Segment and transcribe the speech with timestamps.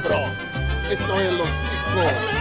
[0.00, 0.32] cabrón.
[0.90, 2.38] Esto es Los Ticos.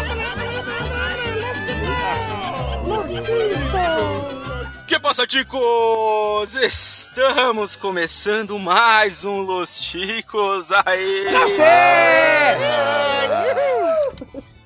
[4.88, 6.56] Que passa, ticos?
[6.56, 10.72] Estamos começando mais um Los Ticos.
[10.72, 11.26] Aê!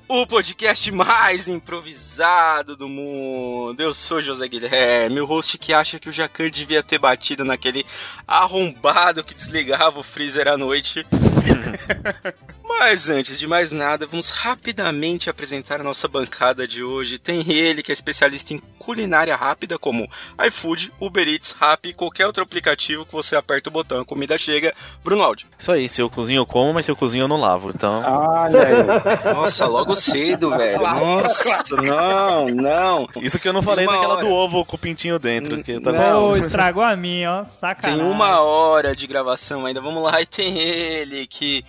[0.08, 3.80] o podcast mais improvisado do mundo.
[3.80, 7.86] Eu sou José Guilherme, o host que acha que o Jacan devia ter batido naquele
[8.28, 11.06] arrombado que desligava o freezer à noite.
[12.84, 17.16] Mas antes de mais nada, vamos rapidamente apresentar a nossa bancada de hoje.
[17.16, 20.10] Tem ele que é especialista em culinária rápida, como
[20.48, 24.36] iFood, Uber Eats, Rappi e qualquer outro aplicativo que você aperta o botão, a comida
[24.36, 24.74] chega.
[25.04, 25.46] Bruno Aldi.
[25.56, 28.02] Isso aí, se eu cozinho eu como, mas se eu cozinho eu não lavo, então...
[28.04, 29.32] Olha aí.
[29.32, 30.82] Nossa, logo cedo, velho.
[30.82, 33.08] Nossa, não, não.
[33.22, 35.62] Isso que eu não falei daquela do ovo com o pintinho dentro.
[35.62, 37.44] Que tá não, estragou a minha, ó.
[37.44, 38.04] Sacanagem.
[38.04, 39.80] Tem uma hora de gravação ainda.
[39.80, 41.64] Vamos lá, e tem ele que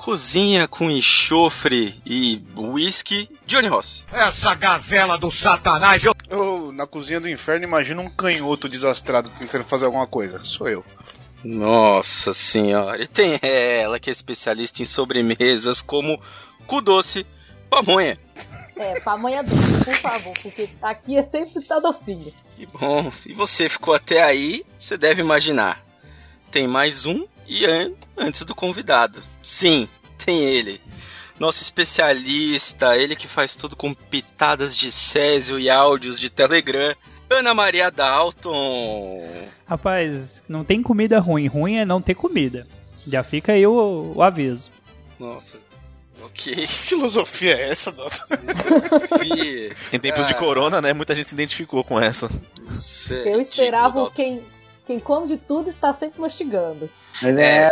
[0.00, 4.02] cozinha com enxofre e whisky, Johnny Ross.
[4.10, 6.14] Essa gazela do satanás, eu...
[6.30, 6.72] eu...
[6.72, 10.40] na cozinha do inferno, imagino um canhoto desastrado tentando fazer alguma coisa.
[10.42, 10.82] Sou eu.
[11.44, 13.02] Nossa senhora.
[13.02, 16.18] E tem ela que é especialista em sobremesas como
[16.66, 17.26] cu doce,
[17.68, 18.18] pamonha.
[18.76, 22.32] É, pamonha doce, por favor, porque aqui é sempre tá docinho.
[22.56, 23.12] Que bom.
[23.26, 25.84] E você ficou até aí, você deve imaginar.
[26.50, 27.66] Tem mais um e
[28.16, 29.22] antes do convidado.
[29.42, 29.88] Sim,
[30.24, 30.80] tem ele.
[31.38, 36.94] Nosso especialista, ele que faz tudo com pitadas de Césio e áudios de Telegram.
[37.30, 39.26] Ana Maria Dalton.
[39.66, 41.46] Rapaz, não tem comida ruim.
[41.46, 42.66] Ruim é não ter comida.
[43.06, 44.68] Já fica aí o, o aviso.
[45.18, 45.58] Nossa,
[46.22, 46.54] Ok.
[46.54, 48.24] Que filosofia é essa, Dalton?
[48.26, 49.76] Filosofia.
[49.92, 50.28] em tempos ah.
[50.28, 50.92] de corona, né?
[50.92, 52.30] Muita gente se identificou com essa.
[53.24, 54.42] Eu esperava quem,
[54.86, 56.90] quem come de tudo está sempre mastigando.
[57.22, 57.68] Mas é,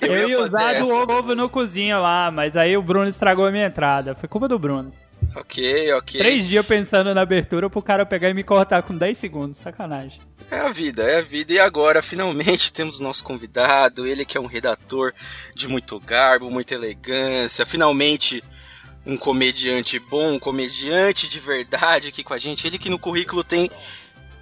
[0.00, 3.50] Eu, eu ia usar do ovo no cozinha lá, mas aí o Bruno estragou a
[3.50, 4.14] minha entrada.
[4.14, 4.92] Foi culpa do Bruno.
[5.34, 6.20] Ok, ok.
[6.20, 9.58] Três dias pensando na abertura pro cara pegar e me cortar com 10 segundos.
[9.58, 10.20] Sacanagem.
[10.50, 11.52] É a vida, é a vida.
[11.52, 14.06] E agora, finalmente, temos o nosso convidado.
[14.06, 15.12] Ele que é um redator
[15.54, 17.66] de muito garbo, muita elegância.
[17.66, 18.42] Finalmente,
[19.04, 22.66] um comediante bom, um comediante de verdade aqui com a gente.
[22.66, 23.70] Ele que no currículo tem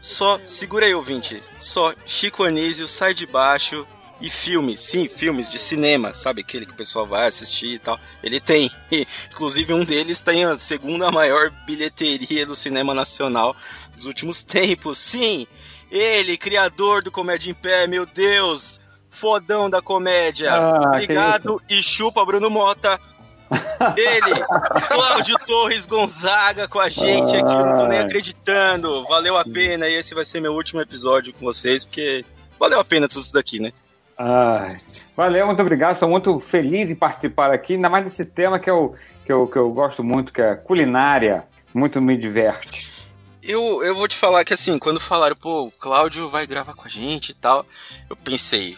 [0.00, 3.87] só, segura aí, ouvinte, só Chico Anísio, Sai de Baixo,
[4.21, 6.41] e filmes, sim, filmes de cinema, sabe?
[6.41, 7.99] Aquele que o pessoal vai assistir e tal.
[8.22, 8.71] Ele tem.
[9.31, 13.54] Inclusive, um deles tem a segunda maior bilheteria do cinema nacional
[13.94, 14.99] dos últimos tempos.
[14.99, 15.47] Sim,
[15.91, 20.53] ele, criador do Comédia em Pé, meu Deus, fodão da comédia.
[20.53, 22.98] Ah, Obrigado e chupa Bruno Mota.
[23.97, 24.34] Ele,
[24.88, 29.04] Cláudio Torres Gonzaga com a gente aqui, não tô nem acreditando.
[29.04, 32.25] Valeu a pena e esse vai ser meu último episódio com vocês, porque
[32.59, 33.72] valeu a pena tudo isso daqui, né?
[34.19, 34.78] Ai,
[35.15, 35.94] valeu, muito obrigado.
[35.94, 38.94] Estou muito feliz em participar aqui, ainda mais desse tema que eu,
[39.25, 41.44] que eu, que eu gosto muito, que é culinária.
[41.75, 42.91] Muito me diverte.
[43.43, 46.84] Eu, eu vou te falar que assim, quando falaram, pô, o Cláudio vai gravar com
[46.84, 47.66] a gente e tal,
[48.09, 48.75] eu pensei,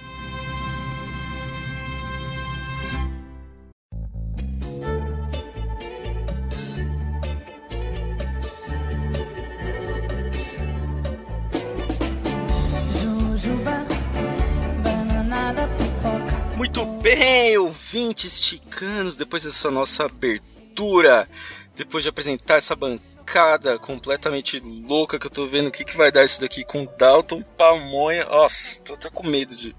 [16.55, 21.27] Muito bem, ouvintes ticanos, depois dessa nossa abertura,
[21.75, 26.11] depois de apresentar essa bancada completamente louca que eu tô vendo o que, que vai
[26.11, 28.25] dar isso daqui com Dalton Pamonha.
[28.25, 29.75] Nossa, tô até com medo de,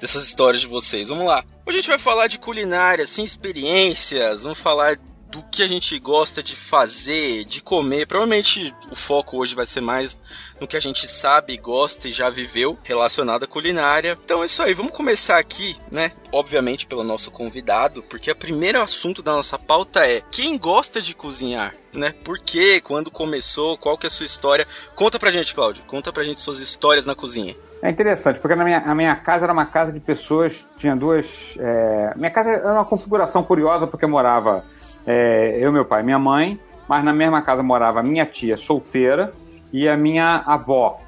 [0.00, 1.08] dessas histórias de vocês.
[1.08, 1.44] Vamos lá.
[1.66, 4.98] Hoje a gente vai falar de culinária, sem experiências, vamos falar
[5.30, 8.06] do que a gente gosta de fazer, de comer.
[8.06, 10.18] Provavelmente o foco hoje vai ser mais
[10.60, 14.18] no que a gente sabe, gosta e já viveu relacionado à culinária.
[14.24, 16.12] Então é isso aí, vamos começar aqui, né?
[16.32, 21.14] Obviamente pelo nosso convidado, porque o primeiro assunto da nossa pauta é quem gosta de
[21.14, 22.14] cozinhar, né?
[22.24, 22.80] Por quê?
[22.80, 23.78] Quando começou?
[23.78, 24.66] Qual que é a sua história?
[24.94, 25.84] Conta pra gente, Cláudio.
[25.86, 27.56] Conta pra gente suas histórias na cozinha.
[27.82, 31.56] É interessante, porque na minha, a minha casa era uma casa de pessoas, tinha duas.
[31.58, 32.12] É...
[32.14, 34.64] Minha casa era uma configuração curiosa, porque morava
[35.06, 36.58] é, eu, meu pai, minha mãe,
[36.88, 39.32] mas na mesma casa morava minha tia solteira
[39.72, 41.00] e a minha avó.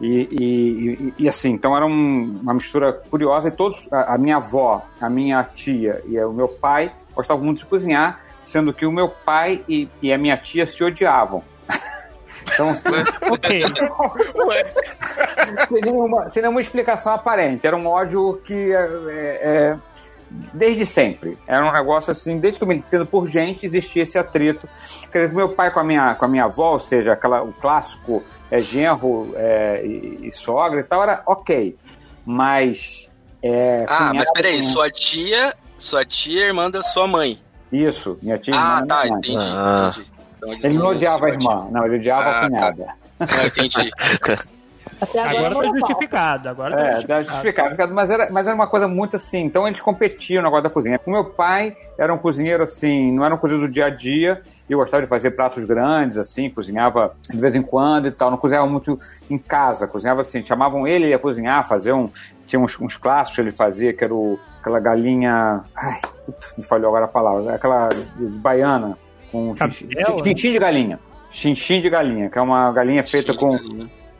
[0.00, 3.48] E, e, e assim, então era um, uma mistura curiosa.
[3.48, 7.58] E todos, a, a, minha avó, a minha tia e o meu pai gostavam muito
[7.58, 11.42] de cozinhar, sendo que o meu pai e, e a minha tia se odiavam.
[12.50, 12.68] Então,
[13.30, 13.60] ok.
[15.68, 17.66] seria, uma, seria uma explicação aparente.
[17.66, 18.78] Era um ódio que é,
[19.10, 19.76] é,
[20.30, 21.38] desde sempre.
[21.46, 24.68] Era um negócio assim, desde que eu me entendo por gente, existia esse atrito.
[25.10, 27.52] Quer dizer, meu pai com a minha, com a minha avó, ou seja, aquela, o
[27.52, 31.76] clássico é, genro é, e, e, sogra e tal, era ok.
[32.24, 33.08] Mas.
[33.42, 35.54] É, ah, mas peraí, sua tia.
[35.78, 37.38] Sua tia é irmã da sua mãe.
[37.70, 39.92] Isso, minha tia Ah, tá, entendi, ah.
[39.92, 40.10] entendi.
[40.36, 42.84] Então, ele não odiava a irmã, não, ele odiava ah, a cunhada.
[43.18, 43.26] Tá.
[43.36, 43.90] Não, entendi.
[45.00, 46.48] agora tá justificado.
[46.48, 47.06] Agora tá é, justificado.
[47.06, 47.94] Tá justificado.
[47.94, 49.42] Mas era, mas era uma coisa muito assim.
[49.42, 51.00] Então eles competiam no negócio da cozinha.
[51.04, 54.42] O meu pai era um cozinheiro assim, não era um cozinheiro do dia a dia.
[54.68, 58.30] Eu gostava de fazer pratos grandes, assim, cozinhava de vez em quando e tal.
[58.30, 58.98] Não cozinhava muito
[59.30, 60.42] em casa, cozinhava assim.
[60.42, 62.10] Chamavam ele, ele ia cozinhar, fazer um.
[62.46, 65.62] Tinha uns, uns clássicos que ele fazia, que era o, aquela galinha.
[65.74, 66.00] Ai,
[66.56, 67.54] me falhou agora a palavra.
[67.54, 68.98] Aquela baiana
[69.30, 70.98] com xinxim de galinha.
[71.30, 73.56] Xinxim de galinha, que é uma galinha feita com.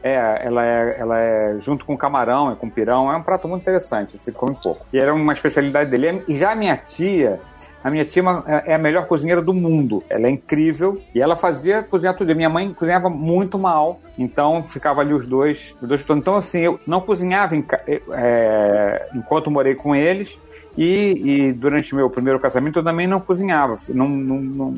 [0.03, 3.63] É, ela é, ela é junto com camarão, é com pirão, é um prato muito
[3.63, 4.87] interessante, você come pouco.
[4.93, 6.23] E era uma especialidade dele.
[6.29, 7.41] E já a minha tia,
[7.83, 10.05] a minha tia é, é a melhor cozinheira do mundo.
[10.09, 12.35] Ela é incrível e ela fazia cozinhar tudo.
[12.35, 16.81] Minha mãe cozinhava muito mal, então ficava ali os dois, os dois Então, assim, eu
[16.87, 17.65] não cozinhava em,
[18.13, 20.39] é, enquanto morei com eles
[20.77, 23.79] e, e, durante meu primeiro casamento eu também não cozinhava.
[23.89, 24.75] Não, não, não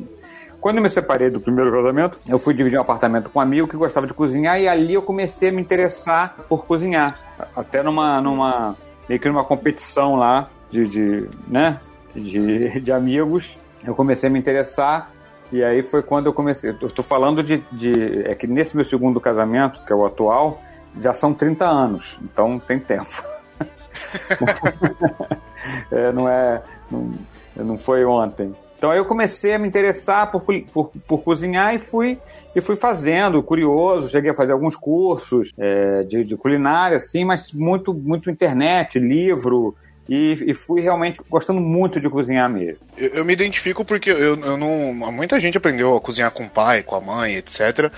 [0.61, 3.67] quando eu me separei do primeiro casamento, eu fui dividir um apartamento com um amigo
[3.67, 7.19] que gostava de cozinhar e ali eu comecei a me interessar por cozinhar.
[7.57, 8.77] Até numa, numa
[9.09, 11.81] meio que numa competição lá de, de né,
[12.15, 15.11] de, de amigos, eu comecei a me interessar
[15.53, 16.71] e aí foi quando eu comecei.
[16.71, 18.23] Eu tô falando de, de.
[18.25, 20.61] É que nesse meu segundo casamento, que é o atual,
[20.99, 23.25] já são 30 anos, então tem tempo.
[25.91, 26.63] é, não é.
[26.91, 27.13] Não,
[27.57, 28.55] não foi ontem.
[28.81, 30.43] Então aí eu comecei a me interessar por,
[30.73, 32.19] por, por cozinhar e fui
[32.57, 37.53] e fui fazendo, curioso, cheguei a fazer alguns cursos é, de, de, culinária, assim, mas
[37.53, 39.77] muito, muito internet, livro,
[40.09, 42.79] e, e, fui realmente gostando muito de cozinhar mesmo.
[42.97, 44.95] Eu, eu me identifico porque eu, eu, não.
[45.13, 47.93] Muita gente aprendeu a cozinhar com o pai, com a mãe, etc.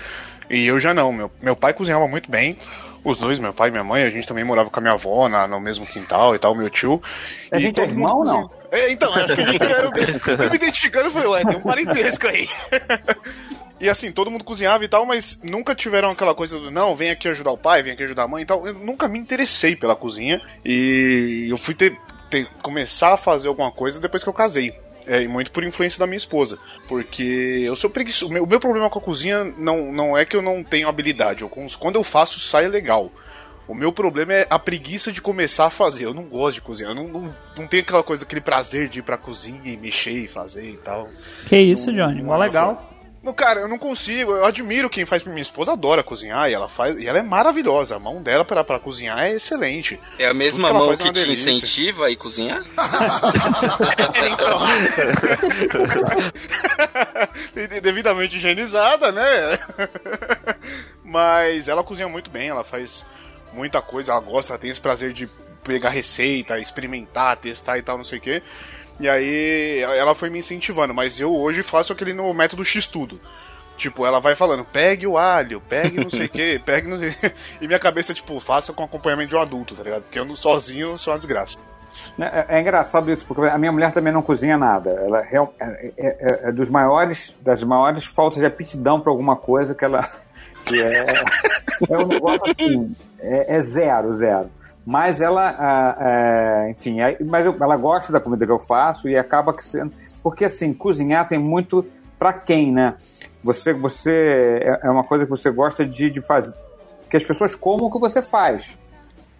[0.49, 1.13] E eu já não.
[1.13, 2.57] Meu, meu pai cozinhava muito bem.
[3.05, 5.27] Os dois, meu pai e minha mãe, a gente também morava com a minha avó
[5.29, 7.01] na, no mesmo quintal e tal, meu tio.
[7.51, 8.49] A gente é irmão, não?
[8.73, 12.49] É, então, acho que eu, eu me identificando, eu falei, ué, tem um parentesco aí.
[13.79, 17.11] E assim, todo mundo cozinhava e tal, mas nunca tiveram aquela coisa do não, vem
[17.11, 18.65] aqui ajudar o pai, vem aqui ajudar a mãe e tal.
[18.65, 21.95] Eu nunca me interessei pela cozinha e eu fui ter,
[22.29, 24.73] ter começar a fazer alguma coisa depois que eu casei.
[25.05, 26.57] É, e muito por influência da minha esposa.
[26.87, 28.31] Porque eu sou preguiçoso.
[28.31, 30.87] O meu, o meu problema com a cozinha não, não é que eu não tenho
[30.87, 31.41] habilidade.
[31.41, 33.11] Eu, quando eu faço, sai legal.
[33.67, 36.05] O meu problema é a preguiça de começar a fazer.
[36.05, 36.91] Eu não gosto de cozinhar.
[36.91, 40.11] Eu não, não, não tenho aquela coisa, aquele prazer de ir pra cozinha e mexer
[40.11, 41.07] e fazer e tal.
[41.47, 42.23] Que isso, não, Johnny?
[42.23, 42.89] Mó legal.
[43.23, 44.33] No, cara, eu não consigo.
[44.33, 45.23] Eu admiro quem faz.
[45.23, 46.97] Minha esposa adora cozinhar e ela faz.
[46.97, 47.95] E ela é maravilhosa.
[47.95, 49.97] A mão dela para pra cozinhar é excelente.
[50.19, 51.49] É a mesma que mão que te delícia.
[51.49, 52.61] incentiva a ir cozinhar?
[54.29, 54.59] então.
[57.81, 59.57] Devidamente higienizada, né?
[61.01, 63.05] Mas ela cozinha muito bem, ela faz
[63.53, 65.27] muita coisa, ela gosta, ela tem esse prazer de
[65.63, 68.43] pegar receita, experimentar, testar e tal, não sei o quê.
[68.99, 73.19] E aí ela foi me incentivando, mas eu hoje faço aquele no método X tudo.
[73.75, 77.15] Tipo, ela vai falando, pegue o alho, pegue não sei o que, pegue não sei
[77.59, 80.03] E minha cabeça, tipo, faça com acompanhamento de um adulto, tá ligado?
[80.03, 81.57] Porque eu sozinho sou uma desgraça.
[82.19, 84.91] É, é, engraçado isso, porque a minha mulher também não cozinha nada.
[84.91, 89.73] Ela é, é, é, é dos maiores, das maiores faltas de aptidão para alguma coisa
[89.73, 90.09] que ela.
[90.65, 91.05] Que é,
[91.89, 92.95] é um negócio assim.
[93.23, 94.49] É, é zero, zero.
[94.85, 99.53] Mas ela, é, enfim, mas eu, ela gosta da comida que eu faço e acaba
[99.53, 99.93] que sendo.
[100.21, 101.85] Porque assim, cozinhar tem muito
[102.19, 102.95] para quem, né?
[103.43, 104.11] Você, você
[104.61, 106.55] é, é uma coisa que você gosta de, de fazer.
[107.09, 108.77] Que as pessoas comam o que você faz.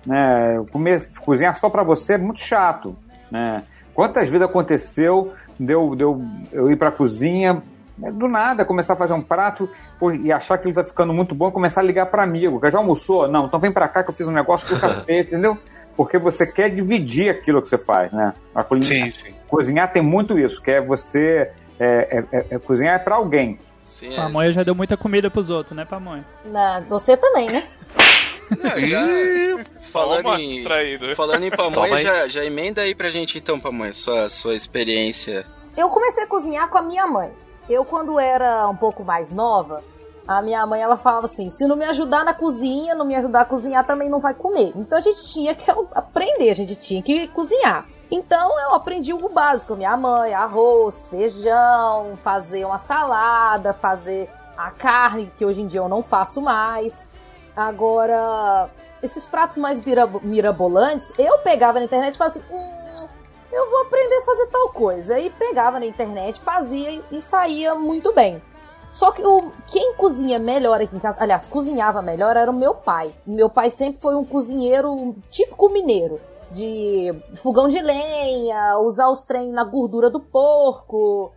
[0.05, 0.63] Né?
[0.71, 2.95] Comer, cozinhar só para você é muito chato.
[3.29, 3.63] Né?
[3.93, 6.21] Quantas vezes aconteceu deu, deu,
[6.51, 7.61] eu ir para a cozinha,
[7.97, 9.69] do nada, começar a fazer um prato
[9.99, 12.71] pô, e achar que ele tá ficando muito bom, começar a ligar para amigo, que
[12.71, 13.27] já almoçou?
[13.27, 15.57] Não, então vem para cá que eu fiz um negócio do cacete, entendeu?
[15.95, 18.33] Porque você quer dividir aquilo que você faz, né?
[18.55, 19.35] A cozinhar, sim, sim.
[19.47, 23.59] cozinhar tem muito isso, que é você é, é, é, é cozinhar é para alguém.
[23.87, 27.63] Sim, a mãe já deu muita comida pros outros, né, mãe Não, você também, né?
[28.49, 29.01] Não, já,
[29.91, 30.65] falando, em,
[31.15, 35.45] falando em pamonha, já, já emenda aí pra gente então, pamonha, sua, sua experiência.
[35.77, 37.31] Eu comecei a cozinhar com a minha mãe.
[37.69, 39.83] Eu, quando era um pouco mais nova,
[40.27, 43.41] a minha mãe ela falava assim: se não me ajudar na cozinha, não me ajudar
[43.41, 44.71] a cozinhar, também não vai comer.
[44.75, 47.85] Então a gente tinha que aprender, a gente tinha que cozinhar.
[48.11, 55.31] Então eu aprendi o básico, minha mãe, arroz, feijão, fazer uma salada, fazer a carne,
[55.37, 57.03] que hoje em dia eu não faço mais.
[57.55, 58.69] Agora,
[59.01, 59.81] esses pratos mais
[60.21, 63.07] mirabolantes, eu pegava na internet e falava assim: hum,
[63.53, 65.19] eu vou aprender a fazer tal coisa.
[65.19, 68.41] E pegava na internet, fazia e saía muito bem.
[68.91, 72.75] Só que o, quem cozinha melhor aqui em casa, aliás, cozinhava melhor era o meu
[72.75, 73.13] pai.
[73.25, 76.19] Meu pai sempre foi um cozinheiro típico mineiro.
[76.51, 81.33] De fogão de lenha, usar os trem na gordura do porco,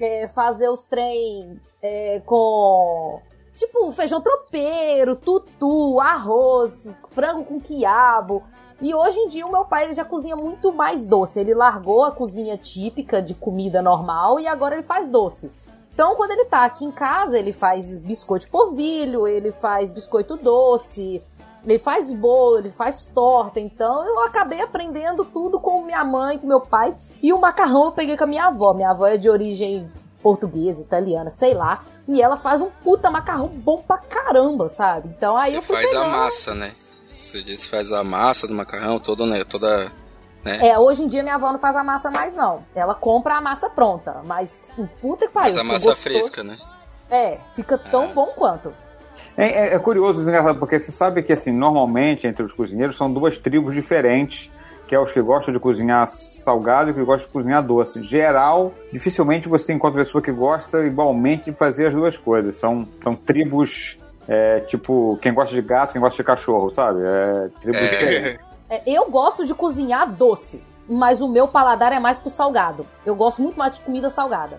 [0.00, 3.20] é, fazer os trem é, com
[3.56, 8.42] Tipo, feijão tropeiro, tutu, arroz, frango com quiabo.
[8.80, 11.40] E hoje em dia o meu pai já cozinha muito mais doce.
[11.40, 15.50] Ele largou a cozinha típica de comida normal e agora ele faz doce.
[15.94, 20.36] Então, quando ele tá aqui em casa, ele faz biscoito de polvilho, ele faz biscoito
[20.36, 21.24] doce,
[21.64, 23.58] ele faz bolo, ele faz torta.
[23.58, 26.94] Então, eu acabei aprendendo tudo com minha mãe, com meu pai.
[27.22, 28.74] E o macarrão eu peguei com a minha avó.
[28.74, 29.90] Minha avó é de origem
[30.22, 31.82] portuguesa, italiana, sei lá.
[32.06, 35.08] E ela faz um puta macarrão bom pra caramba, sabe?
[35.16, 36.04] Então aí Você eu fui faz pegando...
[36.04, 36.72] a massa, né?
[37.16, 39.42] Você disse que faz a massa do macarrão, toda, né?
[39.44, 39.90] Toda.
[40.44, 40.68] Né?
[40.68, 42.62] É, hoje em dia minha avó não faz a massa mais, não.
[42.74, 44.68] Ela compra a massa pronta, mas
[45.00, 45.54] puta que pariu.
[45.54, 46.02] Faz a massa gostoso.
[46.02, 46.58] fresca, né?
[47.10, 48.12] É, fica tão ah.
[48.14, 48.72] bom quanto.
[49.36, 53.12] É, é, é curioso, engraçado, porque você sabe que, assim, normalmente entre os cozinheiros são
[53.12, 54.50] duas tribos diferentes
[54.86, 57.98] que é os que gostam de cozinhar salgado e que gostam de cozinhar doce.
[57.98, 62.56] Em geral, dificilmente você encontra pessoa que gosta igualmente de fazer as duas coisas.
[62.56, 67.00] São, são tribos, é, tipo, quem gosta de gato, quem gosta de cachorro, sabe?
[67.02, 68.38] É, tribos é.
[68.68, 72.84] É, eu gosto de cozinhar doce, mas o meu paladar é mais pro salgado.
[73.04, 74.58] Eu gosto muito mais de comida salgada.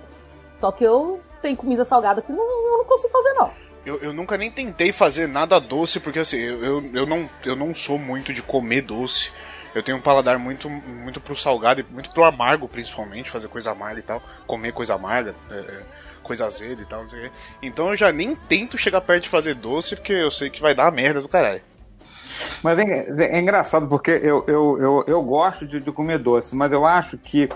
[0.55, 3.51] Só que eu tenho comida salgada que não, eu não consigo fazer, não.
[3.85, 7.55] Eu, eu, nunca nem tentei fazer nada doce, porque assim, eu, eu, eu, não, eu
[7.55, 9.31] não sou muito de comer doce.
[9.75, 13.71] Eu tenho um paladar muito, muito pro salgado e muito pro amargo, principalmente, fazer coisa
[13.71, 14.21] amarga e tal.
[14.45, 15.83] Comer coisa amarga, é, é,
[16.27, 17.31] coisa azeda e tal, não sei o quê.
[17.63, 20.75] Então eu já nem tento chegar perto de fazer doce, porque eu sei que vai
[20.75, 21.61] dar merda do caralho.
[22.63, 26.71] Mas é, é engraçado porque eu, eu, eu, eu gosto de, de, comer doce, mas
[26.71, 27.49] eu acho que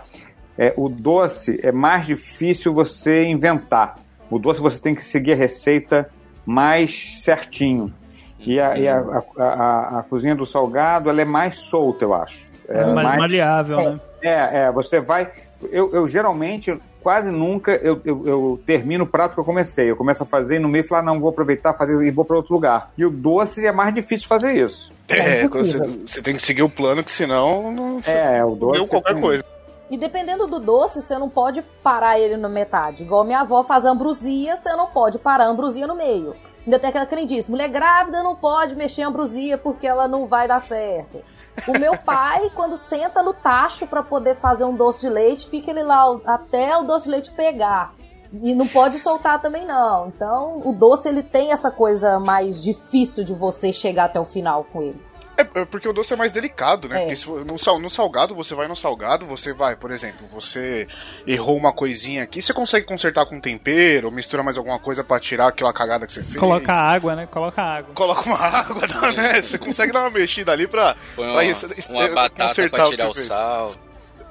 [0.58, 3.96] é, o doce é mais difícil você inventar.
[4.30, 6.10] O doce você tem que seguir a receita
[6.46, 7.94] mais certinho.
[8.40, 12.14] E a, e a, a, a, a, cozinha do salgado, ela é mais solta, eu
[12.14, 12.40] acho.
[12.68, 14.00] É, mais, mais maleável, é, né?
[14.22, 15.32] É, é, você vai...
[15.70, 19.90] Eu, eu geralmente, quase nunca, eu, eu, eu, termino o prato que eu comecei.
[19.90, 22.38] Eu começo a fazer e no meio falar, não, vou aproveitar, fazer e vou para
[22.38, 22.92] outro lugar.
[22.98, 24.92] E o doce é mais difícil fazer isso.
[25.08, 28.80] É, é você, você, tem que seguir o plano, que senão não, é, o doce
[28.80, 29.22] deu qualquer tem...
[29.22, 29.44] coisa.
[29.90, 33.04] E dependendo do doce, você não pode parar ele na metade.
[33.04, 36.34] Igual minha avó faz ambrosia, você não pode parar a ambrosia no meio.
[36.66, 40.48] Ainda tem aquela crendice, mulher grávida não pode mexer em ambrosia porque ela não vai
[40.48, 41.22] dar certo.
[41.68, 45.70] O meu pai, quando senta no tacho para poder fazer um doce de leite, fica
[45.70, 47.94] ele lá até o doce de leite pegar.
[48.42, 50.08] E não pode soltar também não.
[50.08, 54.66] Então, o doce ele tem essa coisa mais difícil de você chegar até o final
[54.72, 55.11] com ele.
[55.38, 56.98] É, é, porque o doce é mais delicado, né?
[56.98, 57.00] É.
[57.02, 60.88] Porque se, no, sal, no salgado, você vai no salgado, você vai, por exemplo, você
[61.26, 65.20] errou uma coisinha aqui, você consegue consertar com tempero, ou mistura mais alguma coisa para
[65.20, 66.38] tirar aquela cagada que você fez.
[66.38, 67.28] Coloca água, né?
[67.28, 67.94] Coloca água.
[67.94, 69.42] Coloca uma água, né?
[69.42, 73.08] Você consegue dar uma mexida ali pra, Põe uma, pra, uma batata consertar pra tirar
[73.08, 73.76] o, o sal.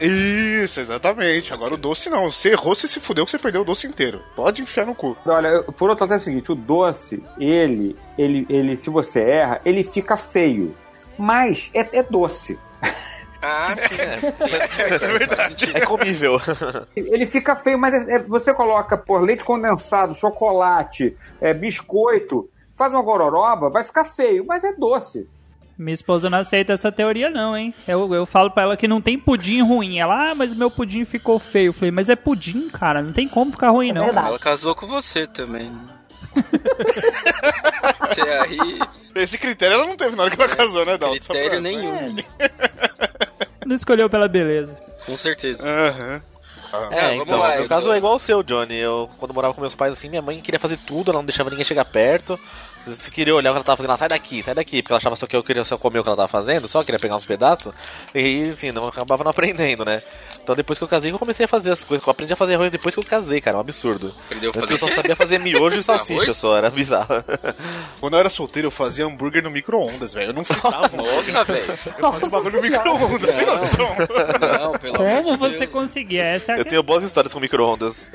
[0.00, 1.52] Isso, exatamente.
[1.52, 2.30] Agora o doce não.
[2.30, 4.22] Você errou, você se fudeu que você perdeu o doce inteiro.
[4.34, 5.16] Pode enfiar no cu.
[5.26, 9.60] Olha, por outro lado é o seguinte, o doce, ele, ele, ele, se você erra,
[9.64, 10.74] ele fica feio
[11.20, 12.58] mas é, é doce.
[13.42, 14.94] Ah, sim, é.
[14.94, 15.72] é verdade.
[15.74, 16.38] É comível.
[16.94, 22.92] Ele fica feio, mas é, é, você coloca por leite condensado, chocolate, é, biscoito, faz
[22.92, 25.26] uma gororoba, vai ficar feio, mas é doce.
[25.78, 27.72] Minha esposa não aceita essa teoria, não, hein?
[27.88, 29.98] Eu, eu falo pra ela que não tem pudim ruim.
[29.98, 31.68] Ela, ah, mas o meu pudim ficou feio.
[31.68, 33.00] Eu falei, mas é pudim, cara.
[33.00, 34.04] Não tem como ficar ruim, É não.
[34.04, 34.26] verdade.
[34.28, 35.72] Ela casou com você também.
[38.42, 38.78] Aí,
[39.14, 41.16] Esse critério ela não teve na hora que ela casou, né, Dalton?
[41.16, 42.16] Critério pra- nenhum.
[43.66, 44.74] Não escolheu pela beleza.
[45.06, 45.68] Com certeza.
[45.68, 46.22] Aham.
[46.92, 48.76] É, vamos então, lá, meu eu caso tô- é igual o seu, Johnny.
[48.76, 51.50] Eu, quando morava com meus pais, assim, minha mãe queria fazer tudo, ela não deixava
[51.50, 52.38] ninguém chegar perto.
[52.84, 54.92] Se você queria olhar o que ela tava fazendo, ela, sai daqui, sai daqui, porque
[54.92, 56.98] ela achava só que eu queria só comer o que ela tava fazendo, só queria
[56.98, 57.72] pegar uns pedaços,
[58.14, 60.02] e assim, não acabava não aprendendo, né?
[60.42, 62.04] Então depois que eu casei, eu comecei a fazer as coisas.
[62.06, 64.14] Eu aprendi a fazer arroz depois que eu casei, cara, é um absurdo.
[64.26, 66.36] Aprendeu a Antes fazer eu só sabia fazer miojo e salsicha Arroz?
[66.36, 67.22] só, era bizarro.
[68.00, 70.30] Quando eu era solteiro, eu fazia hambúrguer no micro-ondas, velho.
[70.30, 70.90] Eu não fritava.
[70.96, 71.78] Nossa, velho.
[71.98, 73.88] Eu fazia bagulho no micro-ondas, tem noção?
[74.58, 75.70] Não, pelo Como de você Deus.
[75.72, 76.22] conseguia?
[76.24, 78.06] Essa é a Eu tenho boas histórias com micro-ondas.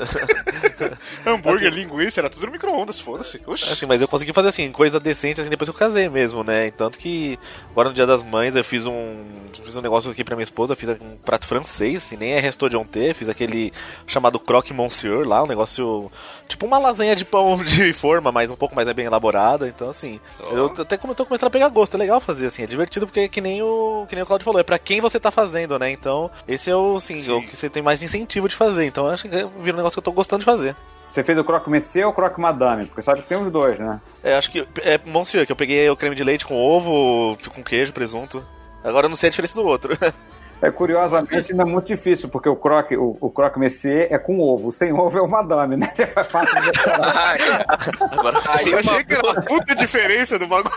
[1.26, 3.40] hambúrguer, linguiça, era tudo no micro-ondas, foda-se.
[3.46, 3.72] Oxi.
[3.72, 6.72] Assim, mas eu consegui fazer assim, coisa decente assim depois que eu casei mesmo, né?
[6.72, 7.38] Tanto que
[7.72, 9.24] agora no dia das mães eu fiz um.
[9.64, 12.70] Fiz um negócio aqui pra minha esposa, fiz um prato francês, assim, nem é resto
[12.70, 13.74] de ontem, fiz aquele
[14.08, 16.12] chamado croque monsieur lá, um negócio.
[16.48, 19.68] Tipo uma lasanha de pão de forma, mas um pouco mais é bem elaborada.
[19.68, 22.64] Então, assim, eu até como eu tô começando a pegar gosto, é legal fazer assim,
[22.64, 24.06] é divertido porque é que nem o.
[24.08, 25.92] Que nem o Claudio falou, é pra quem você tá fazendo, né?
[25.92, 28.86] Então, esse é o assim, o que você tem mais de incentivo de fazer.
[28.86, 30.76] Então acho que vira um negócio que eu tô gostando de fazer.
[31.16, 32.88] Você fez o croque monsieur ou croque madame?
[32.88, 34.02] Porque sabe que tem os dois, né?
[34.22, 37.64] É, acho que é Monsieur, que eu peguei o creme de leite com ovo, com
[37.64, 38.44] queijo, presunto.
[38.84, 39.98] Agora eu não sei a diferença do outro.
[40.62, 44.40] É curiosamente ainda é muito difícil, porque o croque, o, o croque monsieur é com
[44.40, 44.72] ovo.
[44.72, 45.94] Sem ovo é o madame, né?
[46.00, 46.72] É fácil de
[48.18, 50.74] Agora, aí Eu achei que era uma puta diferença do bagulho.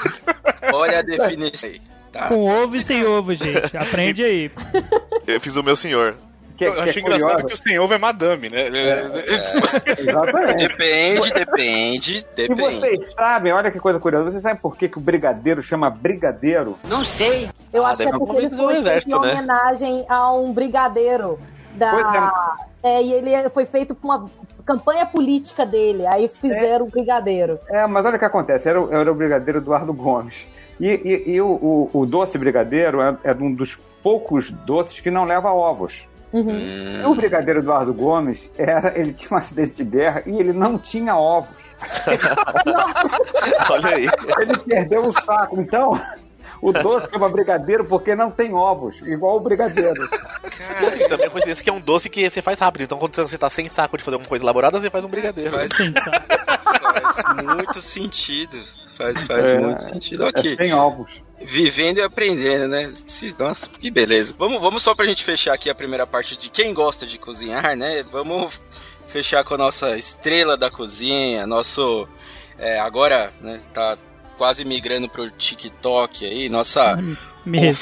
[0.74, 1.80] Olha a definição aí.
[2.12, 2.26] Tá.
[2.26, 3.76] Com ovo e sem ovo, gente.
[3.76, 4.50] Aprende aí.
[5.26, 6.16] eu fiz o meu senhor.
[6.58, 7.46] Que, Eu que achei é engraçado curioso.
[7.46, 8.64] que o sem ovo é madame, né?
[9.98, 10.68] Exatamente.
[10.68, 12.60] Depende, depende, E depende.
[12.80, 16.76] vocês sabem, olha que coisa curiosa, vocês sabem por que, que o brigadeiro chama brigadeiro?
[17.72, 19.32] Eu Ah, acho que é porque ele foi exército, em né?
[19.32, 21.38] homenagem a um brigadeiro
[21.74, 22.56] da.
[22.82, 24.26] É, e ele foi feito com uma
[24.64, 26.06] campanha política dele.
[26.06, 27.58] Aí fizeram o brigadeiro.
[27.68, 30.46] É, mas olha o que acontece, era, o- era o brigadeiro Eduardo Gomes.
[30.80, 35.10] E, e- e o, o- o doce brigadeiro é, é um dos poucos doces que
[35.10, 36.06] não leva ovos.
[36.32, 37.02] Uhum.
[37.02, 40.78] E o brigadeiro Eduardo Gomes, era, ele tinha um acidente de guerra e ele não
[40.78, 41.56] tinha ovos.
[43.70, 44.08] Olha aí.
[44.40, 45.60] Ele perdeu o saco.
[45.60, 45.98] Então,
[46.60, 50.08] o doce chama brigadeiro porque não tem ovos, igual o brigadeiro.
[50.80, 52.82] E assim, também a coincidência que é um doce que você faz rápido.
[52.82, 55.52] Então quando você tá sem saco de fazer alguma coisa elaborada, você faz um brigadeiro.
[55.52, 55.68] Faz,
[57.22, 58.58] faz muito sentido.
[58.98, 59.58] Faz, faz É.
[59.58, 60.24] muito sentido.
[60.24, 60.56] É Ok.
[60.56, 61.08] sem ovos.
[61.40, 62.92] Vivendo e aprendendo, né?
[63.38, 64.34] Nossa, que beleza.
[64.36, 67.76] Vamos, vamos só pra gente fechar aqui a primeira parte de quem gosta de cozinhar,
[67.76, 68.02] né?
[68.02, 68.60] Vamos
[69.06, 72.08] fechar com a nossa estrela da cozinha, nosso.
[72.58, 73.60] é, agora, né?
[73.72, 73.96] Tá
[74.36, 76.98] quase migrando pro TikTok aí, nossa
[77.46, 77.72] Me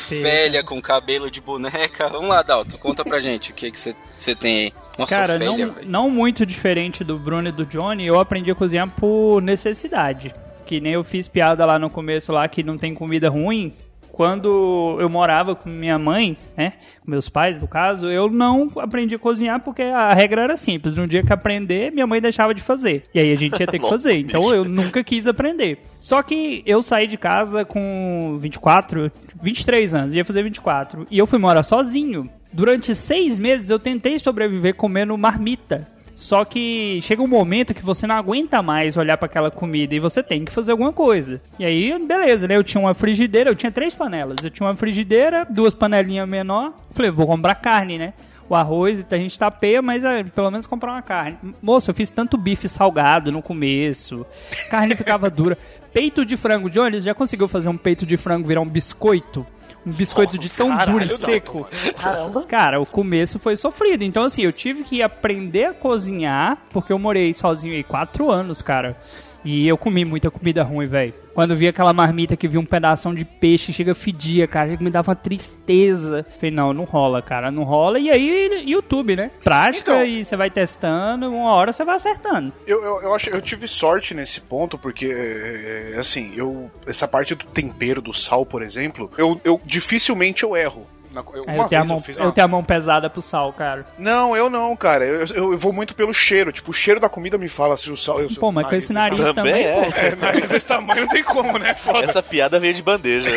[0.64, 2.08] com cabelo de boneca.
[2.10, 4.72] Vamos lá, Dalton, conta pra gente o que que você tem aí.
[4.98, 8.88] Nossa, Cara, não, não muito diferente do Bruno e do Johnny, eu aprendi a cozinhar
[8.88, 10.34] por necessidade.
[10.66, 13.72] Que nem eu fiz piada lá no começo lá que não tem comida ruim.
[14.10, 16.72] Quando eu morava com minha mãe, né,
[17.04, 20.94] com meus pais no caso, eu não aprendi a cozinhar porque a regra era simples.
[20.94, 23.02] No dia que aprender, minha mãe deixava de fazer.
[23.14, 24.18] E aí a gente ia ter que fazer.
[24.18, 25.80] Então eu nunca quis aprender.
[26.00, 31.06] Só que eu saí de casa com 24, 23 anos, ia fazer 24.
[31.10, 32.28] E eu fui morar sozinho.
[32.52, 35.86] Durante seis meses eu tentei sobreviver comendo marmita.
[36.16, 40.00] Só que chega um momento que você não aguenta mais olhar para aquela comida e
[40.00, 41.42] você tem que fazer alguma coisa.
[41.58, 42.56] E aí, beleza, né?
[42.56, 44.42] Eu tinha uma frigideira, eu tinha três panelas.
[44.42, 46.72] Eu tinha uma frigideira, duas panelinhas menor.
[46.90, 48.14] Falei, vou comprar carne, né?
[48.48, 51.36] O arroz, a gente tapeia, mas é, pelo menos comprar uma carne.
[51.60, 54.24] Moço, eu fiz tanto bife salgado no começo.
[54.70, 55.58] Carne ficava dura.
[55.92, 56.70] Peito de frango.
[56.70, 59.46] Johnny, já conseguiu fazer um peito de frango virar um biscoito?
[59.86, 61.68] Um biscoito de tão caralho, duro e seco.
[61.96, 62.42] Caramba.
[62.42, 64.02] Cara, o começo foi sofrido.
[64.02, 68.60] Então, assim, eu tive que aprender a cozinhar, porque eu morei sozinho aí quatro anos,
[68.60, 68.96] cara.
[69.44, 71.14] E eu comi muita comida ruim, velho.
[71.34, 74.88] Quando eu vi aquela marmita que vi um pedação de peixe, chega fedia, cara, me
[74.88, 76.24] dava uma tristeza.
[76.36, 77.98] Falei, não, não rola, cara, não rola.
[77.98, 79.30] E aí, YouTube, né?
[79.44, 80.06] Prática Então.
[80.06, 82.52] e você vai testando, uma hora você vai acertando.
[82.66, 86.70] Eu, eu, eu acho eu tive sorte nesse ponto, porque, é, assim, eu.
[86.86, 90.86] Essa parte do tempero, do sal, por exemplo, eu, eu dificilmente eu erro.
[91.12, 92.32] Na- eu- Aí uma eu, tenho mão, eu fiz eu uma...
[92.32, 93.86] tenho a mão pesada pro sal, cara.
[93.98, 95.04] Não, eu não, cara.
[95.04, 96.52] Eu, eu, eu vou muito pelo cheiro.
[96.52, 98.20] Tipo, o cheiro da comida me fala se o sal.
[98.20, 99.84] Eu, Pô, mas com esse nariz Também também, é.
[99.84, 99.92] pô.
[99.98, 101.74] É, nariz desse tamanho não tem como, né?
[101.74, 102.04] Foda.
[102.04, 103.28] Essa piada veio de bandeja.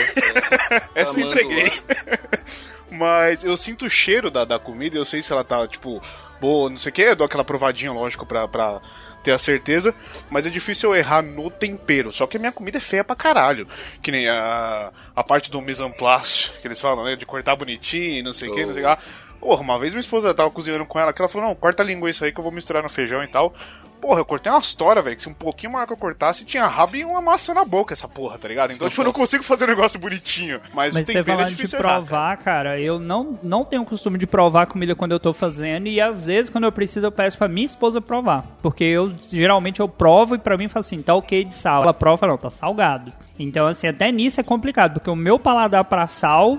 [0.95, 1.71] Essa eu entreguei.
[2.91, 6.01] Mas eu sinto o cheiro da, da comida, eu sei se ela tá, tipo,
[6.41, 8.81] boa, não sei o que, eu dou aquela provadinha, lógico, pra, pra
[9.29, 9.93] ter a certeza,
[10.29, 12.11] mas é difícil eu errar no tempero.
[12.11, 13.67] Só que a minha comida é feia pra caralho.
[14.01, 17.15] Que nem a, a parte do mise en place, que eles falam, né?
[17.15, 18.97] De cortar bonitinho, não sei o que, não sei o que lá.
[19.39, 21.85] Porra, uma vez minha esposa tava cozinhando com ela, que ela falou, não, corta a
[21.85, 23.53] linguiça aí que eu vou misturar no feijão e tal.
[24.01, 26.65] Porra, eu cortei uma história, velho, que se um pouquinho maior que eu cortasse, tinha
[26.65, 28.71] rabo e uma massa na boca essa porra, tá ligado?
[28.71, 30.61] Então, tipo, eu não consigo fazer um negócio bonitinho.
[30.73, 32.79] Mas, Mas o você tempero é falando de difícil errar, provar, cara.
[32.79, 36.27] eu não, não tenho o costume de provar comida quando eu tô fazendo e às
[36.27, 38.45] vezes quando eu preciso eu peço pra minha esposa provar.
[38.61, 41.83] Porque eu geralmente eu provo e pra mim fala assim, tá ok de sal.
[41.83, 43.11] Ela prova, não, tá salgado.
[43.37, 46.57] Então assim, até nisso é complicado, porque o meu paladar pra sal,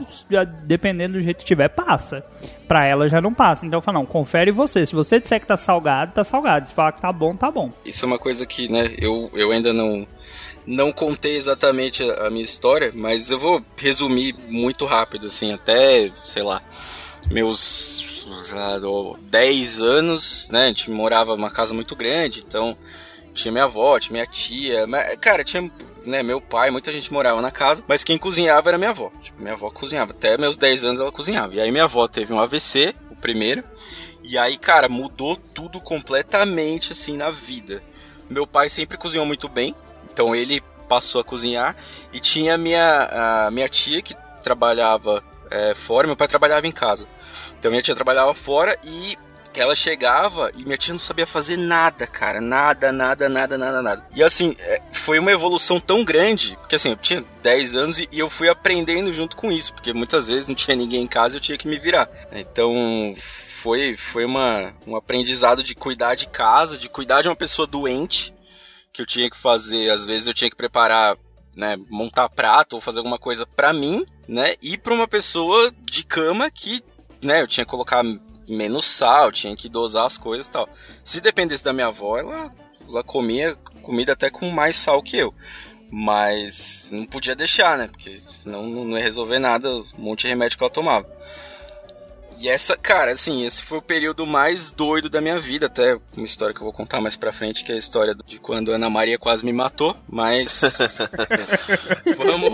[0.64, 2.24] dependendo do jeito que tiver, passa.
[2.70, 3.66] Pra ela já não passa.
[3.66, 4.87] Então eu falo, não, confere você.
[4.87, 6.68] Se você disser que tá salgado, tá salgado.
[6.68, 7.72] Se falar que tá bom, tá bom.
[7.85, 10.06] Isso é uma coisa que, né, eu, eu ainda não
[10.64, 16.44] não contei exatamente a, minha história, mas eu vou resumir muito rápido, assim, até, sei
[16.44, 16.62] lá,
[17.28, 18.06] meus
[18.80, 22.76] do- 10 anos, né, a gente morava numa casa muito grande, então
[23.35, 25.68] tinha minha avó, tinha minha tia, mas, cara, tinha,
[26.04, 29.40] né, meu pai, muita gente morava na casa, mas quem cozinhava era minha avó, tipo,
[29.40, 32.40] minha avó cozinhava, até meus 10 anos ela cozinhava, e aí minha avó teve um
[32.40, 33.62] AVC, o primeiro,
[34.22, 37.82] e aí, cara, mudou tudo completamente, assim, na vida.
[38.28, 39.74] Meu pai sempre cozinhou muito bem,
[40.12, 41.76] então ele passou a cozinhar.
[42.12, 47.08] E tinha minha, minha tia que trabalhava é, fora, meu pai trabalhava em casa.
[47.58, 49.16] Então minha tia trabalhava fora e
[49.54, 52.40] ela chegava e minha tia não sabia fazer nada, cara.
[52.40, 54.06] Nada, nada, nada, nada, nada.
[54.14, 58.08] E assim, é, foi uma evolução tão grande, porque assim, eu tinha 10 anos e,
[58.12, 61.38] eu fui aprendendo junto com isso, porque muitas vezes não tinha ninguém em casa e
[61.38, 62.08] eu tinha que me virar.
[62.32, 63.14] Então
[63.60, 68.32] foi, foi uma, um aprendizado de cuidar de casa, de cuidar de uma pessoa doente,
[68.92, 71.16] que eu tinha que fazer, às vezes eu tinha que preparar,
[71.54, 76.04] né, montar prato ou fazer alguma coisa pra mim, né, e pra uma pessoa de
[76.04, 76.82] cama que,
[77.22, 78.02] né, eu tinha que colocar
[78.50, 80.68] menos sal, tinha que dosar as coisas e tal.
[81.04, 82.50] Se dependesse da minha avó, ela,
[82.86, 85.34] ela comia comida até com mais sal que eu.
[85.90, 87.88] Mas não podia deixar, né?
[87.88, 91.08] Porque senão não ia resolver nada, um monte de remédio que ela tomava.
[92.40, 96.24] E essa, cara, assim, esse foi o período mais doido da minha vida, até uma
[96.24, 98.76] história que eu vou contar mais pra frente, que é a história de quando a
[98.76, 100.62] Ana Maria quase me matou, mas
[102.16, 102.50] vamos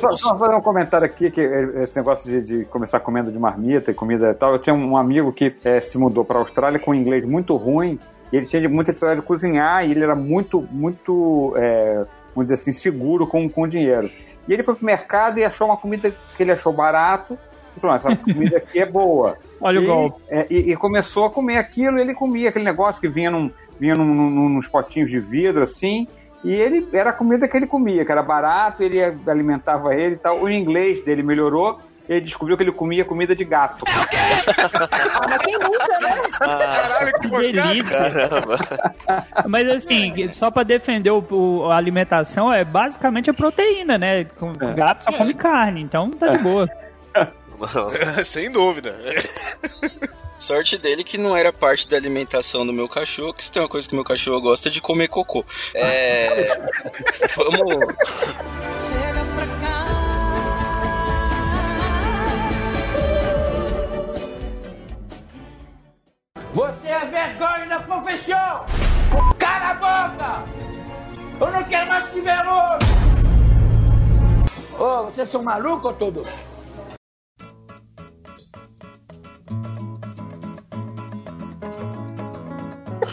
[0.00, 3.90] Só, só fazer um comentário aqui, que esse negócio de, de começar comendo de marmita
[3.90, 4.54] e comida e tal.
[4.54, 7.54] Eu tinha um amigo que eh, se mudou para a Austrália com um inglês muito
[7.56, 8.00] ruim,
[8.32, 12.54] e ele tinha muita dificuldade de cozinhar, e ele era muito, muito, eh, vamos dizer
[12.54, 14.10] assim, seguro com, com dinheiro.
[14.48, 17.38] E ele foi pro mercado e achou uma comida que ele achou barato,
[17.80, 19.36] falou, "Ah, essa comida aqui é boa.
[19.60, 20.20] Olha o e, golpe.
[20.28, 23.50] é, e, e começou a comer aquilo, e ele comia aquele negócio que vinha, num,
[23.78, 26.06] vinha num, num, nos potinhos de vidro, assim,
[26.44, 30.18] e ele era a comida que ele comia, que era barato, ele alimentava ele e
[30.18, 30.42] tal.
[30.42, 33.82] O inglês dele melhorou, ele descobriu que ele comia comida de gato.
[33.88, 36.22] Ah, mas quem nunca, né?
[36.38, 38.12] Caralho, que Que delícia.
[39.48, 44.24] Mas assim, só pra defender o, o- a alimentação, é basicamente a proteína, né?
[44.24, 46.68] Com- Gato só come carne, então tá de boa.
[48.24, 48.96] Sem dúvida.
[50.38, 53.68] Sorte dele que não era parte da alimentação do meu cachorro, que se tem uma
[53.68, 55.44] coisa que meu cachorro gosta é de comer cocô.
[55.74, 56.68] É.
[57.34, 57.94] Vamos.
[66.52, 68.66] Você é vergonha da profissão!
[69.38, 70.44] Cala a boca!
[71.40, 73.04] Eu não quero mais te ver hoje!
[74.78, 76.53] Ô, vocês são malucos todos?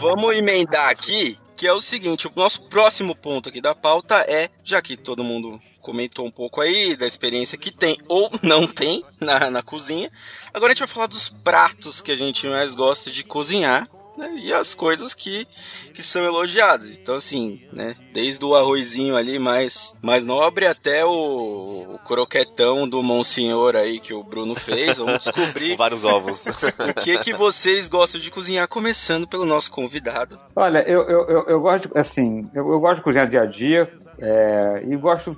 [0.02, 4.50] Vamos emendar aqui, que é o seguinte, o nosso próximo ponto aqui da pauta é,
[4.64, 9.04] já que todo mundo comentou um pouco aí da experiência que tem ou não tem
[9.20, 10.10] na, na cozinha,
[10.52, 14.34] agora a gente vai falar dos pratos que a gente mais gosta de cozinhar, né,
[14.36, 15.46] e as coisas que,
[15.94, 16.98] que são elogiadas.
[16.98, 23.02] Então assim, né, desde o arrozinho ali mais, mais nobre até o, o croquetão do
[23.02, 26.44] Monsenhor aí que o Bruno fez, vamos descobrir Com vários ovos.
[26.46, 30.38] o que que vocês gostam de cozinhar, começando pelo nosso convidado.
[30.54, 33.46] Olha, eu, eu, eu, eu gosto, de- assim, eu, eu gosto de cozinhar dia a
[33.46, 35.36] dia, é, e gosto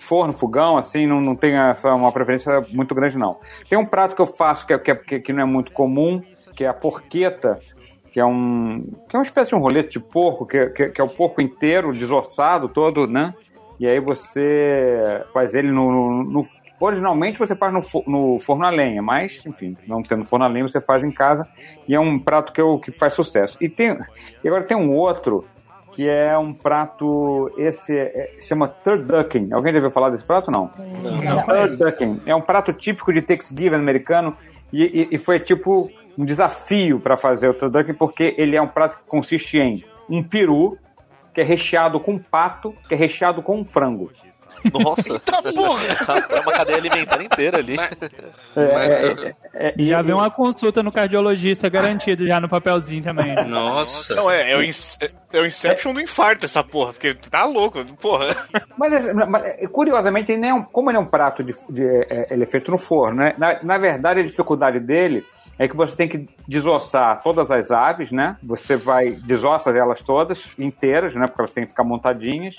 [0.00, 3.38] forno, fogão, assim, não, não tenho essa, uma preferência muito grande, não.
[3.68, 5.70] Tem um prato que eu faço que, é- que, é- que, que não é muito
[5.72, 6.20] comum,
[6.56, 7.58] que é a porqueta,
[8.12, 11.00] que é um que é uma espécie de um rolete de porco, que, que, que
[11.00, 13.34] é o porco inteiro, desossado todo, né?
[13.80, 15.90] E aí você faz ele no...
[15.90, 20.44] no- no- originalmente você faz no, no forno a lenha, mas, enfim, não tendo forno
[20.44, 21.46] a lenha, você faz em casa.
[21.86, 23.56] E é um prato que, eu, que faz sucesso.
[23.60, 23.96] E, tem,
[24.42, 25.44] e agora tem um outro
[25.92, 29.52] que é um prato, esse é, chama turducken.
[29.52, 30.50] Alguém já ouviu falar desse prato?
[30.50, 30.70] Não.
[31.44, 32.20] Turducken.
[32.26, 34.36] É um prato típico de Thanksgiving americano
[34.72, 38.68] e, e- e foi tipo um desafio para fazer o turducken porque ele é um
[38.68, 40.78] prato que consiste em um peru,
[41.34, 44.10] que é recheado com pato, que é recheado com frango.
[44.72, 45.20] Nossa.
[46.34, 47.76] é uma cadeia alimentar inteira ali.
[48.54, 53.34] É, é, é, e Já vem uma consulta no cardiologista garantido já no papelzinho também.
[53.48, 54.14] Nossa.
[54.14, 58.26] Não, é, é, o, é o Inception do infarto essa porra, porque tá louco, porra.
[58.76, 61.52] Mas, é- mas, é, curiosamente, ele nem é um- como ele é um prato de,
[61.68, 63.34] de- é, ele é feito no forno, né?
[63.38, 65.24] Na, na verdade, a dificuldade dele
[65.58, 68.36] é que você tem que desossar todas as aves, né?
[68.42, 71.26] Você vai desossa elas todas inteiras, né?
[71.26, 72.56] Porque elas têm que ficar montadinhas.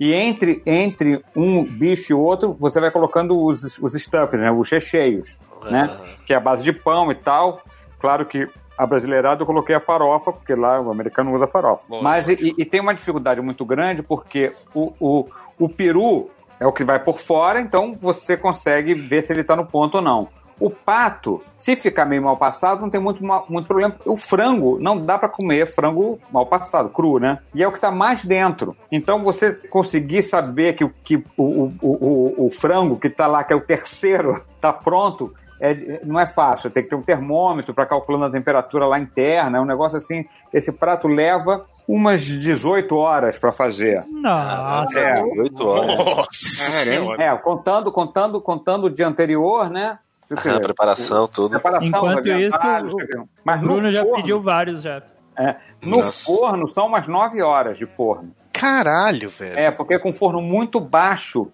[0.00, 4.50] E entre, entre um bicho e outro, você vai colocando os, os stuffs, né?
[4.50, 5.96] Os recheios, né?
[6.26, 7.60] Que é a base de pão e tal.
[7.98, 8.46] Claro que
[8.78, 11.84] a brasileirada eu coloquei a farofa, porque lá o americano usa farofa.
[11.86, 12.02] Lógico.
[12.02, 15.26] Mas e, e tem uma dificuldade muito grande, porque o, o,
[15.58, 19.54] o peru é o que vai por fora, então você consegue ver se ele está
[19.54, 20.28] no ponto ou não.
[20.60, 23.96] O pato, se ficar meio mal passado, não tem muito, mal- muito problema.
[24.04, 27.38] O frango, não dá para comer frango mal passado, cru, né?
[27.54, 28.76] E é o que está mais dentro.
[28.92, 33.42] Então você conseguir saber que, o- que o, o, o, o frango que está lá,
[33.42, 36.70] que é o terceiro, está pronto, é- não é fácil.
[36.70, 39.58] Tem que ter um termômetro para calculando a temperatura lá interna.
[39.58, 40.24] É um negócio assim.
[40.52, 44.04] Esse prato leva umas 18 horas para fazer.
[44.06, 45.00] Nossa.
[45.00, 45.22] É.
[45.22, 45.98] 8 horas.
[45.98, 47.22] Nossa senhora.
[47.22, 49.98] É, contando, contando, contando o dia anterior, né?
[50.32, 51.50] A preparação, tudo.
[51.52, 55.02] Preparação, Enquanto isso, vários, o- mas Bruno já forno, pediu vários já.
[55.36, 56.24] é, no Nossa.
[56.24, 58.30] forno são umas 9 horas de forno.
[58.52, 59.58] Caralho, velho.
[59.58, 61.48] É, porque é com forno muito baixo,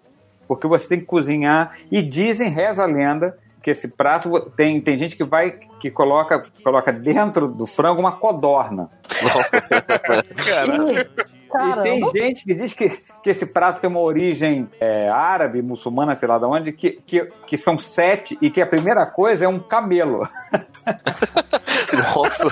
[0.49, 1.77] porque você tem que cozinhar.
[1.91, 6.45] E dizem, reza a lenda, que esse prato tem, tem gente que vai que coloca,
[6.65, 8.91] coloca dentro do frango uma codorna.
[10.45, 11.09] Caralho.
[11.55, 12.89] E tem gente que diz que,
[13.23, 17.29] que esse prato tem uma origem é, árabe, muçulmana, sei lá de onde, que, que,
[17.47, 20.29] que são sete e que a primeira coisa é um camelo.
[22.15, 22.47] Nossa.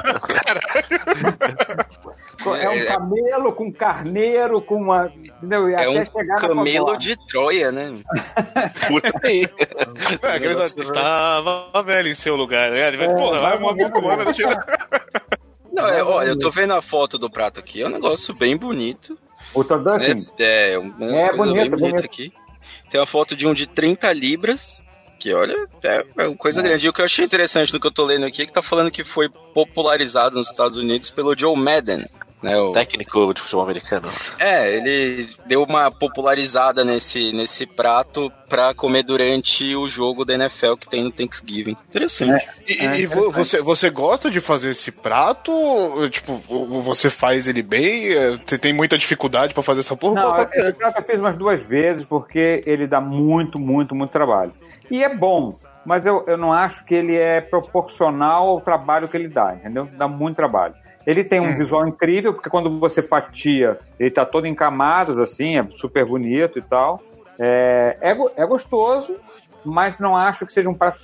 [2.61, 5.11] É um camelo com carneiro, com uma.
[5.17, 5.71] Entendeu?
[5.71, 7.95] E É até um camelo de Troia, né?
[8.87, 9.49] Por aí.
[10.23, 12.91] É, estava velho em seu lugar, né?
[12.93, 14.49] Vai, porra, vai uma boca humana, deixa
[15.75, 18.57] Não, é, olha, eu tô vendo a foto do prato aqui, é um negócio bem
[18.57, 19.19] bonito.
[19.53, 20.27] O turducken?
[20.39, 22.05] É, é, um, É, bonito, bem bonita bonito.
[22.05, 22.33] aqui.
[22.91, 24.87] Tem uma foto de um de 30 libras,
[25.19, 26.87] que olha, é, é uma coisa grande.
[26.87, 28.63] E o que eu achei interessante no que eu tô lendo aqui é que tá
[28.63, 32.07] falando que foi popularizado nos Estados Unidos pelo Joe Madden.
[32.45, 34.11] Né, o- Técnico de futebol americano.
[34.39, 40.75] É, ele deu uma popularizada nesse, nesse prato pra comer durante o jogo da NFL
[40.79, 41.77] que tem no Thanksgiving.
[41.89, 42.47] Interessante.
[42.69, 45.51] E, e vo- você, você gosta de fazer esse prato?
[46.11, 46.35] Tipo,
[46.83, 48.13] você faz ele bem?
[48.13, 50.15] É, Você tem muita dificuldade pra fazer essa porra?
[50.23, 50.49] Não, é?
[50.53, 54.53] esse prato eu fiz umas duas vezes porque ele dá muito, muito, muito trabalho.
[54.91, 59.17] E é bom, mas eu, eu não acho que ele é proporcional ao trabalho que
[59.17, 59.89] ele dá, entendeu?
[59.97, 60.75] Dá muito trabalho.
[61.07, 65.59] Ele tem um visual incrível, porque quando você fatia, ele tá todo em camadas, assim,
[65.59, 67.03] é super bonito e tal.
[67.39, 69.17] É, é, é gostoso,
[69.65, 70.99] mas não acho que seja um prato.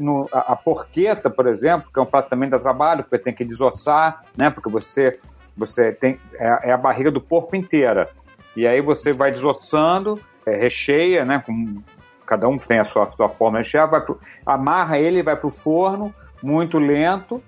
[0.00, 3.32] no- a, a porqueta, por exemplo, que é um prato também dá trabalho, porque tem
[3.34, 4.50] que desossar, né?
[4.50, 5.18] Porque você,
[5.56, 6.18] você tem.
[6.34, 8.08] É, é a barriga do porco inteira.
[8.56, 11.42] E aí você vai desossando, é, recheia, né?
[11.44, 11.82] Com,
[12.26, 15.46] cada um tem a sua, sua forma de rechear, vai pro, amarra ele, vai para
[15.46, 17.40] o forno, muito lento,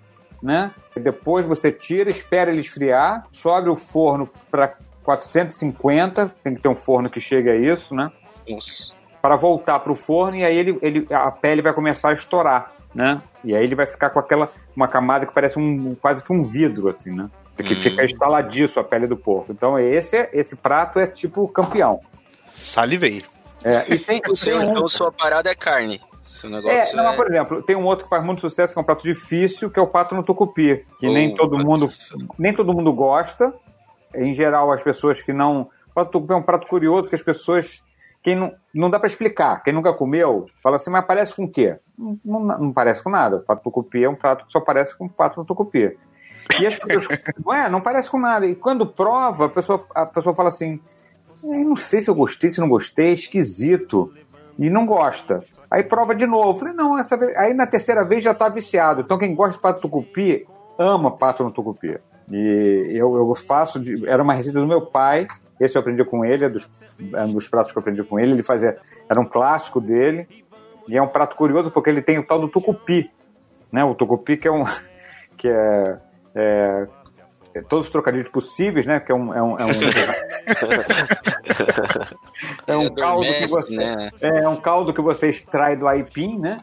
[0.43, 0.71] né?
[0.99, 6.75] Depois você tira, espera ele esfriar, sobe o forno para 450, tem que ter um
[6.75, 8.11] forno que chegue a isso, né?
[8.49, 8.93] Nossa.
[9.21, 12.73] Para voltar para o forno e aí ele, ele, a pele vai começar a estourar,
[12.95, 13.21] né?
[13.43, 16.43] E aí ele vai ficar com aquela uma camada que parece um quase que um
[16.43, 17.29] vidro assim, né?
[17.57, 17.81] Que Hum.
[17.83, 19.51] fica instaladiço a pele do porco.
[19.51, 22.01] Então esse é- esse prato é tipo campeão.
[22.53, 23.23] Salivei.
[23.65, 26.01] É, e tem, e tem um, então sua parada é carne.
[26.29, 27.17] Seu negócio é, não, mas, é...
[27.17, 29.79] por exemplo, tem um outro que faz muito sucesso, que é um prato difícil, que
[29.81, 32.15] é o pato no tucupi, que Oh, nem todo mundo nossa.
[32.39, 33.55] nem todo mundo gosta.
[34.15, 35.71] Em geral, as pessoas que não.
[35.91, 37.83] O pato tucupi é um prato curioso que as pessoas.
[38.23, 39.63] Quem não, não dá para explicar.
[39.63, 41.79] Quem nunca comeu, fala assim, mas parece com o quê?
[41.97, 43.37] Não, não, não parece com nada.
[43.37, 45.97] O pato tucupi é um prato que só parece com pato no tucupi.
[46.61, 47.21] E as pessoas.
[47.43, 48.45] não é, não parece com nada.
[48.47, 50.79] E quando prova, a pessoa, a pessoa fala assim:
[51.43, 54.13] "Eu não sei se eu gostei, se não gostei, é esquisito.
[54.59, 55.43] E não gosta.
[55.71, 56.59] Aí prova de novo.
[56.59, 57.37] Falei, não, essa vez...
[57.37, 59.03] aí na terceira vez já tá viciado.
[59.03, 60.47] Então quem gosta de pato tucupi,
[60.79, 61.99] ama pato no tucupi.
[62.31, 64.07] E eu, eu faço, de...
[64.09, 65.27] era uma receita do meu pai,
[65.61, 66.69] esse eu aprendi com ele, é, dos,
[67.17, 68.33] é um dos pratos que eu aprendi com ele.
[68.33, 70.29] Ele fazia, era um clássico dele.
[70.87, 73.11] E é um prato curioso porque ele tem o tal do tucupi.
[73.71, 73.85] Né?
[73.85, 74.65] O tucupi que é um.
[75.37, 75.99] que é,
[76.35, 76.87] é-
[77.59, 79.01] é todos os trocadilhos possíveis, né?
[79.01, 79.35] Que é um.
[79.35, 79.71] É um, é um,
[82.67, 83.77] é um Ele caldo que você.
[83.77, 84.11] né?
[84.21, 86.59] É um caldo que você extrai do aipim, né?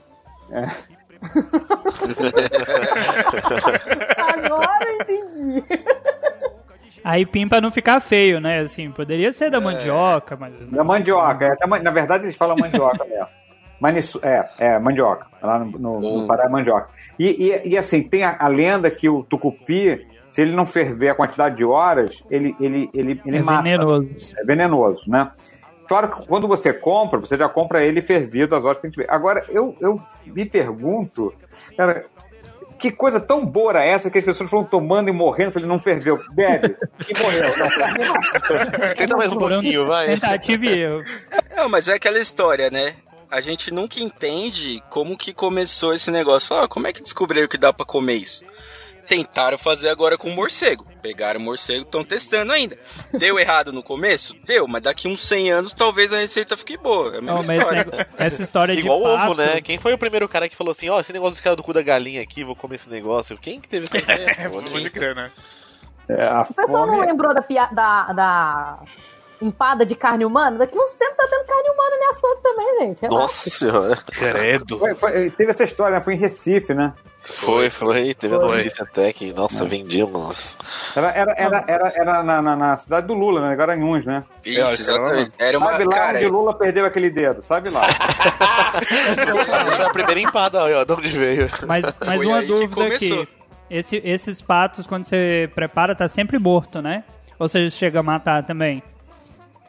[4.18, 5.64] Agora eu entendi.
[7.04, 8.60] Aipim pra não ficar feio, né?
[8.60, 10.54] Assim, poderia ser da mandioca, mas.
[10.70, 13.28] Da mandioca, é, na verdade eles falam mandioca mesmo.
[14.24, 15.28] É, é, mandioca.
[15.42, 16.90] Lá no, no, no Pará é mandioca.
[17.20, 21.08] E, e, e, assim, tem a, a lenda que o tucupi, se ele não ferver
[21.08, 23.63] a quantidade de horas, ele, ele, ele, ele É mata.
[23.63, 24.36] venenoso.
[24.38, 25.32] É venenoso, né?
[25.88, 28.98] Claro que quando você compra, você já compra ele fervido, as horas que tem que
[28.98, 29.10] ver.
[29.10, 31.34] Agora, eu, eu me pergunto,
[31.78, 32.08] cara,
[32.78, 35.48] que coisa tão boa era essa que as pessoas foram tomando e morrendo?
[35.48, 36.19] Eu falei, não ferveu.
[36.34, 36.76] Bebe.
[37.08, 37.43] E morreu.
[38.98, 40.08] Tenta mais um pouquinho, vai.
[40.08, 41.04] Tentativa e erro.
[41.56, 42.95] Não, mas é aquela história, né?
[43.32, 46.50] A gente nunca entende como que começou esse negócio.
[46.50, 48.43] Fala, ah, como é que descobriram que dá pra comer isso?
[49.08, 50.86] Tentaram fazer agora com morcego.
[51.02, 52.78] Pegaram o morcego, estão testando ainda.
[53.13, 54.36] Deu errado no começo?
[54.46, 57.15] Deu, mas daqui uns 100 anos talvez a receita fique boa.
[57.15, 57.82] É a mesma Não, história.
[57.82, 59.62] esse- essa história de Igual pato, ovo, né?
[59.62, 61.74] Quem foi o primeiro cara que falou assim, ó, esse negócio dos caras do cu
[61.74, 63.38] da galinha aqui, vou comer esse negócio?
[63.38, 64.50] Quem que teve essa ideia?
[64.50, 64.89] Pô, Pode quem?
[64.89, 65.32] crer, né?
[66.10, 67.06] É, a O pessoal não fome...
[67.08, 67.41] lembrou da,
[67.72, 68.80] da, da
[69.41, 70.58] empada de carne humana?
[70.58, 73.02] Daqui uns tempos tá tendo carne humana em açougue também, gente.
[73.02, 73.21] Relaxa.
[73.21, 73.95] Nossa senhora.
[74.12, 74.80] Credo.
[74.80, 76.02] Foi- foi- teve essa história, né?
[76.04, 76.93] Foi em Recife, né?
[77.24, 78.13] Foi, foi.
[78.13, 78.50] Teve a Foi.
[78.50, 80.56] notícia até que, nossa, vendiam, nossa.
[80.95, 83.56] Era, era, era, era, era na, na, na cidade do Lula, né?
[83.56, 84.24] Garanhuns, né?
[84.45, 85.32] Isso, Eu- exatamente.
[85.39, 85.71] Era uma.
[85.71, 87.82] sabe lá Cara, onde Lula perdeu aquele dedo, sabe lá.
[89.76, 91.50] Foi a primeira empada, ó, de onde veio.
[91.67, 93.28] Mas, mas Foi uma dúvida aqui.
[93.69, 97.04] Esse, esses patos, quando você prepara, tá sempre morto, né?
[97.39, 98.84] Ou seja, chega a matar também.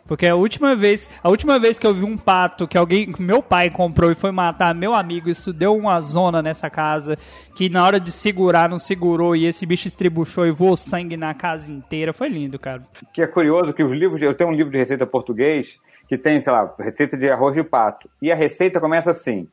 [0.06, 3.22] Porque a última vez, a última vez que eu vi um pato que alguém, que
[3.22, 7.18] meu pai comprou e foi matar meu amigo, isso deu uma zona nessa casa
[7.54, 11.34] que na hora de segurar não segurou e esse bicho estribuchou e voou sangue na
[11.34, 12.12] casa inteira.
[12.12, 12.82] Foi lindo, cara.
[13.12, 16.40] que é curioso que os livros, eu tenho um livro de receita português que tem,
[16.40, 18.08] sei lá, receita de arroz de pato.
[18.22, 19.48] E a receita começa assim: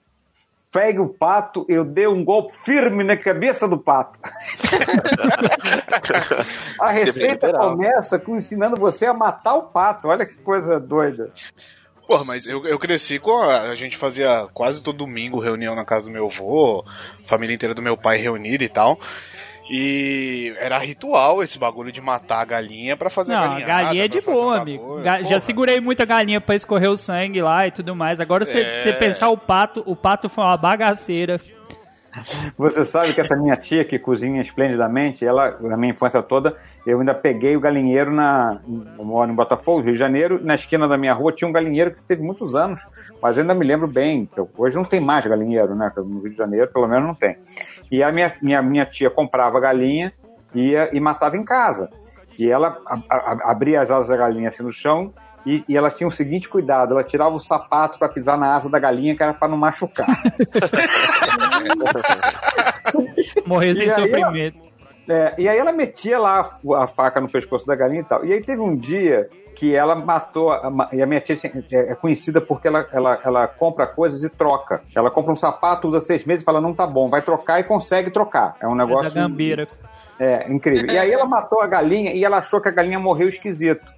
[0.73, 4.19] pegue o pato, eu dei um golpe firme na cabeça do pato.
[6.81, 7.71] a receita literal.
[7.71, 10.07] começa com ensinando você a matar o pato.
[10.07, 11.31] Olha que coisa doida.
[12.07, 15.85] Porra, mas eu, eu cresci com a, a gente fazia quase todo domingo reunião na
[15.85, 16.83] casa do meu avô,
[17.23, 18.99] família inteira do meu pai reunida e tal.
[19.69, 23.83] E era ritual esse bagulho de matar a galinha pra fazer a Não, a galinhada.
[23.83, 25.01] galinha é de boa, amigo.
[25.01, 28.19] Ga- Já segurei muita galinha pra escorrer o sangue lá e tudo mais.
[28.19, 28.91] Agora você É.
[28.93, 31.39] pensar o pato, o pato foi uma bagaceira.
[32.59, 36.99] Você sabe que essa minha tia que cozinha esplendidamente, ela, na minha infância toda, eu
[36.99, 38.59] ainda peguei o galinheiro na.
[38.99, 41.89] Eu moro em Botafogo, Rio de Janeiro, na esquina da minha rua tinha um galinheiro
[41.91, 42.85] que teve muitos anos,
[43.19, 44.29] mas eu ainda me lembro bem.
[44.37, 45.91] eu- Hoje não tem mais galinheiro, né?
[45.97, 47.35] No Rio de Janeiro, pelo menos, não tem.
[47.93, 50.11] E a minha, minha, minha tia comprava galinha
[50.55, 51.91] ia, e matava em casa.
[52.39, 55.13] E ela a- a- abria as asas da galinha assim no chão.
[55.45, 58.67] E, e ela tinha o seguinte cuidado: ela tirava o sapato para pisar na asa
[58.67, 60.07] da galinha, que era para não machucar.
[63.45, 64.57] Morrer sem sofrimento.
[65.07, 68.25] É, e aí ela metia lá a faca no pescoço da galinha e tal.
[68.25, 71.37] E aí teve um dia que ela matou, a, e a minha tia
[71.71, 74.81] é é conhecida porque ela, ela, ela compra coisas e troca.
[74.95, 77.63] Ela compra um sapato, usa seis meses e fala, não tá bom, vai trocar e
[77.63, 78.55] consegue trocar.
[78.59, 79.13] É um É da negócio...
[79.13, 79.67] gambeira.
[80.19, 80.89] É, incrível.
[80.93, 83.91] E aí ela matou a galinha e ela achou que a galinha morreu esquisito.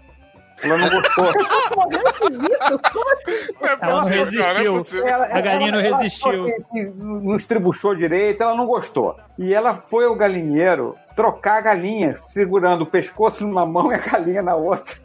[0.64, 1.26] Ela não gostou.
[1.76, 2.62] Morreu esquisito?
[2.62, 3.60] Assim?
[3.62, 4.74] É Ela não é resistiu.
[4.78, 5.08] possível.
[5.08, 6.48] Ela- A galinha não resistiu.
[6.96, 9.18] não estribuchou direito, ela não gostou.
[9.38, 13.98] E ela foi ao galinheiro trocar a galinha, segurando o pescoço numa mão e a
[13.98, 14.96] galinha na outra.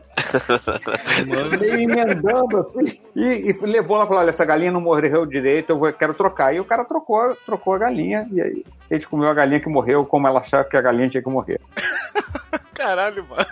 [1.58, 3.00] Meio emendando assim.
[3.16, 6.14] E, e levou lá e falou: olha, essa galinha não morreu direito, eu vou- quero
[6.14, 6.54] trocar.
[6.54, 8.28] E o cara trocou, trocou a galinha.
[8.32, 11.08] E aí a gente comeu a galinha que morreu como ela achava que a galinha
[11.08, 11.60] tinha que morrer.
[12.74, 13.44] Caralho, mano.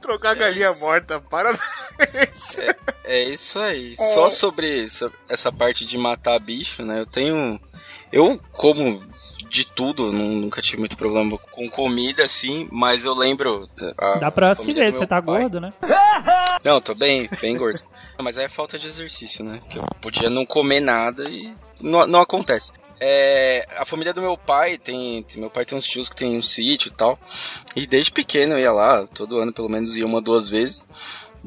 [0.00, 2.56] Trocar a galinha morta, parabéns.
[3.04, 3.94] É isso aí.
[3.96, 7.00] Só sobre essa- essa parte de matar bicho, né?
[7.00, 7.58] Eu tenho.
[8.12, 9.00] Eu como
[9.54, 13.68] de tudo, nu- nunca tive muito problema com comida, assim, mas eu lembro.
[13.96, 15.72] a Dá pra se ver, você tá pai- gordo, né?
[16.64, 17.80] Não, tô bem, bem gordo.
[18.20, 19.60] Mas é falta de exercício, né?
[19.70, 22.72] Que eu podia não comer nada e não, não acontece.
[22.98, 26.42] É, a família do meu pai tem, Meu pai tem uns tios que tem um
[26.42, 27.16] sítio e tal.
[27.76, 30.84] E desde pequeno eu ia lá, todo ano pelo menos ia uma, duas vezes.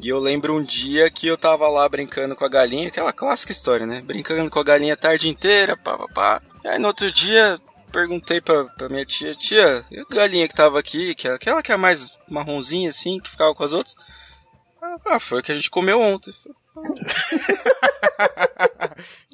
[0.02, 3.50] E eu lembro um dia que eu tava lá brincando com a galinha, aquela clássica
[3.52, 4.00] história, né?
[4.00, 6.42] Brincando com a galinha a tarde inteira, pá, pá, pá.
[6.64, 7.58] E aí no outro dia
[7.92, 11.62] perguntei pra, pra minha tia, tia, e a galinha que tava aqui, que é aquela
[11.62, 13.94] que é mais marronzinha assim, que ficava com as outras?
[15.06, 16.32] Ah, foi a que a gente comeu ontem.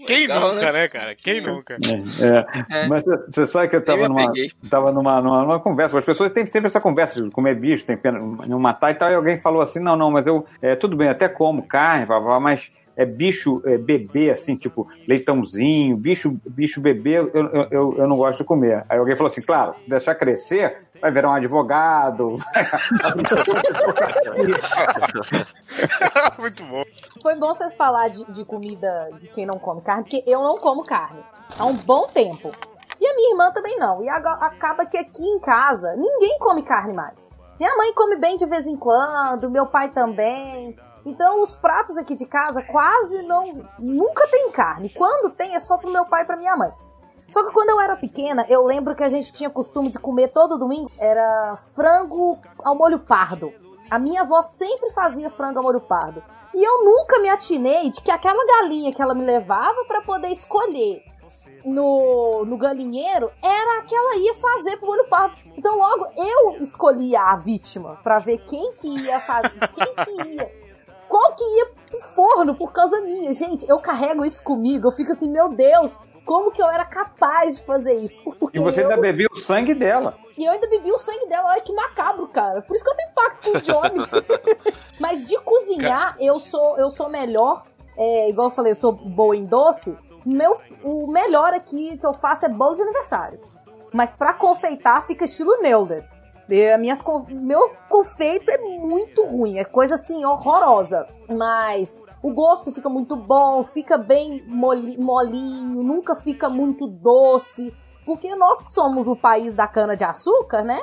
[0.06, 0.82] Quem Legal, nunca, né?
[0.82, 1.14] né, cara?
[1.14, 1.76] Quem nunca?
[2.20, 2.88] É, É.
[2.88, 4.32] Mas você- sabe que eu tava Eu numa,
[4.68, 7.96] tava numa, numa, numa conversa, as pessoas têm sempre essa conversa de comer bicho, tem
[7.96, 10.96] pena não matar e tal, e alguém falou assim, não, não, mas eu, é, tudo
[10.96, 15.96] bem, até como carne, blá, blá, blá, mas é bicho é, bebê, assim, tipo leitãozinho,
[15.96, 18.84] bicho, bicho bebê, eu, eu, eu, eu não gosto de comer.
[18.88, 22.38] Aí alguém falou assim, claro, deixar crescer, vai virar um advogado.
[26.38, 26.82] Muito bom.
[27.22, 30.58] Foi bom vocês falar de, de comida de quem não come carne, porque eu não
[30.58, 31.22] como carne
[31.58, 32.50] há um bom tempo.
[33.00, 34.02] E a minha irmã também não.
[34.02, 37.28] E acaba que aqui em casa ninguém come carne mais.
[37.58, 40.76] Minha mãe come bem de vez em quando, meu pai também.
[41.04, 43.44] Então os pratos aqui de casa quase não.
[43.78, 44.88] Nunca tem carne.
[44.90, 46.72] Quando tem é só pro meu pai e pra minha mãe.
[47.28, 50.28] Só que quando eu era pequena, eu lembro que a gente tinha costume de comer
[50.28, 53.52] todo domingo era frango ao molho pardo.
[53.90, 56.22] A minha avó sempre fazia frango ao molho pardo.
[56.54, 60.28] E eu nunca me atinei de que aquela galinha que ela me levava pra poder
[60.28, 61.02] escolher
[61.64, 65.36] no, no galinheiro era a que ela ia fazer pro molho pardo.
[65.56, 70.63] Então logo eu escolhia a vítima pra ver quem que ia fazer, quem que ia,
[71.14, 73.30] qual que ia pro forno por causa minha.
[73.32, 75.96] Gente, eu carrego isso comigo, eu fico assim, meu Deus,
[76.26, 78.20] como que eu era capaz de fazer isso?
[78.24, 80.16] Porque E você eu, ainda bebeu o sangue dela.
[80.36, 82.62] e eu ainda bebi o sangue dela, olha que macabro, cara.
[82.62, 84.04] Por isso que eu tenho pacto com o Johnny.
[84.98, 87.62] Mas de cozinhar, eu sou, eu sou melhor.
[87.96, 89.96] É, igual eu falei, eu sou boa em doce.
[90.26, 93.38] Meu, o melhor aqui que eu faço é bolo de aniversário.
[93.92, 96.04] Mas pra confeitar, fica estilo Neuder.
[96.48, 101.06] E Minhas, meu confeito é muito ruim, é coisa assim horrorosa.
[101.28, 107.74] Mas o gosto fica muito bom, fica bem moli- molinho, nunca fica muito doce.
[108.04, 110.78] Porque nós que somos o país da cana de açúcar, né?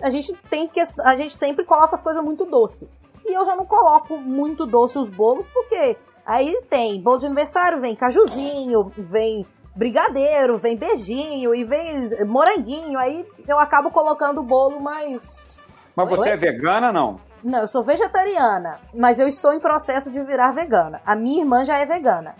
[0.00, 2.88] A gente tem que a gente sempre coloca as coisas muito doce.
[3.24, 5.96] E eu já não coloco muito doce os bolos porque
[6.26, 12.98] aí tem bolo de aniversário, vem cajuzinho, vem brigadeiro, vem beijinho e vem moranguinho.
[12.98, 15.22] Aí eu acabo colocando o bolo mais
[15.96, 16.34] Mas você oi?
[16.34, 17.20] é vegana não?
[17.42, 21.00] não, eu sou vegetariana, mas eu estou em processo de virar vegana.
[21.04, 22.34] A minha irmã já é vegana.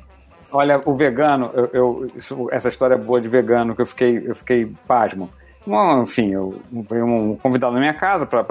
[0.52, 4.34] Olha, o vegano, eu, eu- isso- essa história boa de vegano que eu fiquei, eu
[4.36, 5.28] fiquei pasmo.
[5.64, 8.44] Bom, enfim, eu veio um convidado na minha casa para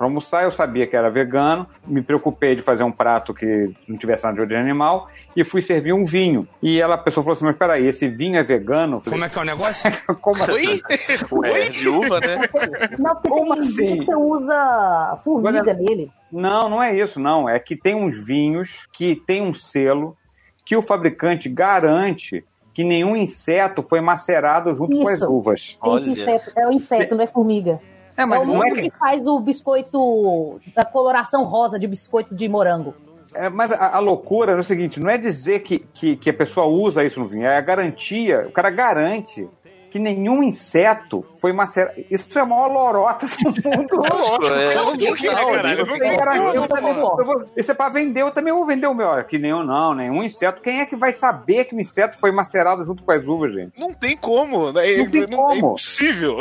[0.00, 4.22] almoçar, eu sabia que era vegano, me preocupei de fazer um prato que não tivesse
[4.22, 6.46] nada de origem animal e fui servir um vinho.
[6.62, 9.02] E ela, a pessoa falou assim, mas peraí, esse vinho é vegano?
[9.08, 9.90] Como é que é o negócio?
[10.20, 10.52] Como assim?
[10.52, 10.82] Oi?
[11.50, 12.38] Ué, de uva, né?
[12.98, 13.72] Não, porque Como tem assim?
[13.76, 16.10] vinho que você usa formiga Agora- nele.
[16.30, 17.48] Não, não é isso, não.
[17.48, 20.16] É que tem uns vinhos que tem um selo
[20.64, 22.44] que o fabricante garante
[22.78, 25.28] que nenhum inseto foi macerado junto com as Isso.
[25.28, 25.76] uvas.
[25.84, 27.80] Esse inseto, é o inseto, não é formiga.
[28.16, 31.88] É, É mas o não é que que faz o biscoito da coloração rosa de
[31.88, 32.94] biscoito de morango.
[33.34, 36.32] É, mas a, a loucura é o seguinte, não é dizer que, que, que a
[36.32, 39.48] pessoa usa isso no vinho, é a garantia, o cara garante
[39.90, 41.94] que nenhum inseto foi macerado.
[42.10, 43.96] Isso é a maior lorota do mundo.
[43.96, 44.94] Lógico, É, não não
[47.24, 49.08] Não Isso é pra vender, eu também vou vender o meu.
[49.24, 50.60] Que nenhum, não, nenhum inseto.
[50.60, 53.72] Quem é que vai saber que o inseto foi macerado junto com as uvas, gente?
[53.78, 54.72] Não tem como.
[54.72, 54.90] né?
[54.92, 55.54] É, Não tem é como.
[55.54, 56.38] impossível.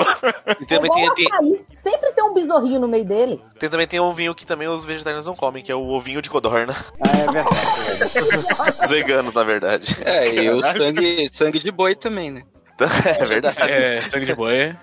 [0.60, 1.66] E também é tem, tem.
[1.74, 3.42] Sempre tem um besorrinho no meio dele.
[3.58, 6.22] tem- também tem um vinho que também os vegetarianos não comem, que é o ovinho
[6.22, 6.76] de codorna.
[7.02, 7.58] Ah, é verdade.
[8.84, 9.98] Os veganos, na verdade.
[10.04, 12.42] É, e o sangue, sangue de boi também, né?
[13.20, 13.62] É verdade.
[13.62, 14.76] É, sangue de boi.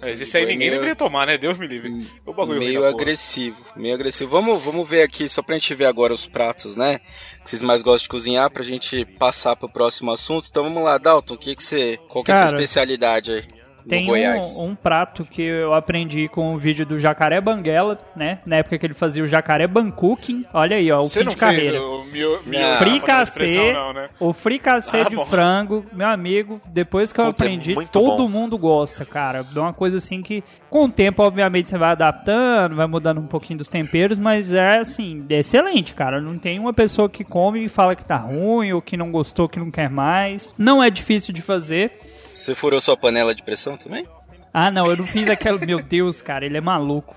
[0.00, 1.38] Mas esse aí ninguém meio- deveria tomar, né?
[1.38, 2.10] Deus me livre.
[2.26, 4.28] O bagulho ruim Meio agressivo, meio agressivo.
[4.30, 6.98] Vamos, vamos ver aqui, só pra gente ver agora os pratos, né?
[7.44, 10.48] Que vocês mais gostam de cozinhar, pra gente passar pro próximo assunto.
[10.50, 12.00] Então vamos lá, Dalton, o que que você.
[12.08, 13.44] Qual que é a sua especialidade aí?
[13.88, 14.56] Tem Goiás.
[14.58, 18.38] um, um prato que eu aprendi com o vídeo do Jacaré Banguela, né?
[18.46, 20.44] Na época que ele fazia o Jacaré Bancooking.
[20.52, 21.80] Olha aí, ó, o Você fim não de carreira.
[21.82, 22.76] o mio, mio, Não.
[22.78, 24.08] Fricassê, não, né?
[24.20, 25.24] o fricassê Ah, de bom.
[25.24, 28.28] frango, meu amigo, depois que eu Puta, é aprendi, todo bom.
[28.28, 29.44] mundo gosta, cara.
[29.54, 33.26] É uma coisa assim que, com o tempo, obviamente, você vai adaptando, vai mudando um
[33.26, 36.20] pouquinho dos temperos, mas é assim, é excelente, cara.
[36.20, 39.48] Não tem uma pessoa que come e fala que tá ruim, ou que não gostou,
[39.48, 40.54] que não quer mais.
[40.56, 41.92] Não é difícil de fazer.
[42.34, 44.06] Você furou sua panela de pressão também?
[44.52, 45.58] Ah, não, eu não fiz aquela.
[45.58, 47.16] Meu Deus, cara, ele é maluco.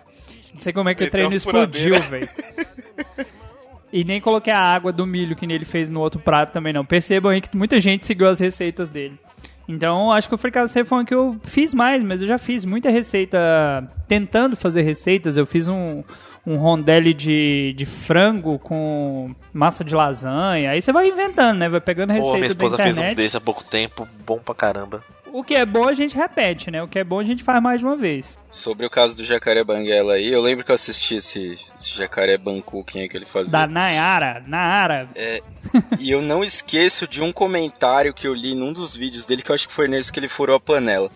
[0.53, 2.29] Não sei como é que o Meteu treino explodiu, velho.
[3.91, 6.85] E nem coloquei a água do milho que ele fez no outro prato também, não.
[6.85, 9.17] Percebam aí que muita gente seguiu as receitas dele.
[9.67, 12.65] Então, acho que o fricassê foi um que eu fiz mais, mas eu já fiz
[12.65, 13.37] muita receita
[14.07, 15.37] tentando fazer receitas.
[15.37, 16.03] Eu fiz um,
[16.45, 20.71] um rondelli de, de frango com massa de lasanha.
[20.71, 21.69] Aí você vai inventando, né?
[21.69, 23.13] Vai pegando Pô, receita minha esposa da fez internet.
[23.13, 25.03] um desse há pouco tempo, bom pra caramba.
[25.33, 26.81] O que é bom a gente repete, né?
[26.81, 28.39] O que é bom a gente faz mais de uma vez.
[28.49, 32.37] Sobre o caso do jacaré banguela aí, eu lembro que eu assisti esse, esse jacaré
[32.37, 33.51] aí que ele fazia.
[33.51, 35.09] Da Nayara, Nayara.
[35.99, 39.51] E eu não esqueço de um comentário que eu li num dos vídeos dele, que
[39.51, 41.09] eu acho que foi nesse que ele furou a panela.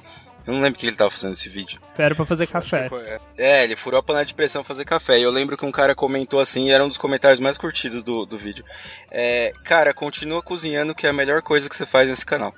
[0.50, 1.80] Eu não lembro o que ele tava fazendo nesse vídeo.
[1.96, 2.90] Era pra fazer café.
[3.38, 5.20] É, ele furou a panela de pressão pra fazer café.
[5.20, 8.04] E eu lembro que um cara comentou assim, e era um dos comentários mais curtidos
[8.04, 8.66] do, do vídeo.
[9.12, 12.52] É, cara, continua cozinhando que é a melhor coisa que você faz nesse canal.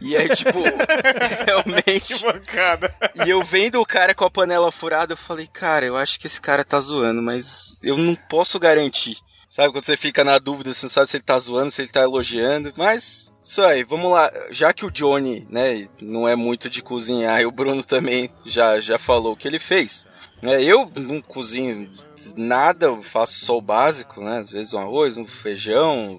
[0.00, 0.58] E aí, tipo,
[1.44, 2.14] realmente.
[2.14, 2.94] Que bancada.
[3.26, 6.28] E eu vendo o cara com a panela furada, eu falei, cara, eu acho que
[6.28, 9.18] esse cara tá zoando, mas eu não posso garantir.
[9.50, 11.88] Sabe, quando você fica na dúvida, você não sabe se ele tá zoando, se ele
[11.88, 14.32] tá elogiando, mas isso aí, vamos lá.
[14.50, 18.80] Já que o Johnny, né, não é muito de cozinhar, e o Bruno também já,
[18.80, 20.06] já falou o que ele fez.
[20.42, 21.90] Né, eu não cozinho
[22.34, 24.38] nada, eu faço só o básico, né?
[24.38, 26.18] Às vezes um arroz, um feijão.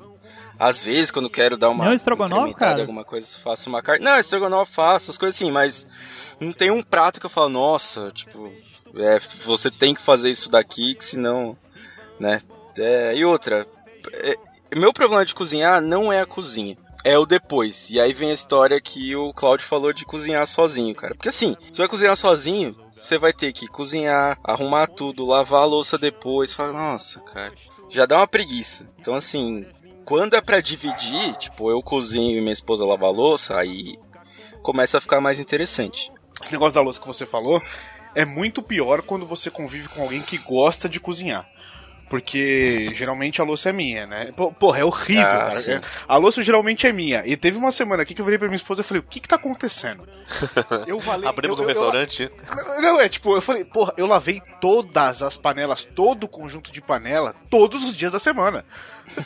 [0.57, 2.82] Às vezes, quando quero dar uma Não, estrogonofe, incrementada cara?
[2.82, 4.05] alguma coisa, faço uma carne.
[4.05, 5.86] Não, estrogonofe faço, as coisas assim, mas
[6.39, 8.53] não tem um prato que eu falo, nossa, tipo,
[8.95, 11.57] é, você tem que fazer isso daqui, que senão,
[12.19, 12.41] né?
[12.78, 13.67] É, e outra,
[14.13, 14.36] é,
[14.73, 16.78] meu problema de cozinhar não é a cozinha.
[17.06, 17.91] É o depois.
[17.91, 21.14] E aí vem a história que o Claudio falou de cozinhar sozinho, cara.
[21.14, 25.66] Porque assim, você vai cozinhar sozinho, você vai ter que cozinhar, arrumar tudo, lavar a
[25.66, 26.51] louça depois.
[26.51, 27.53] Fala, nossa, cara,
[27.91, 28.88] já dá uma preguiça.
[28.99, 29.68] Então, assim,
[30.03, 33.99] quando é pra dividir, tipo, eu cozinho e minha esposa lava a louça, aí
[34.64, 36.12] começa a ficar mais interessante.
[36.41, 37.62] Esse negócio da louça que você falou
[38.16, 41.47] é muito pior quando você convive com alguém que gosta de cozinhar.
[42.20, 44.32] Porque geralmente a louça é minha, né?
[44.36, 45.59] Pô- Porra, é horrível, Ah, cara.
[45.59, 45.72] sim.
[45.74, 47.22] É- A louça geralmente é minha.
[47.26, 49.20] E teve uma semana aqui que eu virei pra minha esposa e falei, o que
[49.20, 50.07] que tá acontecendo?
[50.88, 51.28] Eu falei...
[51.30, 52.32] Abrimos eu, um eu- eu- restaurante.
[52.82, 56.82] Não, é tipo, eu falei, porra, eu lavei todas as panelas, todo o conjunto de
[56.82, 58.66] panela, todos os dias da semana.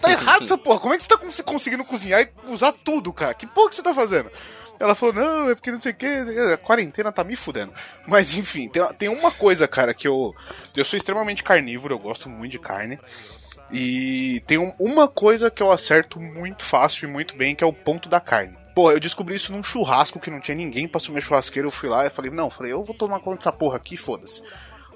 [0.02, 0.80] Tá errado essa porra.
[0.80, 3.34] Como é que você tá cons- conseguindo cozinhar e usar tudo, cara?
[3.34, 4.30] Que porra que você tá fazendo?
[4.80, 7.74] Ela falou, não, é porque não sei o que, a quarentena tá me fudendo.
[8.08, 10.34] Mas enfim, tem, tem uma coisa, cara, que eu.
[10.76, 12.98] Eu sou extremamente carnívoro, eu gosto muito de carne.
[13.72, 17.68] E tem um- uma coisa que eu acerto muito fácil e muito bem, que é
[17.68, 18.58] o ponto da carne.
[18.74, 21.68] Pô, eu descobri isso num churrasco que não tinha ninguém pra assumir churrasqueiro.
[21.68, 24.42] Eu fui lá e falei, não, falei, eu vou tomar conta dessa porra aqui, foda-se.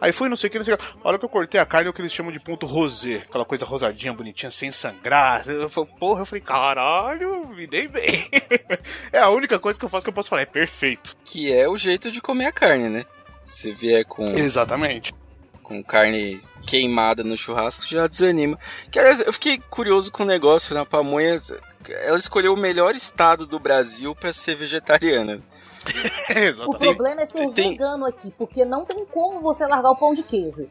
[0.03, 0.83] Aí fui, não sei o que, não sei o que.
[0.83, 3.23] A hora que eu cortei a carne, é o que eles chamam de ponto rosé.
[3.25, 5.47] Aquela coisa rosadinha, bonitinha, sem sangrar.
[5.47, 8.27] Eu falei, porra, eu falei, caralho, me dei bem.
[9.13, 11.15] é a única coisa que eu faço que eu posso falar, é perfeito.
[11.23, 13.05] Que é o jeito de comer a carne, né?
[13.45, 15.13] Se vier com, Exatamente.
[15.61, 18.59] com carne queimada no churrasco, já desanima.
[18.91, 21.41] Que, aliás, eu fiquei curioso com o negócio na pamonha.
[21.87, 25.41] Ela escolheu o melhor estado do Brasil pra ser vegetariana.
[26.67, 30.13] O problema é ser tem- vegano aqui, porque não tem como você largar o pão
[30.13, 30.67] de queijo.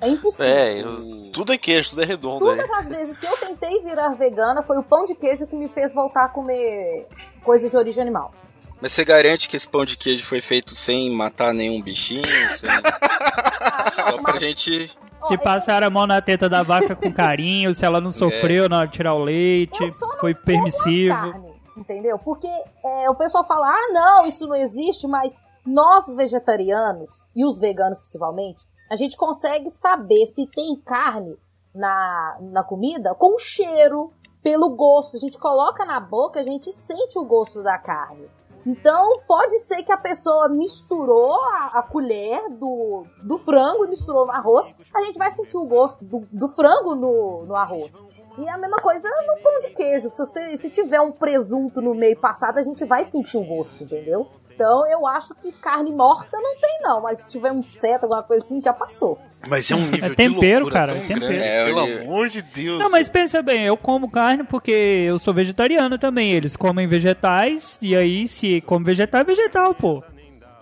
[0.00, 0.44] É impossível.
[0.46, 2.44] É, eu- tudo é queijo, tudo é redondo.
[2.44, 2.74] Todas É.
[2.74, 5.94] as vezes que eu tentei virar vegana, foi o pão de queijo que me fez
[5.94, 7.06] voltar a comer
[7.42, 8.32] coisa de origem animal.
[8.80, 12.22] Mas você garante que esse pão de queijo foi feito sem matar nenhum bichinho?
[12.58, 12.68] sem-
[13.92, 14.90] Só pra gente.
[15.28, 18.78] Se passaram a mão na teta da vaca com carinho, se ela não sofreu na
[18.80, 19.78] hora de tirar o leite,
[20.20, 21.55] foi permissivo.
[21.76, 22.18] Entendeu?
[22.18, 22.48] Porque
[22.84, 27.98] é, o pessoal fala, ah, não, isso não existe, mas nós vegetarianos, e os veganos
[27.98, 31.36] principalmente, a gente consegue saber se tem carne
[31.74, 34.12] na, na comida com o cheiro,
[34.42, 35.16] pelo gosto.
[35.16, 38.28] A gente coloca na boca, a gente sente o gosto da carne.
[38.64, 44.26] Então, pode ser que a pessoa misturou a, a colher do, do frango e misturou
[44.26, 44.66] no arroz.
[44.94, 47.94] A gente vai sentir o gosto do, do frango no, no arroz.
[48.38, 50.10] E a mesma coisa no pão de queijo.
[50.10, 53.82] Se, você, se tiver um presunto no meio passado, a gente vai sentir o gosto,
[53.82, 54.28] entendeu?
[54.54, 57.02] Então, eu acho que carne morta não tem, não.
[57.02, 59.18] Mas se tiver um seta, alguma coisa assim, já passou.
[59.48, 61.20] Mas é um nível tempero, de cara, tão é tempero.
[61.20, 62.78] grande, É, pelo amor de Deus.
[62.78, 66.32] Não, mas pensa bem, eu como carne porque eu sou vegetariano também.
[66.32, 70.02] Eles comem vegetais, e aí se come vegetal, é vegetal, pô.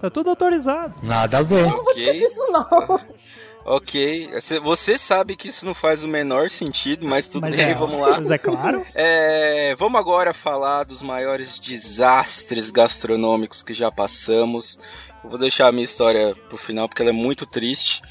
[0.00, 0.94] Tá tudo autorizado.
[1.02, 1.62] Nada a ver.
[1.62, 3.00] Não vou discutir isso, não.
[3.64, 4.28] Ok.
[4.62, 7.98] Você- sabe que isso não faz o menor sentido, mas tudo Mas bem, é, vamos
[7.98, 8.20] lá.
[8.20, 8.84] Mas é claro.
[8.94, 14.78] É, vamos agora falar dos maiores desastres gastronômicos que já passamos.
[15.22, 18.02] Eu vou deixar a minha história pro final porque ela é muito triste.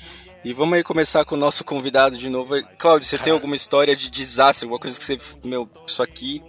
[0.44, 2.56] E vamos aí começar com o nosso convidado de novo.
[2.78, 5.18] Cláudio, você tem alguma história de desastre, alguma coisa que você.
[5.44, 6.42] Meu, isso aqui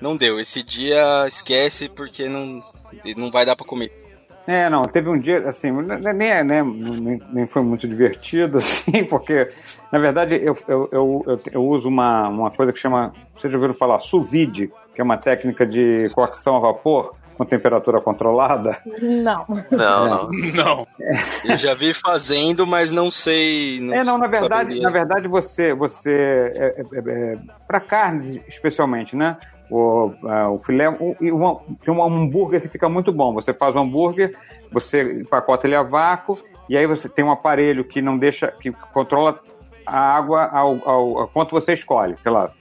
[0.00, 0.38] não deu.
[0.38, 2.62] Esse dia esquece porque não,
[3.16, 4.03] não vai dar pra comer.
[4.46, 9.04] É, não, teve um dia, assim, nem, é, né, nem, nem foi muito divertido, assim,
[9.04, 9.48] porque,
[9.90, 13.56] na verdade, eu, eu, eu, eu, eu uso uma, uma coisa que chama, vocês já
[13.56, 18.78] ouviram falar, sous vide, que é uma técnica de cocção a vapor com temperatura controlada.
[19.02, 19.44] Não.
[19.70, 20.30] Não, não.
[20.54, 20.86] Não.
[21.44, 23.78] Eu já vi fazendo, mas não sei.
[23.92, 24.82] é, não, na verdade, saberia.
[24.82, 29.36] na verdade você, você é, é, é, para carne especialmente, né?
[29.76, 33.34] O, é, o filé, o, e uma- tem um hambúrguer que fica muito bom.
[33.34, 34.36] Você faz o hambúrguer,
[34.70, 38.70] você empacota ele a vácuo e aí você tem um aparelho que não deixa, que
[38.92, 39.40] controla
[39.84, 42.16] a água ao, ao, ao quanto você escolhe.
[42.22, 42.52] Sei lá,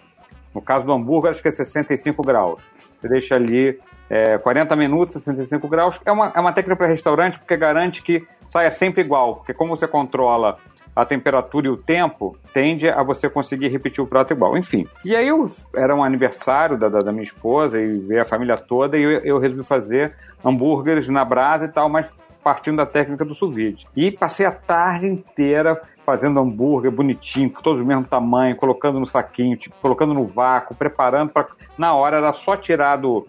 [0.55, 2.59] no caso do hambúrguer acho que é 65 graus.
[2.99, 5.95] Você deixa ali é, 40 minutos, 65 graus.
[6.03, 9.77] É uma, é uma técnica para restaurante porque garante que saia sempre igual, porque como
[9.77, 10.57] você controla
[10.95, 14.57] a temperatura e o tempo, tende a você conseguir repetir o prato igual.
[14.57, 14.87] Enfim.
[15.03, 18.57] E aí eu, era um aniversário da, da, da minha esposa e veio a família
[18.57, 20.13] toda e eu, eu resolvi fazer
[20.43, 22.09] hambúrgueres na brasa e tal, mas
[22.43, 23.55] partindo da técnica do sous.
[23.95, 29.05] E passei a tarde inteira fazendo hambúrguer bonitinho, com todos do mesmo tamanho, colocando no
[29.05, 33.25] saquinho, tipo, colocando no vácuo, preparando para na hora era só tirar do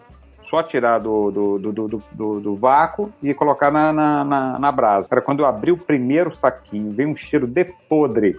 [0.49, 5.07] só tirar do, do, do, do, do, vácuo e colocar na, na, na, na brasa.
[5.11, 8.35] Era quando eu abri o primeiro saquinho, veio um cheiro de podre.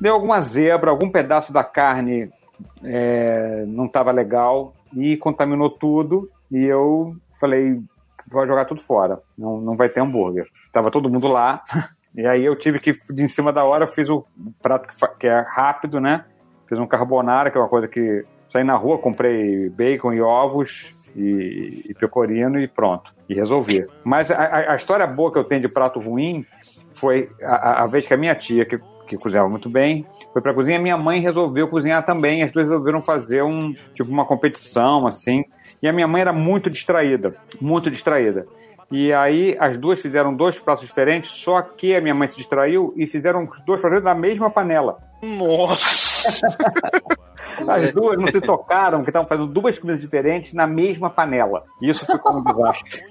[0.00, 2.30] Deu alguma zebra, algum pedaço da carne
[2.82, 6.30] é, não estava legal e contaminou tudo.
[6.50, 7.80] E eu falei,
[8.30, 10.46] vou jogar tudo fora, não, não vai ter hambúrguer.
[10.72, 11.62] Tava todo mundo lá,
[12.14, 14.24] e aí eu tive que, de em cima da hora, fiz o
[14.62, 16.24] prato que, que é rápido, né?
[16.66, 20.90] Fiz um carbonara, que é uma coisa que saí na rua, comprei bacon e ovos
[21.16, 23.12] e, e pecorino e pronto.
[23.28, 23.86] E resolvi.
[24.04, 26.44] Mas a, a- história boa que eu tenho de prato ruim
[26.94, 30.40] foi a, a- a vez que a minha tia, que, que cozinhava muito bem, foi
[30.42, 32.42] pra cozinha, minha mãe resolveu cozinhar também.
[32.42, 35.44] As duas resolveram fazer um tipo uma competição, assim.
[35.82, 38.46] E a minha mãe era muito distraída, muito distraída.
[38.90, 42.94] E aí as duas fizeram dois pratos diferentes, só que a minha mãe se distraiu
[42.96, 44.96] e fizeram os dois pratos na mesma panela.
[45.22, 46.07] Nossa!
[47.68, 51.64] As duas não se tocaram, que estavam fazendo duas comidas diferentes na mesma panela.
[51.82, 53.02] Isso ficou um desastre.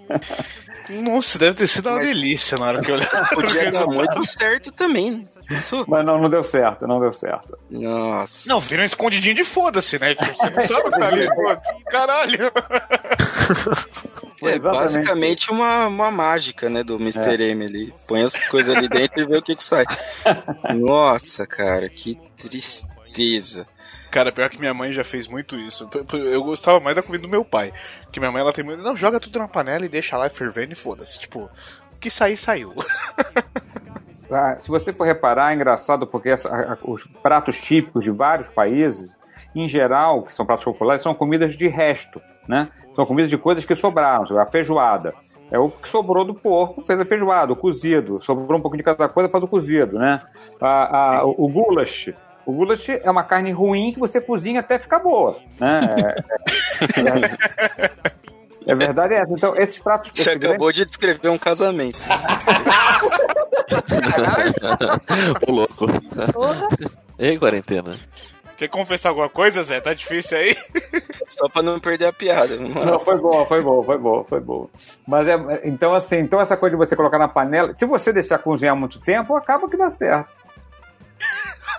[1.02, 3.28] Nossa, deve ter sido uma Mas- delícia na hora que eu olhava.
[3.36, 5.24] Podia dar muito certo também, né?
[5.52, 5.84] Isso?
[5.88, 7.58] Mas não, não deu certo, não deu certo.
[7.70, 8.48] Nossa.
[8.48, 10.16] Não, vira um escondidinho de foda-se, né?
[10.16, 11.28] Tipo, Você não sabe o que tá ali.
[11.92, 12.52] Caralho!
[14.40, 17.42] Foi É basicamente uma, uma mágica, né, do Mr.
[17.52, 17.94] M ali.
[18.08, 19.86] Põe as coisas ali dentro e vê o que que sai.
[20.76, 22.88] Nossa, cara, que tristeza.
[24.12, 25.90] Cara, pior que minha mãe já fez muito isso.
[26.14, 27.74] Eu gostava mais da comida do meu pai.
[28.04, 28.82] Porque minha mãe, ela tem muito.
[28.82, 31.20] Não, joga tudo na panela e deixa lá fervendo e foda-se.
[31.20, 31.50] Tipo,
[31.96, 32.74] o que sair, saiu.
[34.30, 38.12] Ah, Se você for reparar, é engraçado porque essa- a- a- os pratos típicos de
[38.12, 39.10] vários países,
[39.56, 42.68] em geral, que são pratos populares, são comidas de resto, né?
[42.94, 45.14] São comidas de coisas que sobraram, a feijoada.
[45.50, 48.22] É o que sobrou do porco, fez a feijoada, o cozido.
[48.22, 50.20] Sobrou um pouquinho de cada coisa, faz o cozido, né?
[50.60, 52.10] A- a- o, o goulash.
[52.48, 55.82] O goulash é uma carne ruim que você cozinha até ficar boa, né?
[57.06, 59.34] É, é- é verdade é essa.
[59.34, 60.12] Então, esses pratos...
[60.14, 62.00] Você acabou de descrever um casamento.
[65.46, 65.88] Ô, louco.
[66.34, 66.68] Porra.
[67.20, 67.96] Ei, quarentena.
[68.56, 69.80] Quer confessar alguma coisa, Zé?
[69.80, 70.56] Tá difícil aí?
[71.28, 72.56] Só pra não perder a piada.
[72.56, 72.86] Lá.
[72.86, 74.70] Não, foi boa, foi boa, foi boa, foi boa.
[75.06, 75.36] Mas é,
[75.66, 79.00] então assim, então essa coisa de você colocar na panela, se você deixar cozinhar muito
[79.02, 80.30] tempo, acaba que dá certo.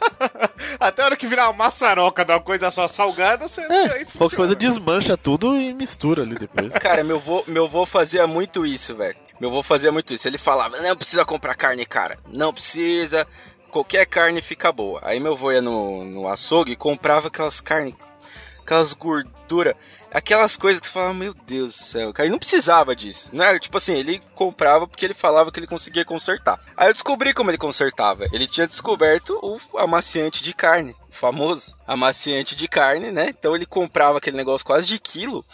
[0.79, 3.61] Até a hora que virar uma maçaroca de uma coisa só salgada, você.
[3.63, 6.73] aí Qualquer coisa desmancha tudo e mistura ali depois.
[6.81, 9.17] Cara, meu vô, meu vô fazia muito isso, velho.
[9.41, 10.27] Meu vô fazia muito isso.
[10.27, 12.19] Ele falava, não precisa comprar carne cara.
[12.29, 13.27] Não precisa.
[13.71, 15.01] Qualquer carne fica boa.
[15.03, 17.95] Aí meu vô ia no, no açougue e comprava aquelas carnes,
[18.69, 19.75] aquelas gorduras,
[20.13, 23.31] aquelas coisas que você falava, meu Deus do céu, cara, ele não precisava disso.
[23.33, 26.61] Não era, tipo assim, ele comprava porque ele falava que ele conseguia consertar.
[26.77, 28.27] Aí eu descobri como ele consertava.
[28.31, 33.31] Ele tinha descoberto o amaciante de carne, o famoso amaciante de carne, né?
[33.31, 35.45] Então ele comprava aquele negócio quase de quilo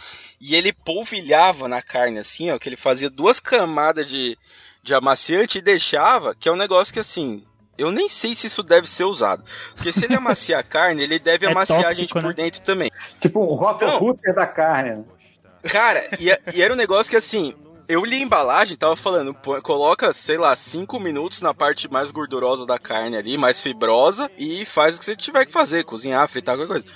[0.41, 4.37] e ele polvilhava na carne assim, ó, que ele fazia duas camadas de,
[4.83, 7.45] de amaciante e deixava, que é um negócio que assim,
[7.77, 9.45] eu nem sei se isso deve ser usado.
[9.75, 12.20] Porque se ele amaciar a carne, ele deve É amaciar a tóxico, gente né?
[12.20, 12.91] por dentro também.
[13.20, 13.99] Tipo um Roto Não.
[13.99, 14.91] Router da carne.
[14.97, 15.05] né?
[15.64, 17.55] Cara, e, e era um negócio que assim,
[17.89, 22.11] eu li a embalagem, tava falando, pô, coloca, sei lá, 5 minutos na parte mais
[22.11, 26.29] gordurosa da carne ali, mais fibrosa, e faz o que você tiver que fazer, cozinhar,
[26.29, 26.87] fritar, qualquer coisa.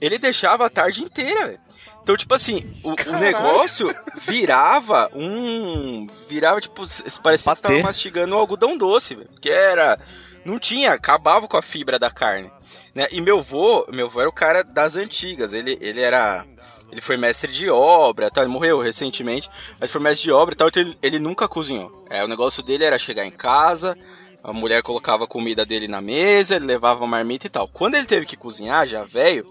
[0.00, 1.60] Ele deixava a tarde inteira, velho.
[2.06, 3.92] Então, tipo assim, o, o negócio
[4.22, 6.06] virava um.
[6.28, 6.86] Virava, tipo,
[7.20, 7.62] parecia que você Patê.
[7.62, 9.28] tava mastigando um algodão doce, velho.
[9.40, 9.98] Que era.
[10.44, 12.48] Não tinha, acabava com a fibra da carne.
[12.94, 13.08] Né?
[13.10, 15.52] E meu vô, meu vô era o cara das antigas.
[15.52, 16.46] Ele, ele era.
[16.92, 18.42] Ele foi mestre de obra, tá?
[18.42, 19.50] Ele morreu recentemente,
[19.80, 22.06] mas foi mestre de obra e tal, então ele, ele nunca cozinhou.
[22.08, 23.98] É, o negócio dele era chegar em casa,
[24.44, 27.66] a mulher colocava a comida dele na mesa, ele levava a marmita e tal.
[27.66, 29.44] Quando ele teve que cozinhar, já velho,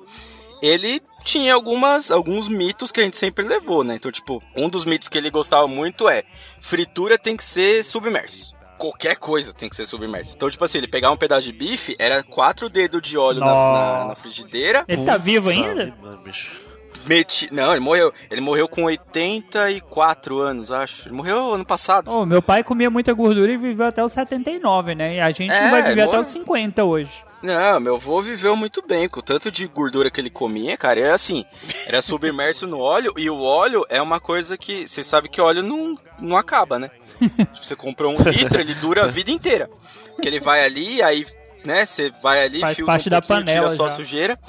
[0.61, 3.95] ele tinha algumas alguns mitos que a gente sempre levou, né?
[3.95, 6.23] Então, tipo, um dos mitos que ele gostava muito é
[6.61, 8.53] fritura tem que ser submerso.
[8.77, 10.33] Qualquer coisa tem que ser submerso.
[10.35, 13.45] Então, tipo assim, ele pegava um pedaço de bife, era quatro dedos de óleo na,
[13.47, 15.93] na- na frigideira, Ele tá vivo ainda?
[16.03, 16.61] Não, bicho.
[17.05, 17.53] meti...
[17.53, 18.13] Não, ele morreu.
[18.29, 21.07] Ele morreu com 84 anos, acho.
[21.07, 22.11] Ele morreu ano passado.
[22.11, 25.15] Ô, meu pai comia muita gordura e viveu até os 79, né?
[25.15, 27.11] E a gente É, vai viver até os 50 hoje.
[27.45, 30.99] Não, meu avô viveu muito bem, com o tanto de gordura que ele comia, cara.
[30.99, 31.45] Era assim,
[31.85, 34.87] era submerso no óleo, e o óleo é uma coisa que.
[34.87, 36.89] Você sabe que óleo não, não acaba, né?
[37.19, 39.69] Tipo, você comprou um litro, ele dura a vida inteira.
[40.15, 41.25] Porque ele vai ali, aí,
[41.63, 44.39] né, você vai ali, Faz filtra parte um da panela tira só sujeira,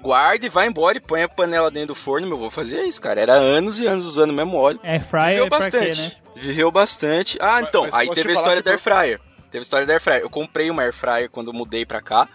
[0.00, 2.26] guarda e vai embora e põe a panela dentro do forno.
[2.26, 3.20] Meu avô fazia isso, cara.
[3.20, 4.80] Era anos e anos usando o mesmo óleo.
[4.82, 5.96] Air fryer Viveu é pra bastante.
[5.96, 6.12] quê, né?
[6.36, 7.38] Viveu bastante.
[7.40, 9.20] Ah, então, mas aí posso teve a história que da Air Fryer.
[9.50, 10.20] Teve a história da Air Fryer.
[10.22, 12.28] Eu comprei uma Air Fryer quando eu mudei pra cá.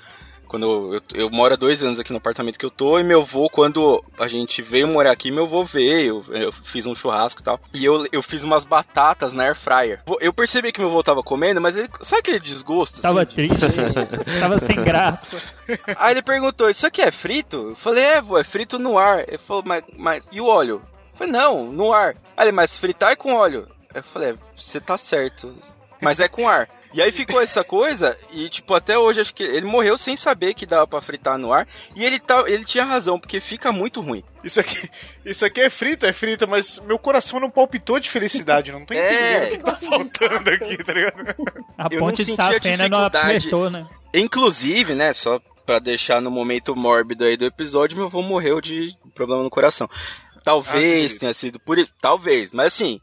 [0.47, 3.22] Quando eu, eu moro há dois anos aqui no apartamento que eu tô, e meu
[3.22, 7.43] avô, quando a gente veio morar aqui, meu avô veio, eu fiz um churrasco e
[7.43, 7.59] tal.
[7.74, 10.01] E eu, eu fiz umas batatas na Air Fryer.
[10.22, 11.89] Eu percebi que meu avô tava comendo, mas ele.
[12.01, 13.01] Sabe aquele desgosto?
[13.01, 13.66] Tava assim, de- triste,
[14.39, 15.41] tava sem graça.
[15.97, 17.70] Aí ele perguntou: Isso aqui é frito?
[17.70, 19.28] Eu falei: É, vô, é frito no ar.
[19.28, 20.80] Ele falou: Mas, mas e o óleo?
[21.13, 22.16] Eu falei: Não, no ar.
[22.38, 23.68] Aí ele: Mas fritar é com óleo.
[23.95, 25.55] Eu falei: "É, Você tá certo,
[25.99, 26.70] mas é com ar.
[26.95, 30.53] E aí ficou essa coisa, e tipo, até hoje acho que ele morreu sem saber
[30.53, 31.67] que dava pra fritar no ar.
[31.93, 34.23] E ele, tá, ele tinha razão, porque fica muito ruim.
[34.45, 34.89] Isso aqui,
[35.25, 38.71] isso aqui é frita, é frita, mas meu coração não palpitou de felicidade.
[38.71, 39.05] Não tô É.
[39.11, 39.75] entendendo o que tá
[40.25, 41.35] faltando aqui, tá ligado?
[41.77, 43.85] A Eu não ponte de safena não apertou, né?
[44.13, 48.95] Inclusive, né, só pra deixar no momento mórbido aí do episódio, meu avô morreu de
[49.13, 49.89] problema no coração.
[50.45, 53.01] Talvez Ah, tenha sido por isso, talvez, mas assim,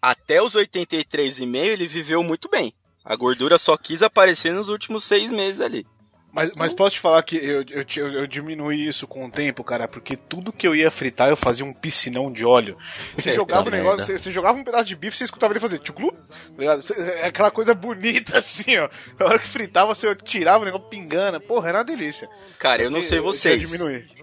[0.00, 2.72] até os 83,5 ele viveu muito bem.
[3.04, 5.86] A gordura só quis aparecer nos últimos seis meses ali.
[6.32, 9.62] Mas, mas posso te falar que eu, eu, eu, eu diminuí isso com o tempo,
[9.62, 12.76] cara, porque tudo que eu ia fritar eu fazia um piscinão de óleo.
[13.16, 15.60] Você É, jogava o negócio, você, você jogava um pedaço de bife, você escutava ele
[15.60, 16.26] fazer tchuclu, tá
[16.58, 16.82] ligado?
[16.98, 18.88] É aquela coisa bonita assim, ó.
[19.16, 21.40] Na hora que fritava, você tirava o negócio pingando.
[21.40, 22.28] Porra, era uma delícia.
[22.58, 23.72] Cara, eu não sei Eu- eu vocês.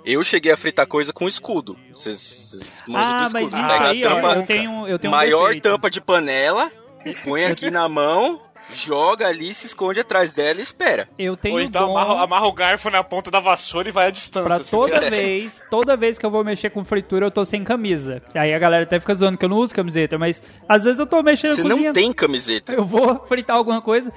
[0.04, 1.80] Eu cheguei a fritar coisa com escudo.
[1.96, 3.62] Vocês, vocês manjam Ah, do mas escudo.
[3.62, 5.64] isso Pega aí, a ó, tampa, eu tenho, eu tenho um maior defeito.
[5.64, 6.70] tampa de panela,
[7.24, 8.42] põe aqui na mão,
[8.74, 11.08] joga ali, se esconde atrás dela e espera.
[11.18, 14.08] Eu tenho Ou então dom amarra, amarra o garfo na ponta da vassoura e vai
[14.08, 14.50] à distância.
[14.50, 18.22] pra toda vez, toda vez que eu vou mexer com fritura, eu tô sem camisa.
[18.36, 21.06] Aí a galera até fica zoando que eu não uso camiseta, mas às vezes eu
[21.06, 22.74] tô mexendo Você na cozinha, não tem camiseta.
[22.74, 24.12] eu vou fritar alguma coisa,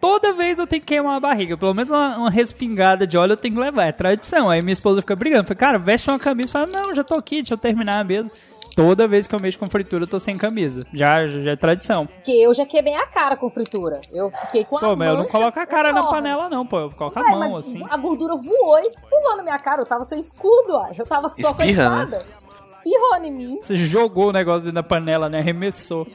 [0.00, 1.56] toda vez eu tenho que queimar a barriga.
[1.56, 4.48] Pelo menos uma, uma respingada de óleo eu tenho que levar, é tradição.
[4.48, 7.14] Aí minha esposa fica brigando, fala, cara, veste uma camisa e fala, não, já tô
[7.14, 8.30] aqui, deixa eu terminar mesmo.
[8.74, 10.82] Toda vez que eu mexo com fritura, eu tô sem camisa.
[10.92, 12.06] Já, já é tradição.
[12.06, 14.00] Porque eu já queimei a cara com fritura.
[14.12, 16.78] Eu fiquei com a Pô, mas eu não coloco a cara na panela, não, pô.
[16.80, 17.82] Eu coloco a mão, assim.
[17.90, 19.82] A gordura voou e pulou na minha cara.
[19.82, 21.02] Eu tava sem escudo, acho.
[21.02, 22.04] Eu tava só com a Espirra, né?
[22.04, 22.26] espada.
[22.68, 23.58] Espirrou em mim.
[23.60, 25.40] Você jogou o negócio dentro da panela, né?
[25.40, 26.06] Arremessou.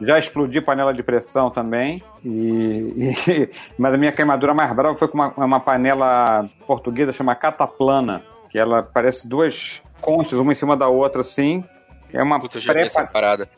[0.00, 2.02] Já explodi panela de pressão também.
[2.24, 7.38] E, e- mas a minha queimadura mais brava foi com uma, uma panela portuguesa chamada
[7.38, 11.64] cataplana, que ela parece duas conchas, uma em cima da outra, assim.
[12.12, 13.48] É uma Puta, pré parada.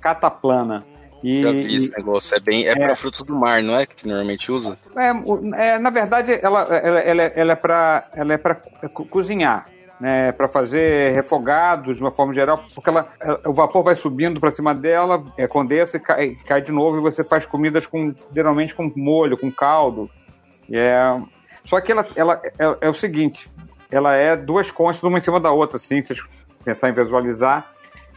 [0.00, 0.84] cataplana.
[1.22, 2.34] E, Já vi esse negócio.
[2.34, 2.66] É bem.
[2.66, 2.74] É, É.
[2.74, 3.84] pra frutos do mar, não é?
[3.84, 4.78] Que normalmente usa?
[4.96, 8.54] É, é, na verdade, ela, ela, ela, ela é para ela é para
[9.10, 9.66] cozinhar,
[10.00, 13.06] né, para fazer refogados de uma forma geral, porque ela,
[13.44, 17.00] o vapor vai subindo para cima dela, é, condensa e cai, cai de novo e
[17.02, 20.08] você faz comidas com geralmente com molho, com caldo.
[20.72, 21.20] É,
[21.66, 23.46] só que ela, ela é, é o seguinte,
[23.90, 26.26] ela é duas conchas uma em cima da outra, assim, se vocês
[26.64, 27.70] pensar em visualizar.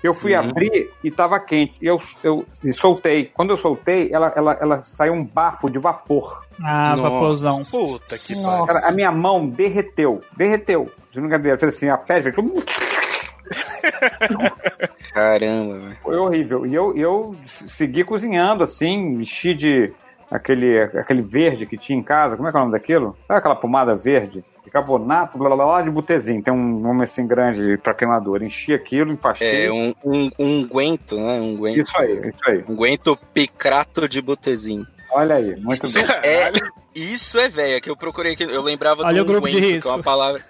[0.04, 1.76] Eu fui abrir e estava quente.
[1.82, 3.32] E eu, eu e soltei.
[3.34, 6.44] Quando eu soltei, ela, ela, ela saiu um bafo de vapor.
[6.62, 7.10] Ah, Nossa.
[7.10, 7.62] vaporzão.
[7.72, 8.88] Puta que pariu.
[8.88, 10.20] A minha mão derreteu.
[10.36, 10.90] Derreteu.
[11.10, 11.58] De brincadeira.
[11.58, 12.36] Fez assim, a pele fez...
[15.14, 15.98] Caramba, velho.
[16.04, 16.66] Foi horrível.
[16.66, 17.36] E eu, eu
[17.68, 19.94] segui cozinhando, assim, enchi de
[20.30, 22.36] aquele, aquele verde que tinha em casa.
[22.36, 23.18] Como é que é o nome daquilo?
[23.28, 24.44] Sabe aquela pomada verde?
[24.74, 26.42] Bicarbonato, blá blá blá, de butezinho.
[26.42, 28.42] Tem um nome assim grande pra queimador.
[28.42, 29.68] Enchi aquilo, enfaixei.
[29.68, 31.40] É um, um, um unguento, né?
[31.40, 31.86] Um unguento.
[31.88, 32.66] Isso aí, isso aí.
[32.68, 34.88] Unguento picrato de botezinho.
[35.12, 36.12] Olha aí, muito Isso bom.
[36.24, 36.52] é,
[36.96, 39.68] isso é velho, que eu procurei aqui, eu lembrava Olha do o grupo de unguento,
[39.70, 39.90] que risco.
[39.90, 40.46] é uma palavra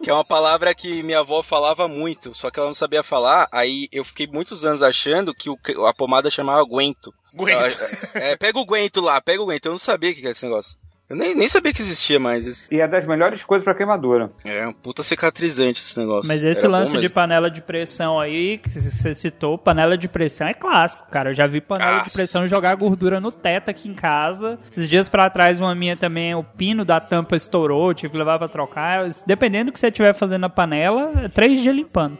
[0.00, 3.48] que é uma palavra que minha avó falava muito, só que ela não sabia falar,
[3.50, 7.12] aí eu fiquei muitos anos achando que o, a pomada chamava guento.
[7.34, 7.90] Aguenta.
[8.14, 10.44] É, pega o guento lá, pega o guento, eu não sabia o que era esse
[10.46, 10.78] negócio.
[11.08, 12.68] Eu nem, nem sabia que existia mais isso.
[12.70, 14.30] E é das melhores coisas pra queimadura.
[14.44, 16.28] É um puta cicatrizante esse negócio.
[16.28, 20.46] Mas esse Era lance de panela de pressão aí, que você citou, panela de pressão
[20.46, 21.30] é clássico, cara.
[21.30, 22.10] Eu já vi panela de Nossa.
[22.10, 24.58] pressão jogar gordura no teto aqui em casa.
[24.70, 28.38] Esses dias pra trás, uma minha também, o pino da tampa estourou, tive que levar
[28.38, 29.08] pra trocar.
[29.26, 32.18] Dependendo do que você estiver fazendo na panela, é três dias limpando.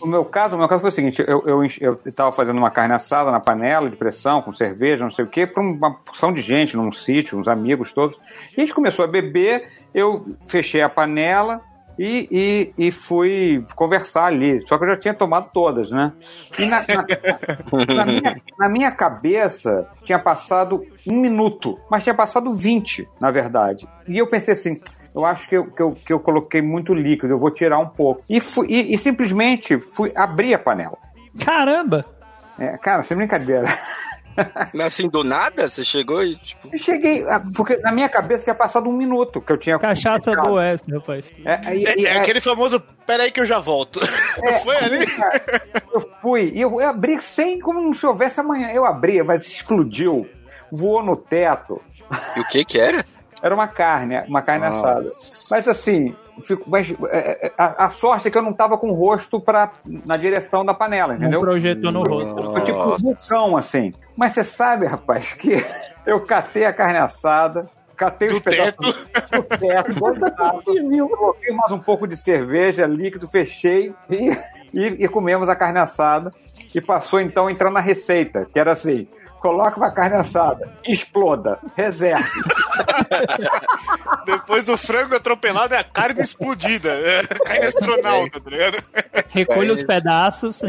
[0.00, 2.70] O meu caso, o meu caso foi o seguinte: eu, eu, eu tava fazendo uma
[2.70, 6.32] carne assada na panela de pressão, com cerveja, não sei o quê, pra uma porção
[6.32, 8.19] de gente num sítio, uns amigos todos.
[8.56, 11.60] A gente começou a beber, eu fechei a panela
[11.98, 14.62] E, e, e fui conversar ali.
[14.66, 16.12] Só que eu já tinha tomado todas, né?
[16.58, 17.04] E na, na,
[17.94, 23.86] na minha, na minha cabeça tinha passado um minuto, mas tinha passado 20, na verdade.
[24.08, 24.80] E eu pensei assim.
[25.14, 27.88] Eu acho que eu, que, eu, que eu coloquei muito líquido, eu vou tirar um
[27.88, 28.22] pouco.
[28.30, 30.96] E, fui, e, e simplesmente fui abrir a panela.
[31.44, 32.06] Caramba!
[32.58, 33.66] É, cara, sem brincadeira.
[34.74, 36.68] Mas assim, do nada, você chegou e, tipo...
[36.72, 39.78] Eu cheguei, ah, porque na minha cabeça tinha passado um minuto que eu tinha...
[39.78, 40.48] Cachaça ficado.
[40.48, 41.32] boa essa, rapaz.
[41.44, 44.00] É, É, é aquele famoso, peraí que eu já volto.
[44.42, 45.06] É, Foi ali?
[45.06, 45.42] cara,
[45.92, 48.70] Eu fui, e eu, eu abri sem como se houvesse amanhã.
[48.70, 50.28] Eu abria, mas explodiu,
[50.70, 51.80] voou no teto.
[52.36, 53.04] E o que que era?
[53.42, 54.88] Era uma carne, uma carne Nossa.
[54.88, 55.12] assada.
[55.50, 58.90] Mas assim, fico, mas, é, é, a, a sorte é que eu não tava com
[58.90, 61.40] o rosto pra, na direção da panela, Não entendeu?
[61.40, 62.52] projetou no rosto.
[62.52, 63.92] Foi tipo um vulcão, assim.
[64.16, 65.64] Mas você sabe, rapaz, que
[66.06, 69.94] eu catei a carne assada, catei os Do pedaços do teto,
[71.16, 74.30] coloquei mais um pouco de cerveja, líquido, fechei e,
[74.72, 76.30] e, e comemos a carne assada.
[76.74, 79.08] E passou então a entrar na receita, que era assim.
[79.40, 82.22] Coloca uma carne assada, exploda, reserve.
[84.26, 86.90] Depois do frango atropelado é a carne explodida.
[86.90, 88.84] É, carne astronauta, tá ligado?
[89.30, 90.60] Recolhe os pedaços.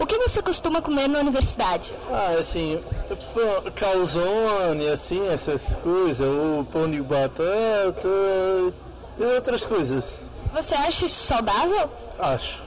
[0.00, 1.92] O que você costuma comer na universidade?
[2.10, 2.82] Ah, assim,
[3.74, 8.08] calzone, assim, essas coisas, o pão de batata
[9.18, 10.17] e outras coisas.
[10.52, 11.90] Você acha isso saudável?
[12.18, 12.60] Acho.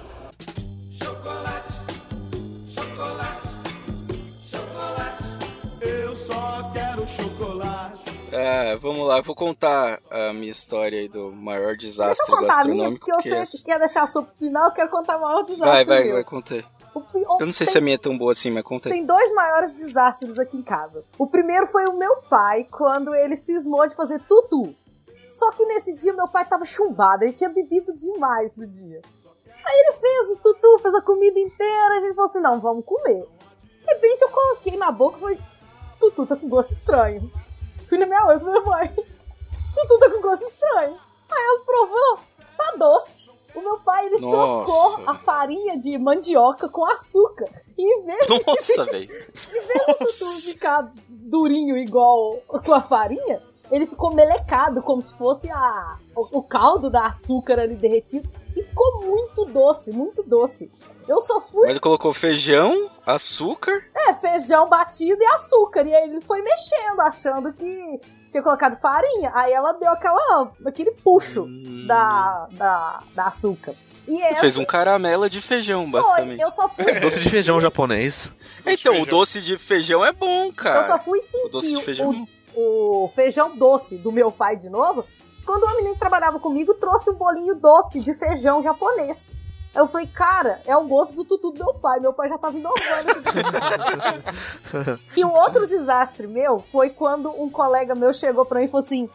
[5.81, 8.01] Eu só quero chocolate.
[8.33, 12.25] Ah, vamos lá, eu vou contar a minha história aí do maior Deixa eu desastre
[12.27, 13.57] contar a minha, gastronômico porque eu que é sei esse.
[13.57, 16.13] que quer deixar pro final, eu quero contar o maior desastre Vai, vai, meu.
[16.13, 16.63] vai, contei.
[16.93, 18.91] O pi- Eu não sei tem- se a minha é tão boa assim, mas contei.
[18.91, 21.03] Tem dois maiores desastres aqui em casa.
[21.17, 24.75] O primeiro foi o meu pai, quando ele cismou de fazer tutu.
[25.31, 29.01] Só que nesse dia meu pai tava chumbado, ele tinha bebido demais no dia.
[29.65, 32.83] Aí ele fez o tutu, fez a comida inteira, a gente falou assim, não, vamos
[32.85, 33.25] comer.
[33.79, 35.39] De repente eu coloquei na boca e falei,
[35.99, 37.31] tutu tá com gosto estranho.
[37.87, 38.87] Fui na minha mãe falei, mãe,
[39.73, 40.97] tutu tá com gosto estranho.
[41.31, 42.19] Aí ela provou,
[42.57, 43.31] tá doce.
[43.53, 44.65] O meu pai, ele Nossa.
[44.65, 47.49] trocou a farinha de mandioca com açúcar.
[47.77, 49.03] E em vez de Nossa, velho.
[49.03, 55.15] em vez do tutu ficar durinho igual com a farinha, ele ficou melecado, como se
[55.17, 58.29] fosse a, o, o caldo da açúcar ali derretido.
[58.55, 60.69] E ficou muito doce, muito doce.
[61.07, 63.81] Eu só fui, Mas ele colocou feijão, açúcar.
[63.95, 65.83] é, feijão batido e açúcar.
[65.83, 67.99] E aí ele foi mexendo, achando que
[68.29, 69.31] tinha colocado farinha.
[69.33, 71.47] Aí ela deu aquela, aquele puxo
[71.87, 73.73] da, da, da açúcar.
[74.07, 76.41] E essa Fez um caramelo de feijão, foi, basicamente.
[76.41, 78.31] eu só fui, Doce de feijão japonês.
[78.65, 80.81] Então, o doce de feijão é bom, cara.
[80.81, 82.27] eu só fui o doce de sentir feijão é o, bom.
[82.55, 85.05] O feijão doce do meu pai de novo,
[85.45, 89.35] quando uma menina que trabalhava comigo trouxe um bolinho doce de feijão japonês.
[89.73, 91.99] Eu falei, cara, é o gosto do tutu do meu pai.
[92.01, 92.81] Meu pai já tava inovando.
[95.15, 98.83] e um outro desastre meu foi quando um colega meu chegou pra mim e falou
[98.83, 99.09] assim: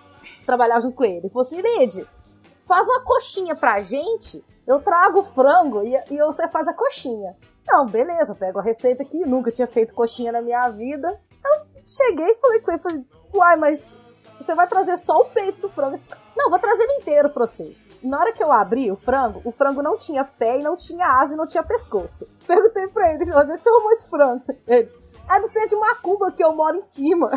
[0.46, 1.18] trabalhar junto com ele.
[1.18, 2.06] Ele falou assim: Lede,
[2.66, 7.36] faz uma coxinha pra gente, eu trago o frango e, e você faz a coxinha.
[7.68, 11.08] Não, beleza, eu pego a receita aqui, nunca tinha feito coxinha na minha vida.
[11.44, 13.04] Eu cheguei e falei com ele, falei,
[13.36, 13.96] uai, mas
[14.40, 16.00] você vai trazer só o peito do frango.
[16.36, 17.76] Não, vou trazer ele inteiro pra você.
[18.02, 21.06] Na hora que eu abri o frango, o frango não tinha pé e não tinha
[21.06, 22.26] asa e não tinha pescoço.
[22.46, 24.42] Perguntei pra ele, onde é que você arrumou esse frango?
[24.66, 24.88] Ele,
[25.28, 27.30] é do centro de Macumba que eu moro em cima.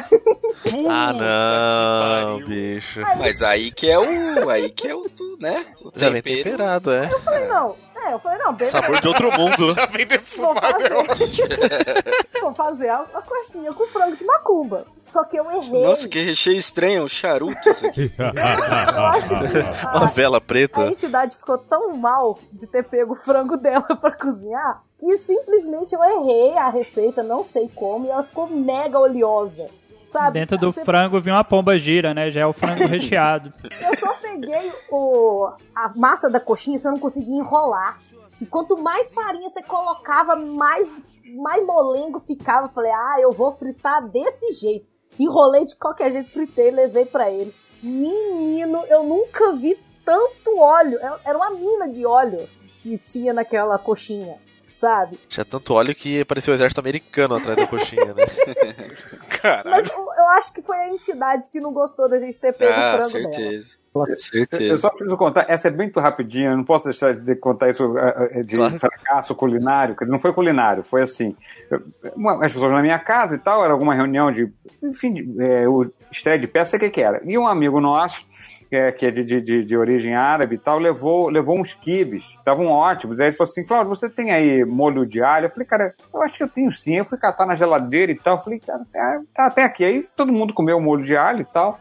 [0.88, 3.02] Ah, não, bicho.
[3.18, 4.50] Mas aí que é o.
[4.50, 5.66] Aí que é o, tu, né?
[5.84, 6.44] O Já vem tempero.
[6.44, 7.12] temperado, é.
[7.12, 7.76] Eu falei, não.
[8.06, 8.80] É, eu falei, não, beleza.
[8.82, 9.68] Sabor de outro mundo.
[9.68, 9.74] né?
[9.76, 10.84] Já vem Vou defumado.
[12.42, 14.86] Vou fazer a, a coxinha com frango de macumba.
[15.00, 15.84] Só que eu errei.
[15.84, 18.10] Nossa, que recheio estranho, é um charuto isso aqui.
[18.20, 20.82] Que Uma a, vela a preta.
[20.82, 26.04] entidade ficou tão mal de ter pego o frango dela pra cozinhar que simplesmente eu
[26.04, 29.70] errei a receita, não sei como, e ela ficou mega oleosa.
[30.12, 30.40] Sabe?
[30.40, 32.30] Dentro do Você- frango vinha uma pomba gira, né?
[32.32, 33.54] Já é o frango recheado.
[33.64, 38.00] Eu só peguei o, a massa da coxinha, você não conseguia enrolar.
[38.42, 40.92] E quanto mais farinha você colocava, mais,
[41.36, 42.68] mais molengo ficava.
[42.68, 44.88] Eu falei, ah, eu vou fritar desse jeito.
[45.20, 47.54] Enrolei de qualquer jeito, fritei e levei pra ele.
[47.84, 50.98] Menino, eu nunca vi tanto óleo.
[51.02, 52.48] Era- Era uma mina de óleo
[52.82, 54.38] que tinha naquela coxinha.
[54.80, 55.20] Sabe?
[55.28, 58.24] Tinha tanto óleo que parecia o exército americano atrás da coxinha, né?
[59.66, 62.72] Mas eu, eu acho que foi a entidade que não gostou da gente ter pego
[62.72, 63.34] o Ah, frango dela.
[63.34, 63.78] certeza.
[63.96, 64.78] Eu Certeza.
[64.78, 68.30] só preciso contar, essa é muito rapidinha, eu não posso deixar de contar isso eh,
[68.40, 71.36] eh, de fracasso culinário, que não foi culinário, foi assim,
[71.72, 71.82] eu-
[72.16, 74.48] uma, as pessoas na minha casa e tal, era alguma reunião de,
[74.84, 77.82] enfim, de, eh, o estreia de peça, sei o que que era, e um amigo
[77.82, 78.24] nosso,
[78.72, 82.68] eh, que é de, de, de, origem árabe e tal, levou, levou uns quibes, estavam
[82.68, 85.48] ótimos, aí ele falou assim, Cláudio, você tem aí molho de alho?
[85.48, 88.16] Eu falei, cara, eu acho que eu tenho sim, eu fui catar na geladeira e
[88.16, 91.16] tal, eu falei, cara, é, tá, tem aqui, aí todo mundo comeu o molho de
[91.18, 91.80] alho e tal,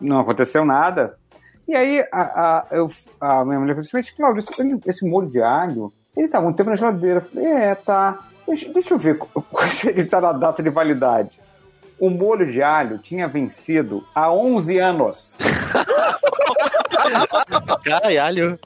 [0.00, 1.16] não aconteceu nada.
[1.66, 2.90] E aí a, a, eu,
[3.20, 6.56] a minha mulher falou assim, Cláudio, esse, esse molho de alho, ele tá há muito
[6.56, 7.18] tempo na geladeira.
[7.18, 8.18] Eu falei, é, tá.
[8.46, 9.18] Deixa, deixa eu ver
[9.86, 11.40] ele tá na data de validade.
[12.02, 15.36] O molho de alho tinha vencido há 11 anos.
[17.84, 18.58] Caralho.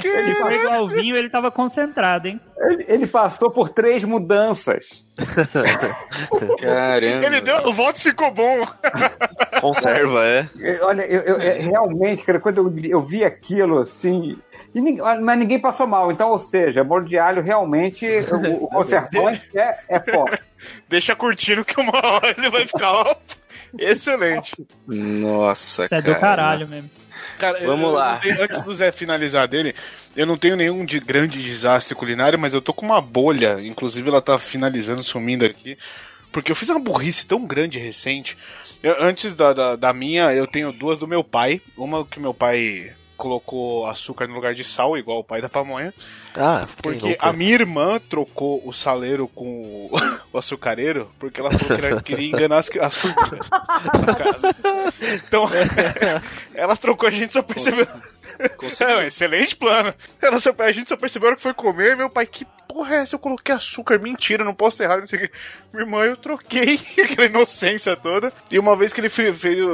[0.00, 2.40] Se for igual ao vinho, ele tava concentrado, hein?
[2.58, 5.04] Ele, ele passou por três mudanças.
[6.60, 7.26] Caramba.
[7.26, 8.64] Ele deu, o voto ficou bom.
[9.60, 10.48] Conserva, é.
[10.82, 14.38] Olha, eu, eu- é, realmente, cara, quando eu, eu vi aquilo, assim.
[14.74, 16.10] E ninguém- mas ninguém passou mal.
[16.12, 20.42] Então, ou seja, molho de alho realmente, o, o conservante é, é forte.
[20.88, 23.16] Deixa curtindo que uma hora ele vai ficar ó,
[23.78, 24.52] excelente.
[24.86, 26.14] Nossa, Isso é cara.
[26.14, 26.90] do caralho mesmo.
[27.38, 28.18] Cara, eu- Vamos eu lá.
[28.18, 29.74] tenho- antes do Zé finalizar dele,
[30.16, 33.58] eu não tenho nenhum de grande desastre culinário, mas eu tô com uma bolha.
[33.60, 35.76] Inclusive, ela tá finalizando, sumindo aqui.
[36.32, 38.38] Porque eu fiz uma burrice tão grande recente.
[38.82, 41.60] Eu- antes da, da, da minha, eu tenho duas do meu pai.
[41.76, 45.92] Uma que meu pai colocou açúcar no lugar de sal, igual o pai da pamonha.
[46.34, 49.90] Ah, Porque a minha irmã trocou o saleiro com
[50.32, 53.46] o, açucareiro, porque ela falou que ela queria enganar as, as formigas.
[55.26, 55.44] Então,
[56.54, 57.86] ela trocou, a gente só percebeu.
[58.80, 59.94] É um excelente plano.
[60.20, 63.16] Ela a gente só percebeu que foi comer, meu pai, que porra é essa?
[63.16, 65.34] Eu coloquei açúcar, mentira, não posso ter errado, não sei o que.
[65.72, 68.32] Minha irmã, eu troquei aquela inocência toda.
[68.50, 69.32] E uma vez que ele fe-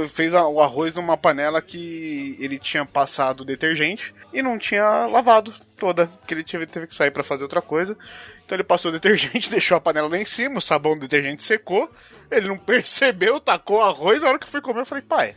[0.09, 6.11] fez, o arroz numa panela que ele tinha passado detergente e não tinha lavado toda,
[6.27, 7.97] que ele teve, teve que sair pra fazer outra coisa.
[8.45, 11.43] Então ele passou o detergente, deixou a panela lá em cima, o sabão do detergente
[11.43, 11.91] secou,
[12.31, 15.37] ele não percebeu, tacou o arroz, a hora que fui comer eu falei, pai,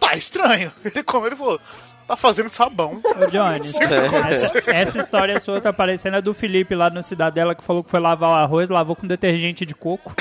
[0.00, 0.72] tá estranho.
[0.84, 1.60] Ele comeu e falou,
[2.08, 3.00] tá fazendo sabão.
[3.04, 7.54] Ô, que tá essa, essa história sua tá parecendo a do Felipe lá no Cidadela
[7.54, 10.14] que falou que foi lavar o arroz, lavou com detergente de coco.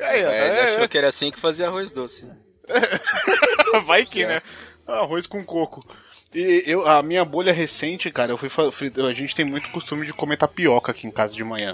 [0.00, 2.26] Aí, ó, É, ele é, achou que era assim que fazia arroz doce.
[3.84, 4.40] Vai que, né?
[4.86, 5.86] Arroz com coco.
[6.34, 10.04] E eu, a minha bolha recente, cara, eu fui, fui- a gente tem muito costume
[10.06, 11.72] de comer tapioca aqui em casa de manhã.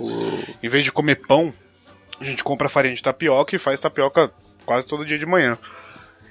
[0.62, 1.52] Em vez de comer pão,
[2.20, 4.30] a gente compra farinha de tapioca e faz tapioca
[4.66, 5.56] quase todo dia de manhã.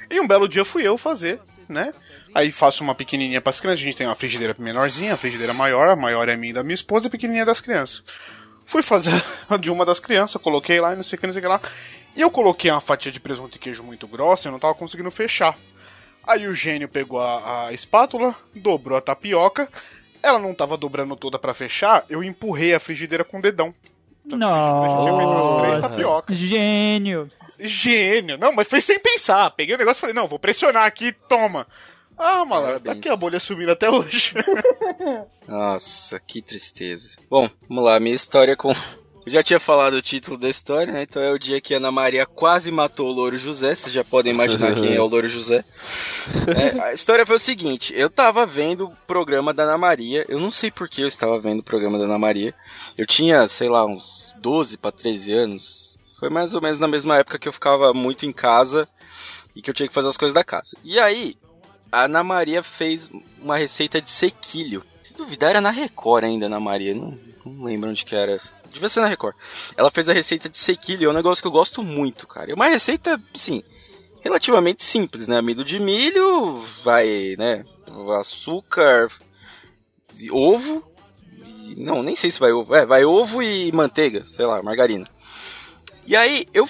[0.10, 1.94] E um belo dia fui eu fazer, né?
[2.34, 3.82] Aí faço uma pequenininha para as crianças.
[3.82, 6.76] A gente tem uma frigideira menorzinha, a frigideira maior, a maior é minha da minha
[6.76, 8.04] esposa, a pequenininha é das crianças.
[8.66, 9.14] Fui fazer
[9.50, 11.44] a de uma das crianças, coloquei lá e não sei o que, não sei o
[11.44, 11.62] que lá.
[12.16, 15.12] E eu coloquei uma fatia de presunto e queijo muito grossa eu não tava conseguindo
[15.12, 15.58] fechar.
[16.24, 19.70] Aí o gênio pegou a, a espátula, dobrou a tapioca.
[20.22, 23.74] Ela não tava dobrando toda pra fechar, eu empurrei a frigideira com o dedão.
[24.38, 25.90] Tinha feito umas três Nossa.
[25.90, 26.38] tapiocas.
[26.38, 27.30] Gênio.
[27.60, 28.38] Gênio.
[28.38, 29.52] Não, mas foi sem pensar.
[29.52, 31.68] Peguei o negócio e falei, não, vou pressionar aqui, toma.
[32.18, 34.34] Ah, malandro, tá aqui a bolha sumindo até hoje.
[35.48, 37.18] Nossa, que tristeza.
[37.30, 38.74] Bom, vamos lá, minha história com.
[39.30, 41.04] Eu já tinha falado o título da história, né?
[41.04, 43.76] Então é o dia que Ana Maria quase matou o Louro José.
[43.76, 45.64] Vocês já podem imaginar quem é o Louro José.
[46.48, 50.26] É, a história foi o seguinte: eu tava vendo o programa da Ana Maria.
[50.28, 52.56] Eu não sei por que eu estava vendo o programa da Ana Maria.
[52.98, 56.00] Eu tinha, sei lá, uns 12 para 13 anos.
[56.20, 58.90] Foi mais ou menos na mesma época que eu ficava muito em casa
[59.56, 60.76] e que eu tinha que fazer as coisas da casa.
[60.84, 61.38] E aí,
[61.92, 64.84] a Ana Maria fez uma receita de sequilho.
[65.04, 66.96] Se duvidar, era na Record ainda, Ana Maria.
[66.96, 67.16] Não,
[67.46, 68.42] não lembro onde que era.
[68.72, 69.36] Devia ser na Record.
[69.76, 72.52] Ela fez a receita de sequilho, é um negócio que eu gosto muito, cara.
[72.52, 73.64] É uma receita, sim,
[74.22, 75.38] relativamente simples, né?
[75.38, 77.66] Amido de milho, vai, né?
[78.20, 79.10] Açúcar,
[80.32, 80.84] ovo.
[81.78, 82.76] não, nem sei se vai ovo.
[82.76, 85.08] É, vai ovo e manteiga, sei lá, margarina.
[86.06, 86.68] E aí eu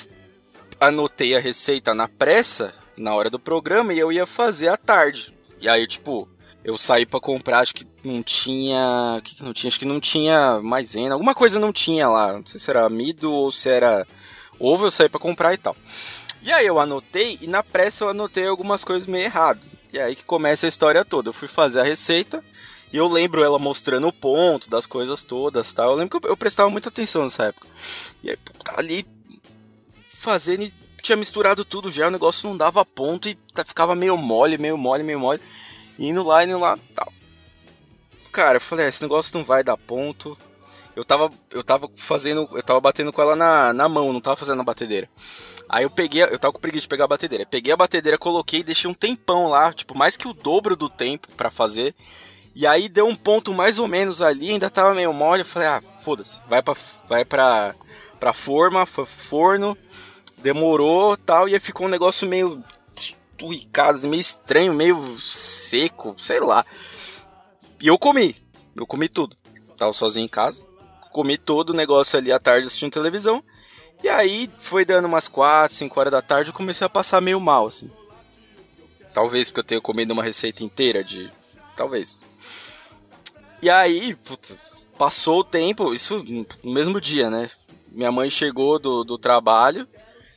[0.80, 5.34] anotei a receita na pressa, na hora do programa, e eu ia fazer à tarde.
[5.62, 6.28] E aí, tipo,
[6.64, 9.16] eu saí pra comprar, acho que não tinha.
[9.18, 9.68] O que, que não tinha?
[9.70, 11.14] Acho que não tinha maisena.
[11.16, 12.34] Alguma coisa não tinha lá.
[12.34, 14.06] Não sei se era amido ou se era
[14.60, 15.76] ovo, eu saí pra comprar e tal.
[16.42, 19.64] E aí eu anotei, e na pressa eu anotei algumas coisas meio erradas.
[19.92, 21.30] E aí que começa a história toda.
[21.30, 22.44] Eu fui fazer a receita.
[22.92, 25.92] E eu lembro ela mostrando o ponto das coisas todas, tal.
[25.92, 27.68] Eu lembro que eu, eu prestava muita atenção nessa época.
[28.24, 29.06] E aí, tava ali
[30.10, 34.18] fazendo e tinha misturado tudo já, o negócio não dava ponto e tá- ficava meio
[34.18, 35.40] mole, meio mole, meio mole.
[36.00, 37.12] Indo lá, indo lá, tal.
[38.32, 40.38] cara, eu falei, ah, esse negócio não vai dar ponto.
[40.96, 44.38] Eu tava, eu tava fazendo, eu tava batendo com ela na, na mão, não tava
[44.38, 45.10] fazendo na batedeira.
[45.68, 47.46] Aí eu peguei, eu tava com preguiça de pegar a batedeira.
[47.46, 51.28] Peguei a batedeira, coloquei, deixei um tempão lá, tipo, mais que o dobro do tempo
[51.36, 51.94] pra fazer.
[52.56, 55.68] E aí deu um ponto mais ou menos ali, ainda tava meio mole, eu falei,
[55.68, 56.76] ah, foda-se, vai pra,
[57.08, 57.76] vai pra,
[58.20, 59.78] pra forma, forno,
[60.40, 62.64] demorou tal, e aí ficou um negócio meio
[63.40, 66.66] esturricado, assim, meio estranho, meio seco, sei lá.
[67.80, 68.36] E eu comi,
[68.76, 69.38] eu comi tudo.
[69.78, 70.64] Tava sozinho em casa,
[71.12, 73.44] comi todo o negócio ali à tarde assistindo televisão.
[74.04, 77.40] E aí foi dando umas 4, 5 horas da tarde, eu comecei a passar meio
[77.40, 77.90] mal, assim.
[79.14, 81.32] Talvez porque eu tenha comido uma receita inteira de.
[81.76, 82.22] Talvez.
[83.62, 84.58] E aí, puta,
[84.98, 86.24] passou o tempo, isso
[86.64, 87.50] no mesmo dia, né?
[87.90, 89.88] Minha mãe chegou do, do trabalho,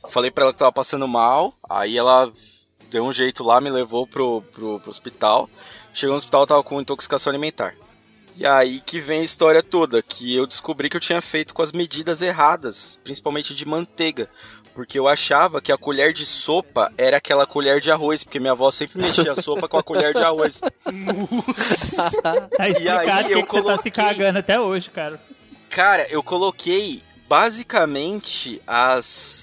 [0.09, 2.33] falei pra ela que tava passando mal, aí ela
[2.93, 5.49] deu um jeito lá, me levou pro, pro, pro hospital.
[5.93, 7.75] Chegou no hospital, tava com intoxicação alimentar.
[8.35, 11.61] E aí que vem a história toda, que eu descobri que eu tinha feito com
[11.61, 14.29] as medidas erradas, principalmente de manteiga.
[14.73, 18.53] Porque eu achava que a colher de sopa era aquela colher de arroz, porque minha
[18.53, 20.61] avó sempre mexia a sopa com a colher de arroz.
[22.57, 25.21] Tá explicado que, que você tá se cagando até hoje, cara.
[25.69, 29.42] Cara, eu coloquei basicamente as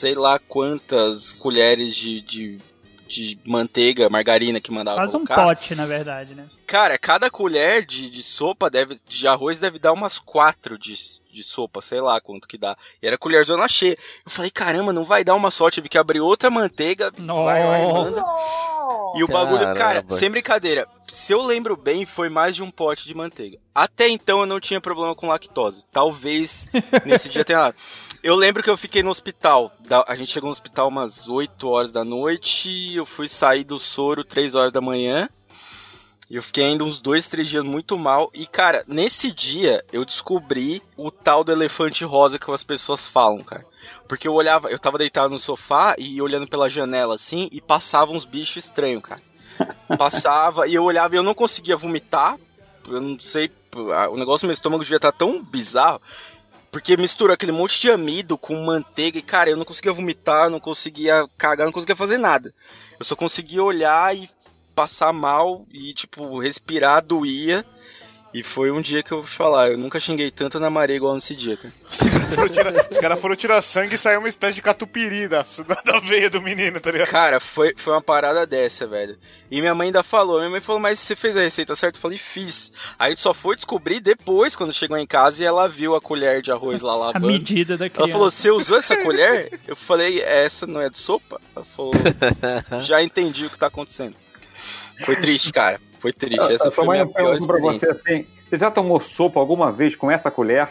[0.00, 2.58] sei lá quantas colheres de, de,
[3.06, 5.44] de manteiga, margarina que mandava Faz um colocar.
[5.44, 6.48] pote, na verdade, né?
[6.66, 10.94] Cara, cada colher de, de sopa deve, de arroz deve dar umas quatro de,
[11.30, 12.78] de sopa, sei lá quanto que dá.
[13.02, 13.98] E era colherzona cheia.
[14.24, 17.12] Eu falei, caramba, não vai dar uma só, tive que abrir outra manteiga.
[17.18, 18.24] Vai, vai, manda.
[19.16, 20.16] E o bagulho, cara, Caramba.
[20.16, 23.58] sem brincadeira, se eu lembro bem, foi mais de um pote de manteiga.
[23.74, 25.84] Até então eu não tinha problema com lactose.
[25.92, 26.68] Talvez
[27.04, 27.74] nesse dia tenha lá.
[28.22, 29.72] Eu lembro que eu fiquei no hospital.
[30.06, 32.94] A gente chegou no hospital umas 8 horas da noite.
[32.94, 35.28] Eu fui sair do soro 3 horas da manhã.
[36.30, 38.30] E eu fiquei ainda uns dois, três dias muito mal.
[38.32, 43.42] E, cara, nesse dia eu descobri o tal do elefante rosa que as pessoas falam,
[43.42, 43.66] cara.
[44.06, 48.12] Porque eu olhava, eu tava deitado no sofá e olhando pela janela assim, e passava
[48.12, 49.20] uns bichos estranhos, cara.
[49.98, 52.38] Passava e eu olhava e eu não conseguia vomitar.
[52.86, 56.00] Eu não sei, o negócio no meu estômago devia estar tão bizarro.
[56.70, 60.60] Porque misturou aquele monte de amido com manteiga e, cara, eu não conseguia vomitar, não
[60.60, 62.54] conseguia cagar, não conseguia fazer nada.
[62.98, 64.30] Eu só conseguia olhar e
[64.74, 67.66] passar mal e, tipo, respirar doía.
[68.32, 71.16] E foi um dia que eu vou falar, eu nunca xinguei tanto na maré igual
[71.16, 71.74] nesse dia, cara.
[72.88, 75.44] Os caras foram tirar sangue e saiu uma espécie de catupiry da,
[75.84, 77.08] da veia do menino, tá ligado?
[77.08, 79.18] Cara, foi, foi uma parada dessa, velho.
[79.50, 81.98] E minha mãe ainda falou, minha mãe falou, mas você fez a receita certa?
[81.98, 82.70] Eu falei, fiz.
[82.96, 86.52] Aí só foi descobrir depois, quando chegou em casa, e ela viu a colher de
[86.52, 87.26] arroz lá A lavando.
[87.26, 88.12] medida da Ela criança.
[88.12, 89.58] falou, você usou essa colher?
[89.66, 91.40] Eu falei, essa não é de sopa?
[91.56, 91.92] Ela falou,
[92.80, 94.14] já entendi o que tá acontecendo.
[95.04, 95.80] Foi triste, cara.
[96.00, 96.52] Foi triste.
[96.52, 98.02] Essa A foi sua a mãe minha pior perguntou pra você experiência.
[98.16, 100.68] assim: você já tomou sopa alguma vez com essa colher?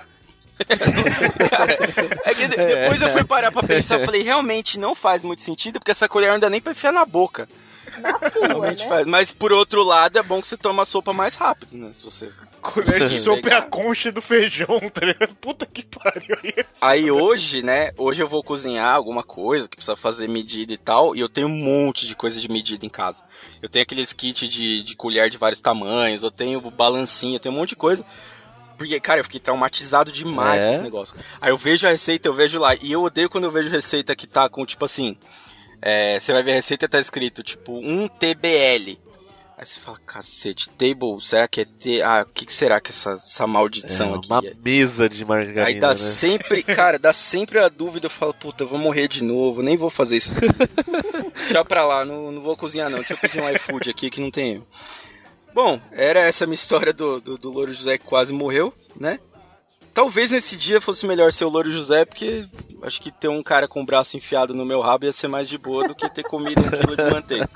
[2.25, 5.79] É que de- depois eu fui parar pra pensar, falei, realmente não faz muito sentido,
[5.79, 7.47] porque essa colher não dá nem pra enfiar na boca.
[7.99, 8.89] Na sua, Realmente né?
[8.89, 9.05] faz.
[9.07, 11.91] Mas por outro lado, é bom que você toma a sopa mais rápido, né?
[11.93, 12.31] Se você.
[12.61, 15.33] Colher de sopa é a concha do feijão, tá ligado?
[15.35, 16.37] Puta que pariu.
[16.43, 17.91] Aí é Aí hoje, né?
[17.97, 21.15] Hoje eu vou cozinhar alguma coisa que precisa fazer medida e tal.
[21.15, 23.23] E eu tenho um monte de coisa de medida em casa.
[23.61, 26.21] Eu tenho aqueles kits de, de colher de vários tamanhos.
[26.21, 28.05] Eu tenho balancinho, eu tenho um monte de coisa.
[28.77, 30.67] Porque, cara, eu fiquei traumatizado demais É?
[30.67, 31.15] com esse negócio.
[31.41, 32.75] Aí eu vejo a receita, eu vejo lá.
[32.75, 35.17] E eu odeio quando eu vejo receita que tá com, tipo assim.
[35.81, 38.97] É, você vai ver a receita tá escrito, tipo, 1 TBL.
[39.57, 42.01] Aí você fala, cacete, table, será que é T?
[42.01, 44.53] Ah, o que, que será que essa, essa maldição É, aqui uma é?
[44.63, 45.95] mesa de margarina, Aí dá né?
[45.95, 49.75] sempre, cara, dá sempre a dúvida, eu falo, puta, eu vou morrer de novo, nem
[49.75, 50.33] vou fazer isso.
[51.35, 54.21] Deixa pra lá, não, não vou cozinhar não, deixa eu pedir um iFood aqui que
[54.21, 54.63] não tem.
[55.53, 59.19] Bom, era essa a minha história do, do, do Louro José que quase morreu, né?
[59.99, 62.45] Talvez nesse dia fosse melhor ser o Louro José, porque
[62.83, 65.49] acho que ter um cara com o braço enfiado no meu rabo ia ser mais
[65.49, 67.49] de boa do que ter comido um quilo de manteiga.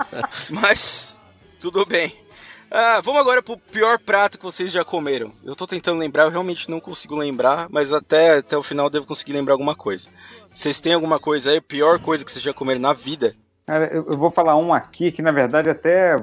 [0.48, 1.20] Mas,
[1.60, 2.16] tudo bem.
[2.70, 5.30] Ah, vamos agora pro pior prato que vocês já comeram.
[5.44, 8.90] Eu tô tentando lembrar, eu realmente não consigo lembrar, mas até, até o final eu
[8.90, 10.08] devo conseguir lembrar alguma coisa.
[10.48, 13.36] Vocês têm alguma coisa aí, pior coisa que vocês já comeram na vida?
[13.70, 16.16] Cara, eu, vou falar um aqui que, na verdade, até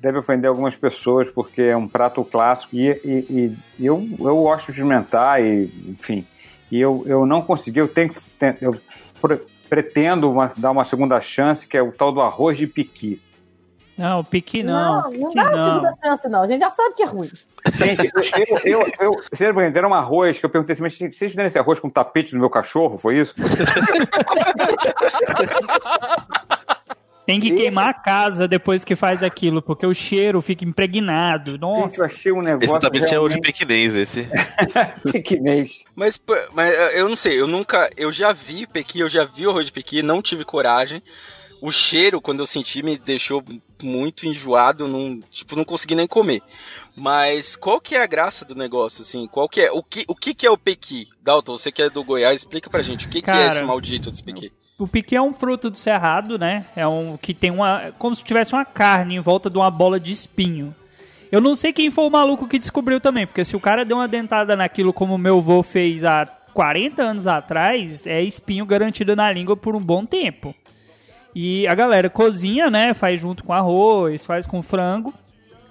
[0.00, 4.66] deve ofender algumas pessoas, porque é um prato clássico e, e- e eu, eu gosto
[4.66, 6.24] de experimentar, e, enfim.
[6.70, 8.14] E eu, eu não consegui, eu tenho
[8.62, 8.76] Eu
[9.20, 13.20] pre- pretendo uma- dar uma segunda chance, que é o tal do arroz de piqui.
[13.98, 15.02] Não, piqui não.
[15.02, 15.66] Não, piqui não dá a não.
[15.66, 16.42] segunda chance, não.
[16.42, 17.30] A gente já sabe que é ruim.
[17.76, 18.08] Gente,
[18.64, 19.52] eu, eu, eu, vocês
[19.88, 22.50] um arroz que eu perguntei assim, mas vocês fizeram esse arroz com tapete no meu
[22.50, 23.34] cachorro, foi isso?
[27.26, 31.52] Tem que queimar a casa depois que faz aquilo, porque o cheiro fica impregnado.
[31.52, 32.00] Gente, Nossa.
[32.00, 32.70] eu achei um negócio.
[32.70, 34.28] Esse também é o de realmente pequinês, esse.
[35.10, 35.82] pequinês.
[35.96, 36.20] Mas,
[36.52, 37.90] mas eh, eu não sei, eu nunca.
[37.96, 41.02] Eu já vi pequi, eu já vi o arroz de pequi, não tive coragem.
[41.62, 43.42] O cheiro, quando eu senti, me deixou
[43.82, 46.42] muito enjoado, não, tipo, não consegui nem comer.
[46.94, 49.26] Mas qual que é a graça do negócio, assim?
[49.26, 49.72] Qual que é?
[49.72, 51.08] O que, o que, que é o pequi?
[51.22, 53.64] Dalton, você que é do Goiás, explica pra gente, o que, que é Cara, esse
[53.64, 54.52] maldito desse pequi?
[54.76, 56.66] O piqui é um fruto do cerrado, né?
[56.74, 57.92] É um que tem uma.
[57.96, 60.74] como se tivesse uma carne em volta de uma bola de espinho.
[61.30, 63.98] Eu não sei quem foi o maluco que descobriu também, porque se o cara deu
[63.98, 69.30] uma dentada naquilo como meu avô fez há 40 anos atrás, é espinho garantido na
[69.30, 70.54] língua por um bom tempo.
[71.34, 72.94] E a galera cozinha, né?
[72.94, 75.14] Faz junto com arroz, faz com frango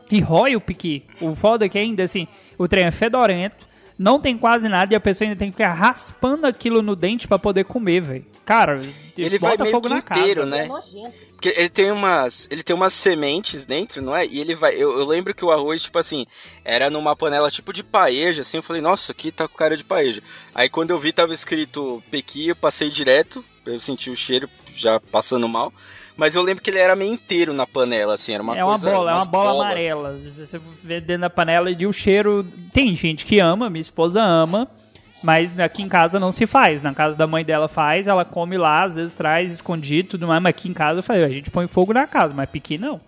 [0.09, 1.03] e rói o piqui.
[1.21, 2.27] O foda é que ainda assim,
[2.57, 3.67] o trem é fedorento,
[3.97, 7.27] não tem quase nada e a pessoa ainda tem que ficar raspando aquilo no dente
[7.27, 8.25] pra poder comer, velho.
[8.45, 8.81] Cara,
[9.17, 10.55] Ele vai bota meio fogo que na inteiro, casa.
[10.57, 10.69] né?
[11.05, 11.33] É.
[11.43, 12.47] Porque ele tem umas.
[12.49, 14.25] Ele tem umas sementes dentro, não é?
[14.25, 14.75] E ele vai.
[14.75, 16.25] Eu, eu lembro que o arroz, tipo assim,
[16.63, 19.83] era numa panela tipo de paeja, assim, eu falei, nossa, aqui tá com cara de
[19.83, 20.23] paeja.
[20.55, 24.99] Aí quando eu vi tava escrito pequi, eu passei direto, eu senti o cheiro já
[24.99, 25.73] passando mal.
[26.15, 28.79] Mas eu lembro que ele era meio inteiro na panela, assim, era uma é uma
[28.79, 28.91] coisa.
[28.91, 29.65] bola, é uma bola bolas.
[29.65, 30.19] amarela.
[30.23, 32.45] Você vê dentro da panela e o cheiro.
[32.71, 34.67] Tem gente que ama, minha esposa ama,
[35.23, 36.81] mas aqui em casa não se faz.
[36.81, 40.27] Na casa da mãe dela faz, ela come lá, às vezes traz escondido e tudo
[40.27, 42.77] mais, mas aqui em casa eu falei, a gente põe fogo na casa, mas piqui
[42.77, 43.01] não.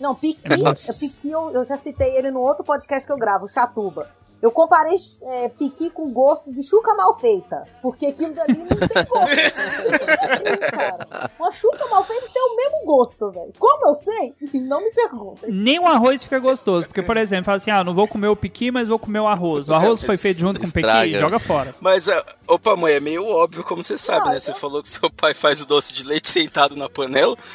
[0.00, 0.42] Não, Piqui,
[0.98, 4.08] Piqui eu, eu já citei ele no outro podcast que eu gravo, o Chatuba.
[4.40, 7.64] Eu comparei é, Piqui com gosto de chuca mal feita.
[7.82, 9.28] Porque aquilo dali não tem gosto.
[9.28, 11.30] É, cara.
[11.38, 13.52] Uma chuca mal feita tem o mesmo gosto, velho.
[13.58, 14.34] Como eu sei?
[14.54, 15.46] Não me pergunta.
[15.48, 18.36] Nem o arroz fica gostoso, porque, por exemplo, fala assim, ah, não vou comer o
[18.36, 19.68] piqui, mas vou comer o arroz.
[19.68, 21.74] O arroz foi feito junto com o piqui, joga fora.
[21.80, 24.38] Mas, ah, opa, mãe, é meio óbvio, como você sabe, né?
[24.38, 27.36] Você falou que seu pai faz o doce de leite sentado na panela.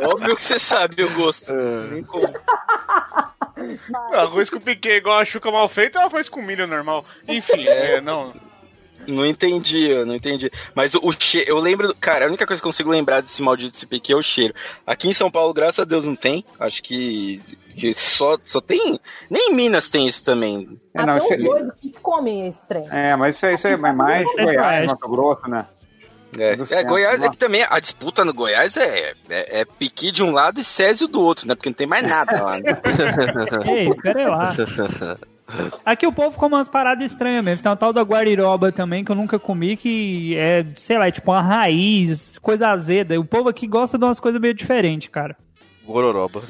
[0.00, 1.52] É óbvio que você sabe o gosto.
[1.52, 2.32] Nem como.
[4.12, 7.04] Arroz com piquê igual a chuca mal feita é arroz com milho normal.
[7.28, 8.32] Enfim, é, não.
[9.06, 10.50] Não entendi, eu não entendi.
[10.74, 13.40] Mas o, o cheiro, eu lembro, cara, a única coisa que eu consigo lembrar desse
[13.40, 14.54] maldito CPQ é o cheiro.
[14.84, 16.44] Aqui em São Paulo, graças a Deus, não tem.
[16.58, 17.40] Acho que,
[17.76, 18.98] que só, só tem.
[19.30, 20.80] Nem em Minas tem isso também.
[20.92, 22.88] É, não, Até isso é- doido que come esse trem.
[22.90, 24.26] É, mas isso aí, isso é mais.
[24.36, 25.66] Goiás, Mato Grosso, né?
[26.38, 30.22] É, é, Goiás é que também a disputa no Goiás é, é, é piqui de
[30.22, 31.54] um lado e Césio do outro, né?
[31.54, 32.58] Porque não tem mais nada lá.
[32.58, 32.78] Né?
[33.66, 34.52] Ei, pera lá.
[35.84, 37.62] Aqui o povo come umas paradas estranhas mesmo.
[37.62, 41.12] Tem uma tal da guariroba também que eu nunca comi, que é, sei lá, é
[41.12, 43.18] tipo uma raiz, coisa azeda.
[43.20, 45.36] O povo aqui gosta de umas coisas meio diferentes, cara.
[45.84, 46.42] Gororoba.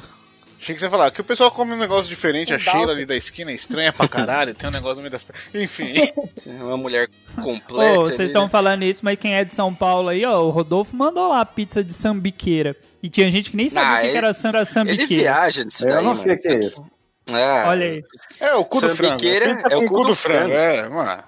[0.61, 2.75] Achei que você ia falar que o pessoal come um negócio diferente, a Legal.
[2.75, 5.45] cheira ali da esquina é estranha pra caralho, tem um negócio no meio das pernas.
[5.55, 5.95] Enfim.
[6.61, 7.09] Uma mulher
[7.43, 8.01] completa.
[8.01, 8.49] Ô, vocês ali, estão né?
[8.49, 11.47] falando isso, mas quem é de São Paulo aí, ó, o Rodolfo mandou lá a
[11.47, 12.75] pizza de sambiqueira.
[13.03, 14.67] E tinha gente que nem sabia Ah, o que, que ele- era sam- era Ele
[14.67, 15.23] sambiqueira.
[15.23, 16.87] viaja nisso Eu daí, não sei o que é isso.
[17.33, 18.05] É, Olha aí.
[18.41, 19.17] É o cu do frango.
[19.21, 20.53] Pizza é o cu do frango.
[20.55, 21.23] É, mano.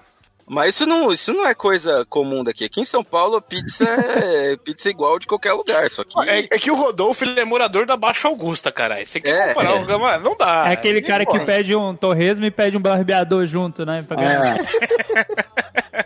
[0.51, 2.65] Mas isso não, isso não é coisa comum daqui.
[2.65, 5.89] Aqui em São Paulo, pizza é pizza igual de qualquer lugar.
[5.91, 6.19] Só que.
[6.27, 9.05] É, é que o Rodolfo ele é morador da Baixa Augusta, caralho.
[9.05, 10.17] Você quer É, comparar é.
[10.17, 10.19] o?
[10.21, 10.65] Não dá.
[10.69, 14.03] É aquele cara que pede um torresmo e pede um barbeador junto, né?
[14.07, 14.57] pra ganhar.
[14.57, 16.05] É,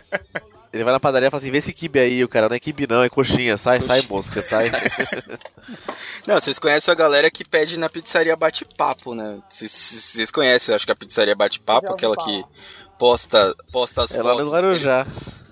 [0.72, 2.58] Ele vai na padaria e fala assim: vê esse kibe aí, o cara não é
[2.60, 4.70] kibe não, é coxinha, sai, sai, mosca, sai.
[6.26, 9.38] Não, vocês conhecem a galera que pede na pizzaria Bate-Papo, né?
[9.48, 12.26] Vocês- Vocês conhecem, acho que a pizzaria Bate-Papo, aquela falar.
[12.26, 12.44] que
[12.98, 14.46] posta, posta as É lá fotos.
[14.46, 15.06] no Guarujá.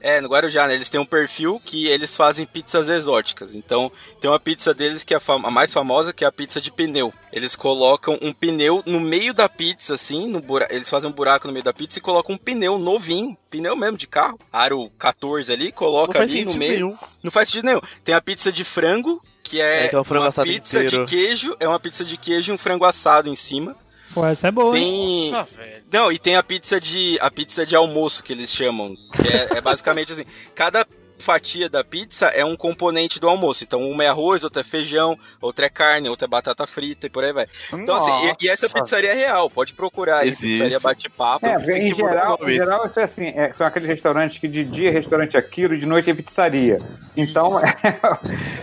[0.04, 0.74] É, no Guarujá, né?
[0.74, 3.54] Eles têm um perfil que eles fazem pizzas exóticas.
[3.54, 3.90] Então,
[4.20, 6.60] tem uma pizza deles que é a, fam- a mais famosa, que é a pizza
[6.60, 7.14] de pneu.
[7.32, 11.52] Eles colocam um pneu no meio da pizza, assim, no eles fazem um buraco no
[11.52, 15.70] meio da pizza e colocam um pneu novinho, pneu mesmo de carro, aro 14 ali,
[15.70, 16.72] coloca ali no meio.
[16.72, 16.98] nenhum.
[17.22, 17.80] Não faz sentido nenhum.
[18.02, 20.82] Tem a pizza de frango, que é, É, que é um frango uma assado pizza
[20.82, 21.06] inteiro.
[21.06, 23.76] de queijo, é uma pizza de queijo e um frango assado em cima.
[24.12, 24.76] Pô, essa é boa.
[24.76, 24.82] hein?
[24.84, 25.30] Tem.
[25.30, 25.71] Nossa, velho.
[25.92, 27.18] Não, e tem a pizza de.
[27.20, 28.96] a pizza de almoço que eles chamam.
[29.12, 30.24] Que é, é basicamente assim,
[30.54, 30.86] cada
[31.22, 33.64] fatia da pizza é um componente do almoço.
[33.64, 37.10] Então, uma é arroz, outra é feijão, outra é carne, outra é batata frita e
[37.10, 37.46] por aí vai.
[37.72, 38.10] Então, assim,
[38.40, 40.46] e, e essa pizzaria é real, pode procurar aí, Existe.
[40.46, 41.46] pizzaria bate-papo.
[41.46, 44.64] É, tem em geral, em geral isso é assim, é, são aqueles restaurantes que de
[44.64, 46.80] dia é restaurante aquilo, de noite é pizzaria.
[47.16, 47.98] Então, é,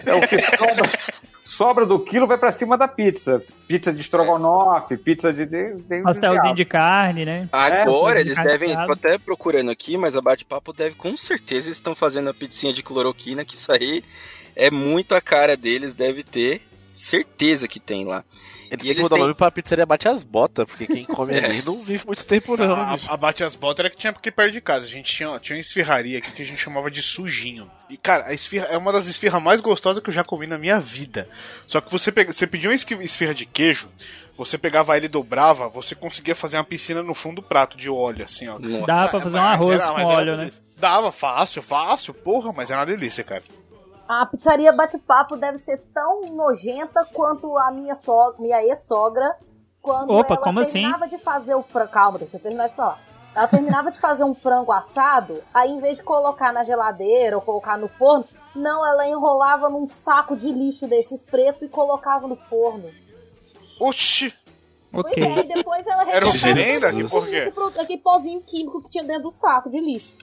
[0.06, 0.90] é o que sobra,
[1.50, 3.44] sobra do quilo vai pra cima da pizza.
[3.68, 5.46] Pizza de estrogonofe, pizza de...
[5.46, 7.50] de, de Pastelzinho de carne, né?
[7.52, 11.68] Agora É, eles carne devem, tô até procurando aqui, mas a Bate-Papo deve, com certeza,
[11.68, 14.04] eles estão fazendo a pizzinha de cloroquina, que isso aí
[14.56, 16.62] é muito a cara deles, deve ter.
[16.92, 18.24] Certeza que tem lá.
[18.72, 21.34] Eles E eles mudar o têm- nome pra pizzaria Bate as Botas, porque quem come
[21.38, 21.44] É.
[21.44, 22.74] ali não vive muito tempo não.
[22.76, 24.86] a, a Bate as Botas era que tinha porque perto de casa.
[24.86, 27.70] A gente tinha, tinha uma esfirraria aqui que a gente chamava de sujinho.
[27.90, 30.60] E, cara, a esfirra é uma das esfirras mais gostosas que eu já comi na
[30.60, 31.28] minha vida.
[31.66, 33.90] Só que você, pega, você pedia uma esfirra de queijo,
[34.38, 37.90] você pegava ele e dobrava, você conseguia fazer uma piscina no fundo do prato de
[37.90, 38.60] óleo, assim, ó.
[38.86, 40.52] Dá pra fazer um arroz era- com óleo, né?
[40.78, 43.42] Dava, fácil, fácil, porra, mas era uma delícia, cara.
[44.10, 49.38] A pizzaria Bate-Papo deve ser tão nojenta quanto a minha, so minha ex-sogra
[49.84, 50.82] quando Opa, ela como assim?
[50.82, 51.92] terminava de fazer o frango.
[51.92, 53.00] Calma, deixa eu terminar de falar.
[53.36, 57.42] Ela terminava de fazer um frango assado, aí em vez de colocar na geladeira ou
[57.44, 58.26] colocar no forno,
[58.56, 62.90] não, ela enrolava num saco de lixo desses preto e colocava no forno.
[63.80, 64.34] Oxi!
[64.92, 66.92] Pois é, e depois ela Era oferenda?
[66.92, 67.54] Que por quê?
[67.80, 70.18] aquele pozinho químico que tinha dentro do saco de lixo.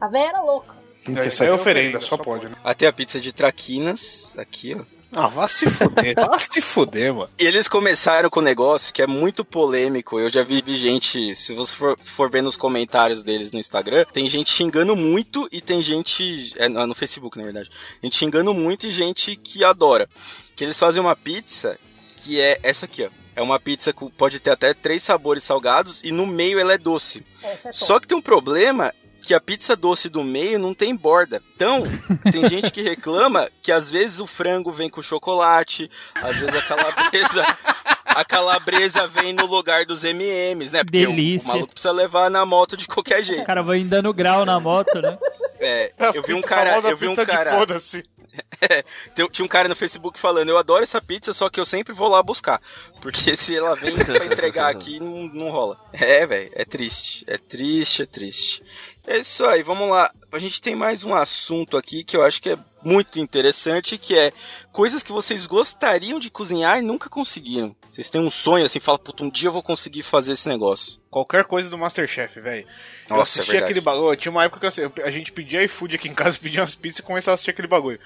[0.00, 0.77] A véia era louca.
[1.26, 2.56] Isso aí é oferenda, só pode, né?
[2.62, 4.98] Até a pizza de traquinas, aqui, ó.
[5.10, 7.30] Ah, vá se fuder, vá se fuder, mano.
[7.38, 10.20] E eles começaram com um negócio que é muito polêmico.
[10.20, 14.28] Eu já vi gente, se você for, for ver nos comentários deles no Instagram, tem
[14.28, 16.52] gente xingando muito e tem gente.
[16.56, 17.70] É, no no Facebook, na verdade.
[18.02, 20.08] Gente xingando muito e gente que adora.
[20.54, 21.78] Que eles fazem uma pizza
[22.16, 23.08] que é essa aqui, ó.
[23.34, 26.78] É uma pizza que pode ter até três sabores salgados e no meio ela é
[26.78, 27.24] doce.
[27.42, 27.72] É.
[27.72, 28.92] Só que tem um problema
[29.22, 31.42] que a pizza doce do meio não tem borda.
[31.54, 31.82] Então,
[32.30, 36.62] tem gente que reclama que às vezes o frango vem com chocolate, às vezes a
[36.62, 37.44] calabresa,
[38.04, 40.82] a calabresa vem no lugar dos M&M's, né?
[40.84, 41.46] Porque o- Delícia.
[41.46, 43.44] O, maluco precisa levar na moto de qualquer O jeito.
[43.44, 45.18] cara vai dando grau na moto, né?
[45.60, 48.04] É, eu vi um Pizza cara, eu vi um cara, Foda-se.
[49.16, 51.92] tem- tinha um cara no Facebook falando, eu adoro essa pizza, só que eu sempre
[51.92, 52.60] vou lá buscar,
[53.00, 55.76] porque se ela vem pra entregar aqui, não, não rola.
[55.92, 58.62] É, velho, é triste, é triste, é triste.
[59.10, 60.12] É isso aí, vamos lá.
[60.30, 64.14] A gente tem mais um assunto aqui que eu acho que é muito interessante, que
[64.14, 64.34] é
[64.78, 67.74] coisas que vocês gostariam de cozinhar e nunca conseguiram.
[67.90, 71.00] Vocês têm um sonho assim, fala, puta, um dia eu vou conseguir fazer esse negócio.
[71.10, 72.66] Qualquer coisa do Masterchef, velho.
[73.08, 73.64] Eu Nossa, é assistia verdade.
[73.64, 74.14] aquele bagulho.
[74.14, 76.98] Tinha uma época que eu a gente pedia iFood aqui em casa, pedia umas pizzas
[76.98, 77.98] e começava a assistir aquele bagulho.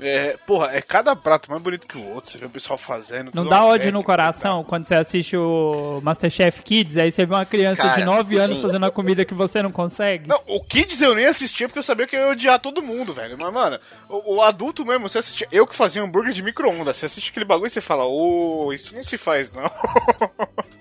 [0.00, 2.30] É, porra, é cada prato mais bonito que o outro.
[2.30, 3.30] Você vê o pessoal fazendo.
[3.34, 7.44] Não dá ódio no coração quando você assiste o Masterchef Kids, aí você vê uma
[7.44, 8.62] criança Cara, de 9 anos sim.
[8.62, 10.26] fazendo a comida que você não consegue.
[10.26, 13.12] Não, o Kids eu nem assistia porque eu sabia que eu ia odiar todo mundo,
[13.12, 13.36] velho.
[13.38, 13.78] Mas, mano,
[14.08, 15.46] o, o adulto mesmo, você assistia.
[15.52, 18.94] Eu que fazia hambúrguer de micro-ondas, você assiste aquele bagulho e você fala, ô, isso
[18.94, 19.64] não se faz, não.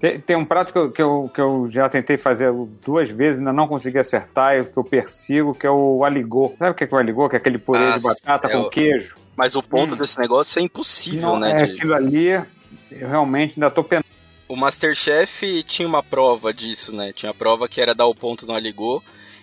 [0.00, 2.50] Tem, tem um prato que eu, que, eu, que eu já tentei fazer
[2.82, 6.54] duas vezes, ainda não consegui acertar, e que eu persigo, que é o aligô.
[6.58, 7.28] Sabe o que é o aligô?
[7.28, 9.14] Que é aquele purê Ah, de batata é com o- queijo.
[9.36, 9.98] Mas o ponto Hum.
[9.98, 11.50] desse negócio é impossível, Não, né?
[11.50, 14.06] é de- aquilo ali, eu realmente ainda tô pensando.
[14.48, 17.12] O Masterchef tinha uma prova disso, né?
[17.12, 19.02] Tinha a prova que era dar o ponto no Aligô.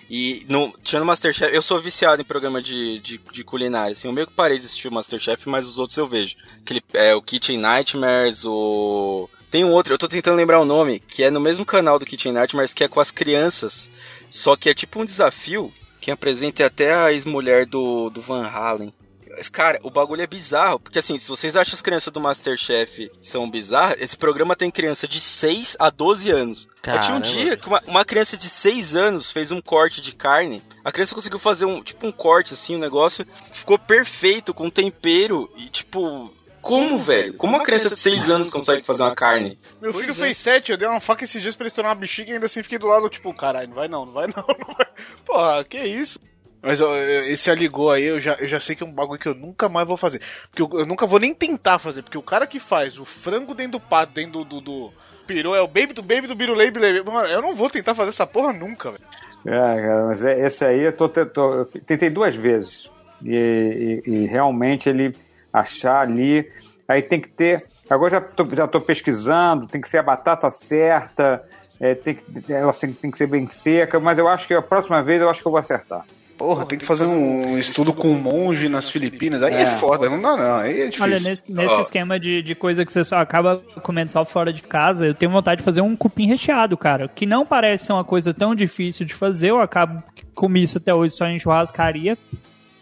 [0.10, 1.54] E no, tinha no Masterchef.
[1.54, 3.94] Eu sou viciado em programa de, de, de culinária.
[3.94, 6.36] Assim, eu meio que parei de assistir o Masterchef, mas os outros eu vejo.
[6.62, 9.30] Aquele, é, o Kitchen Nightmares, o.
[9.50, 12.06] Tem um outro, eu tô tentando lembrar o nome, que é no mesmo canal do
[12.06, 13.90] Kitchen Nightmares, que é com as crianças.
[14.30, 15.74] Só que é tipo um desafio.
[16.02, 18.94] Quem apresenta é até a ex-mulher do, do Van Halen.
[19.38, 20.80] Mas, cara, o bagulho é bizarro.
[20.80, 25.08] Porque, assim, se vocês acham as crianças do Masterchef são bizarras, esse programa tem criança
[25.08, 26.68] de 6 a 12 anos.
[26.78, 27.22] Eu tinha um Caramba.
[27.22, 30.64] dia que uma, uma criança de 6 anos fez um corte de carne.
[30.84, 33.28] A criança conseguiu fazer um, tipo, um corte, assim, um negócio.
[33.54, 35.52] Ficou perfeito, com tempero.
[35.56, 37.34] E, tipo, como, velho?
[37.36, 39.60] Como uma criança de 6 anos consegue fazer uma carne?
[39.80, 40.16] Meu Pois filho é.
[40.16, 42.48] fez sete, eu dei uma faca esses dias pra ele estourar uma bexiga e ainda
[42.48, 44.88] assim fiquei do lado, tipo, caralho, não vai não, não vai não, não vai.
[45.24, 46.20] Porra, que isso?
[46.68, 49.28] Mas ó, esse aligou aí, eu já, eu já sei que é um bagulho que
[49.30, 50.20] eu nunca mais vou fazer.
[50.52, 53.56] Porque eu, eu nunca vou nem tentar fazer, porque o cara que faz o frango
[53.56, 54.92] dentro do pato, dentro do, do,
[55.30, 56.80] do é o baby do baby do biruleibe.
[57.06, 59.04] Mano, eu não vou tentar fazer essa porra nunca, velho.
[59.46, 62.90] É, cara, mas é- esse aí eu, tô, tô- eu tentei duas vezes.
[63.24, 65.16] E, e- e realmente ele
[65.54, 66.52] achar ali.
[66.86, 67.66] Aí tem que ter.
[67.90, 71.42] Agora já tô, já tô pesquisando, tem que ser a batata certa,
[71.80, 74.62] é, tem, que, ela tem, tem que ser bem seca, mas eu acho que a
[74.62, 76.06] próxima vez eu acho que eu vou acertar.
[76.38, 79.42] Porra, tem que fazer um estudo com um monge nas Filipinas.
[79.42, 79.66] Aí é, É.
[79.66, 81.04] foda, não dá não, aí é difícil.
[81.04, 81.80] Olha, nesse, nesse Ó.
[81.80, 85.32] esquema de, de coisa que você só acaba comendo só fora de casa, eu tenho
[85.32, 87.08] vontade de fazer um cupim recheado, cara.
[87.08, 89.50] Que não parece ser uma coisa tão difícil de fazer.
[89.50, 90.04] Eu acabo
[90.36, 92.16] comi isso até hoje só em churrascaria.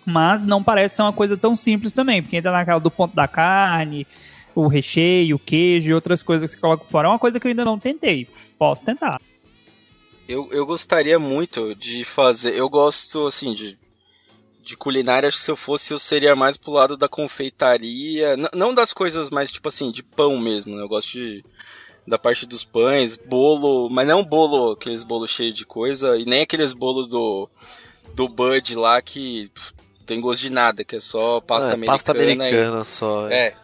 [0.06, 3.28] Mas não parece ser uma coisa tão simples também, porque entra naquela do ponto da
[3.28, 4.06] carne,
[4.54, 7.08] o recheio, o queijo e outras coisas que você coloca fora.
[7.08, 8.28] É uma coisa que eu ainda não tentei.
[8.60, 9.20] Posso tentar.
[10.28, 12.56] Eu, eu gostaria muito de fazer.
[12.56, 13.78] Eu gosto, assim, de,
[14.64, 15.28] de culinária.
[15.30, 18.36] Acho que se eu fosse, eu seria mais pro lado da confeitaria.
[18.54, 20.76] Não das coisas mais, tipo assim, de pão mesmo.
[20.76, 20.82] Né?
[20.82, 21.44] Eu gosto de,
[22.08, 23.90] da parte dos pães, bolo.
[23.90, 26.18] Mas não bolo, aqueles bolos cheios de coisa.
[26.18, 27.48] E nem aqueles bolos do,
[28.16, 29.52] do Bud lá que.
[30.08, 31.98] tem gosto de nada, que é só pasta É, americana.
[31.98, 33.30] pasta americana e- só.
[33.30, 33.56] É.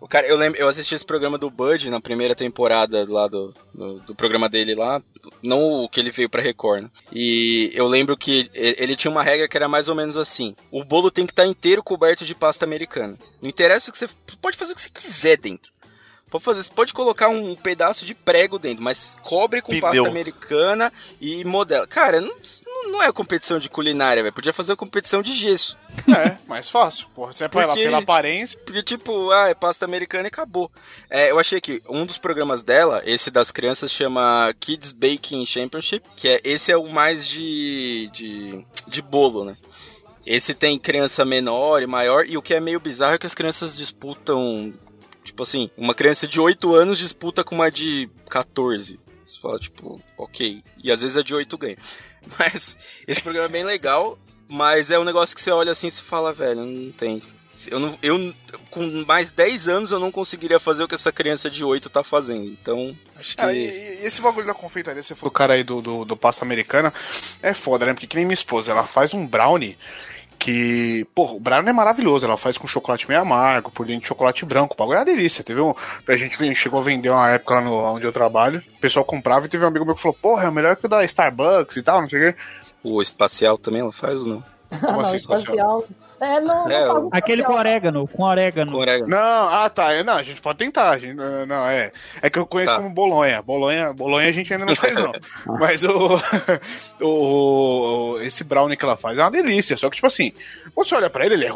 [0.00, 3.52] O cara, eu lembro, eu assisti esse programa do Bud na primeira temporada lá do,
[3.74, 5.02] do, do programa dele lá,
[5.42, 6.90] não o que ele veio pra Record, né?
[7.12, 10.82] E eu lembro que ele tinha uma regra que era mais ou menos assim: o
[10.82, 13.18] bolo tem que estar inteiro coberto de pasta americana.
[13.42, 14.08] Não interessa o que você
[14.40, 15.70] pode fazer o que você quiser dentro.
[16.30, 20.92] Pode fazer, você pode colocar um pedaço de prego dentro, mas cobre com pasta americana
[21.20, 21.86] e modela.
[21.88, 22.34] Cara, não,
[22.88, 24.34] não é competição de culinária, velho.
[24.34, 25.76] Podia fazer competição de gesso.
[26.10, 27.06] É, mais fácil.
[27.14, 28.58] Porra, você é Porque- pela aparência.
[28.64, 30.70] Porque, tipo, ah, é pasta americana e acabou.
[31.08, 36.04] É, eu achei que um dos programas dela, esse das crianças, chama Kids Baking Championship,
[36.16, 39.56] que é esse é o mais de, de, de bolo, né?
[40.26, 43.34] Esse tem criança menor e maior, e o que é meio bizarro é que as
[43.34, 44.72] crianças disputam.
[45.24, 48.98] Tipo assim, uma criança de 8 anos disputa com uma de 14.
[49.24, 50.62] Você fala, tipo, ok.
[50.82, 51.76] E às vezes a de 8 ganha.
[52.38, 52.76] Mas
[53.06, 54.18] esse programa é bem legal,
[54.48, 57.22] mas é um negócio que você olha assim e você fala, velho, não tem.
[57.68, 58.34] Eu, não, eu
[58.70, 62.02] com mais 10 anos eu não conseguiria fazer o que essa criança de 8 tá
[62.02, 62.46] fazendo.
[62.46, 63.42] Então, acho que.
[63.42, 66.16] Ah, e, e esse bagulho da confeitaria, você falou do cara aí do, do, do
[66.16, 66.92] pasta americana,
[67.42, 67.92] é foda, né?
[67.92, 69.76] Porque que nem minha esposa, ela faz um brownie
[70.40, 74.08] que, pô, o brownie é maravilhoso, ela faz com chocolate meio amargo, por dentro de
[74.08, 75.74] chocolate branco, o bagulho é uma delícia, teve um,
[76.08, 79.44] a gente chegou a vender uma época lá no, onde eu trabalho, o pessoal comprava
[79.44, 81.82] e teve um amigo meu que falou, porra, é melhor que o da Starbucks e
[81.82, 82.38] tal, não sei o quê.
[82.82, 84.44] O espacial também ela faz ou não?
[84.80, 85.84] Como não, assim, espacial.
[86.20, 87.58] É, não, não É, faz o- Aquele com espacial.
[87.58, 88.72] orégano, com orégano.
[89.08, 89.18] Não,
[89.48, 91.90] ah tá, é, não, a gente pode tentar, a gente, não, não, é,
[92.20, 92.78] é que eu conheço Tá.
[92.78, 95.12] como bolonha, bolonha, bolonha a gente ainda não faz não,
[95.58, 96.20] mas o,
[97.00, 100.32] o, o- esse brownie que ela faz é uma delícia, só que tipo assim,
[100.74, 101.50] você olha pra ele, ele é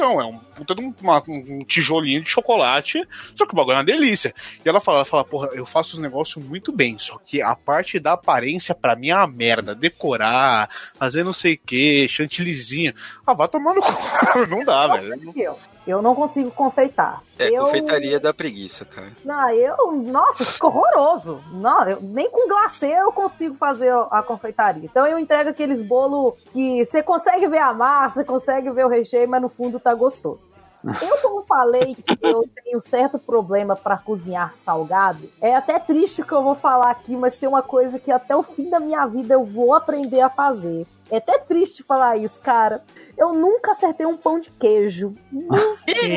[0.00, 3.06] é um puta de um, uma- um tijolinho de chocolate,
[3.36, 5.96] só que o bagulho é uma delícia, e ela fala, ela fala, porra, eu faço
[5.96, 9.74] os negócios muito bem, só que a parte da aparência pra mim é uma merda,
[9.74, 12.94] decorar, fazer não sei o que, chantilizinho,
[13.26, 13.92] ah, vai tomar no cu,
[14.48, 15.32] não dá, velho.
[15.36, 17.22] Eu, eu não consigo confeitar.
[17.38, 19.12] É, eu, confeitaria da preguiça, cara.
[19.24, 19.92] Não, eu.
[19.92, 21.40] Nossa, fica horroroso.
[21.52, 24.84] Não, eu- nem com glacê eu consigo fazer a confeitaria.
[24.84, 28.88] Então eu entrego aqueles bolos que você consegue ver a massa, você consegue ver o
[28.88, 30.48] recheio, mas no fundo tá gostoso.
[31.00, 36.24] Eu, como falei que eu tenho certo problema para cozinhar salgados, é até triste o
[36.24, 39.06] que eu vou falar aqui, mas tem uma coisa que até o fim da minha
[39.06, 40.84] vida eu vou aprender a fazer.
[41.08, 42.82] É até triste falar isso, cara.
[43.16, 45.14] Eu nunca acertei um pão de queijo.
[45.84, 46.08] Que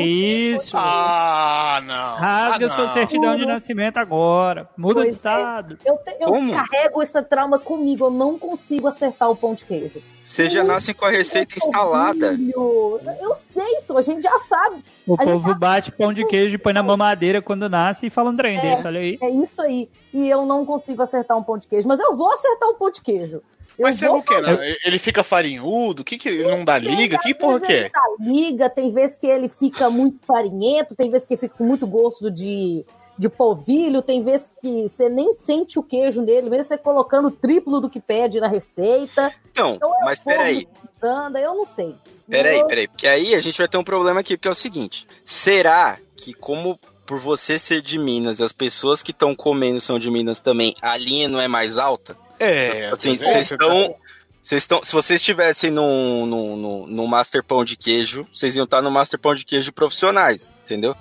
[0.53, 0.75] isso?
[0.77, 2.15] Ah, não.
[2.15, 2.93] Rasga ah, sua não.
[2.93, 4.69] certidão de nascimento agora.
[4.77, 5.09] Muda de Pois é.
[5.09, 5.77] estado.
[5.83, 6.53] Eu, te- eu Como?
[6.53, 10.01] carrego esse trauma comigo, eu não consigo acertar o pão de queijo.
[10.23, 12.33] Vocês já nascem com a receita instalada.
[12.35, 14.83] Filho, Eu sei isso, a gente já sabe.
[15.05, 18.29] O A povo bate pão de queijo e põe na mamadeira quando nasce e fala
[18.29, 18.61] um trem É.
[18.61, 19.17] desse, olha aí.
[19.21, 19.89] É isso aí.
[20.13, 22.89] E eu não consigo acertar um pão de queijo, mas eu vou acertar um pão
[22.91, 23.41] de queijo.
[23.79, 24.39] Mas você é vou o quê?
[24.41, 24.75] Né?
[24.85, 26.01] Ele fica farinhudo?
[26.01, 27.17] O que que ele não dá liga?
[27.19, 27.89] Que porra que é?
[27.89, 31.35] Tem vezes que tá liga, tem vezes que ele fica muito farinhento, tem vezes que
[31.37, 32.85] fica com muito gosto de,
[33.17, 37.79] de polvilho, tem vezes que você nem sente o queijo nele, mesmo você colocando triplo
[37.81, 39.33] do que pede na receita.
[39.51, 40.65] Então, Então mas peraí.
[40.65, 41.95] que anda, eu não sei.
[42.29, 44.55] Peraí, Eu- peraí, porque aí a gente vai ter um problema aqui, porque é o
[44.55, 49.79] seguinte: será que, como por você ser de Minas e as pessoas que estão comendo
[49.79, 52.17] são de Minas também, a linha não é mais alta?
[52.39, 53.95] É, Assim, vocês você estão.
[54.41, 54.83] Vocês estão.
[54.83, 58.91] Se vocês estivessem no, no, no, no Master Pão de Queijo, vocês iam estar no
[58.91, 60.95] Master Pão de Queijo profissionais, entendeu?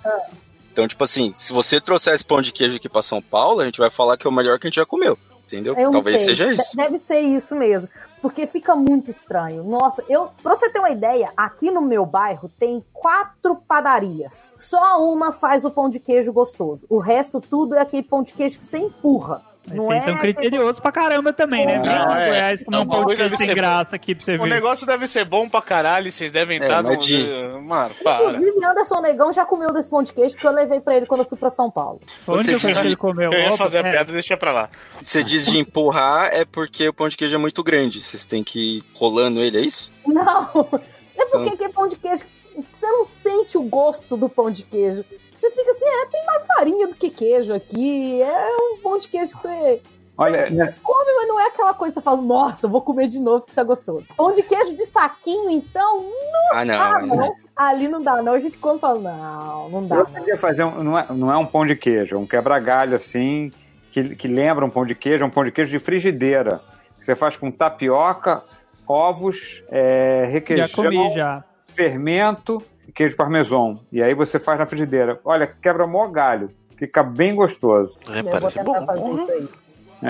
[0.73, 3.65] Então, tipo assim, se você trouxer esse pão de queijo aqui pra São Paulo, a
[3.65, 5.16] gente vai falar que é o melhor que a gente já comeu.
[5.47, 5.74] Entendeu?
[5.74, 6.24] Eu não Talvez sei.
[6.24, 6.77] seja De- isso.
[6.77, 7.89] Deve ser isso mesmo.
[8.20, 9.62] Porque fica muito estranho.
[9.62, 10.31] Nossa, eu.
[10.43, 14.55] Pra você ter uma ideia, aqui no meu bairro tem quatro padarias.
[14.59, 16.86] Só uma faz o pão de queijo gostoso.
[16.89, 19.43] O resto tudo é aquele pão de queijo que você empurra.
[19.72, 21.78] Não Vocês é são criteriosos pra caramba também, né?
[21.78, 22.28] Vem Não, pra é.
[22.28, 24.50] Goiás comer um pão de sem ser graça aqui pra você O ver.
[24.50, 26.96] negócio deve ser bom pra caralho, vocês devem É, estar no.
[26.98, 27.24] de-
[27.62, 28.32] Mano, para.
[28.32, 31.20] Inclusive, Anderson Negão já comeu desse pão de queijo porque eu levei pra ele quando
[31.22, 32.00] eu fui pra São Paulo.
[32.28, 33.32] Onde Você que que ele comeu?
[33.32, 33.90] Eu ia Opa, fazer a é.
[33.92, 34.68] piada, deixa pra lá.
[35.04, 38.02] Você diz de empurrar é porque o pão de queijo é muito grande.
[38.02, 39.90] Vocês têm que ir rolando ele, é isso?
[40.06, 40.50] Não,
[41.16, 42.24] é porque aquele pão de queijo,
[42.72, 45.04] você não sente o gosto do pão de queijo.
[45.44, 48.22] Você fica assim, é, tem mais farinha do que queijo aqui.
[48.22, 49.82] É um pão de queijo que você
[50.16, 53.18] Olha, né, come, mas não é aquela coisa que você fala, nossa, vou comer de
[53.18, 54.14] novo porque tá gostoso.
[54.16, 56.74] Pão de queijo de saquinho, então, não Ah, não.
[56.78, 57.36] dá, não.
[57.56, 58.32] Ali não dá, não.
[58.32, 59.96] A gente come e fala, não, não dá.
[59.96, 60.10] eu não.
[60.12, 60.82] podia fazer um.
[60.82, 63.52] Não é, não é um pão de queijo, é um quebra-galho assim,
[63.90, 66.60] que, que lembra um pão de queijo, é um pão de queijo de frigideira.
[66.98, 68.42] Que você faz com tapioca,
[68.86, 71.44] ovos, é, Já requeijão, comi, já.
[71.66, 72.62] fermento
[72.93, 73.81] queijo parmesão.
[73.93, 75.20] E aí você faz na frigideira.
[75.24, 76.51] Olha, quebra mó galho.
[76.77, 77.97] Fica bem gostoso.
[78.09, 78.86] É, Eu vou parece tentar bom.
[78.86, 79.48] fazer isso aí.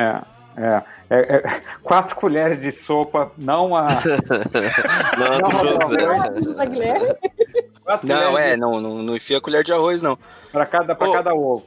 [0.01, 0.35] É.
[0.57, 3.89] É, é, é, quatro colheres de sopa, não a.
[5.19, 5.79] Não, Não,
[6.55, 7.15] não, Guilherme.
[7.83, 10.17] Quatro Não, colheres é, não, não, não enfia colher de arroz, não.
[10.53, 11.13] Pra cada, pra Ô.
[11.13, 11.65] cada ovo.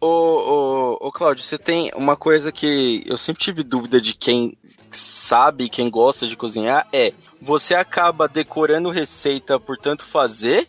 [0.00, 4.56] Ô, ô, ô, Cláudio, você tem uma coisa que eu sempre tive dúvida de quem
[4.90, 10.68] sabe, quem gosta de cozinhar, é você acaba decorando receita por tanto fazer,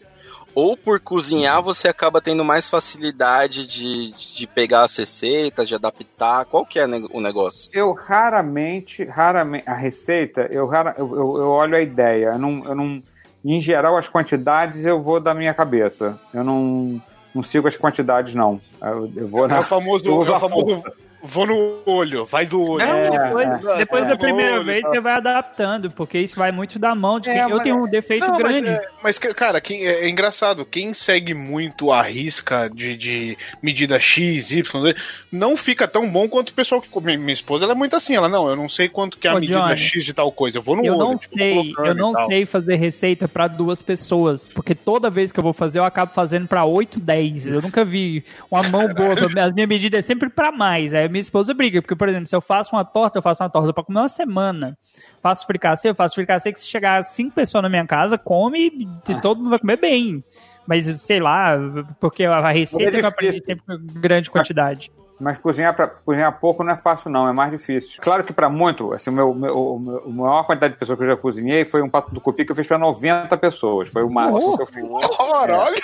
[0.54, 6.46] ou por cozinhar você acaba tendo mais facilidade de, de pegar as receitas, de adaptar?
[6.46, 7.70] Qual que é o negócio?
[7.74, 12.30] Eu raramente, raramente, a receita, eu, rara, eu, eu, olho a ideia.
[12.34, 13.04] Eu não, eu não,
[13.44, 16.20] em geral, as quantidades eu vou da minha cabeça.
[16.34, 17.02] Eu não,
[17.34, 18.60] não sigo as quantidades, não.
[18.82, 19.60] Eu, eu vou É na.
[19.62, 21.11] o famoso, eu uso é o famoso força.
[21.24, 22.86] Vou no olho, vai do olho.
[22.86, 23.78] Não, depois, é.
[23.78, 24.08] depois É.
[24.10, 24.90] da primeira Olho, vez tá.
[24.90, 27.42] você vai adaptando, porque isso vai muito da mão de É, quem.
[27.44, 28.70] eu mas- tenho um defeito Não, mas, grande.
[28.70, 30.66] é, mas, cara, quem, é, é engraçado.
[30.66, 34.94] Quem segue muito a risca de, de medida X, Y,
[35.32, 37.18] não fica tão bom quanto o pessoal que come.
[37.18, 38.16] Minha esposa ela é muito assim.
[38.16, 40.32] Ela, não, eu não sei quanto que é a Ô, medida Johnny, X de tal
[40.32, 40.58] coisa.
[40.58, 41.04] Eu vou no Eu olho.
[41.04, 45.40] não tipo, sei, eu não sei fazer receita pra duas pessoas, porque toda vez que
[45.40, 47.52] eu vou fazer eu acabo fazendo pra 8, 10.
[47.52, 50.94] Eu nunca vi uma mão boa, as minhas medidas é sempre pra mais.
[50.94, 53.50] Aí minha esposa briga, porque por exemplo, se eu faço uma torta, eu faço uma
[53.50, 54.78] torta pra comer uma semana.
[55.22, 59.22] Faço fricassê, eu faço fricassê que se chegar cinco pessoas na minha casa, come e
[59.22, 60.24] todo mundo vai comer bem.
[60.66, 61.58] Mas sei lá,
[62.00, 64.92] porque a receita que eu aprendi sempre com grande quantidade.
[65.22, 67.92] Mas cozinhar, pra, cozinhar pouco não é fácil, não, é mais difícil.
[68.02, 71.06] Claro que para muito, assim, o meu, meu, o a maior quantidade de pessoas que
[71.06, 73.90] eu já cozinhei foi um pato do cupi que eu fiz para 90 pessoas.
[73.90, 74.84] Foi o máximo que eu fiz.
[75.16, 75.82] Caralho!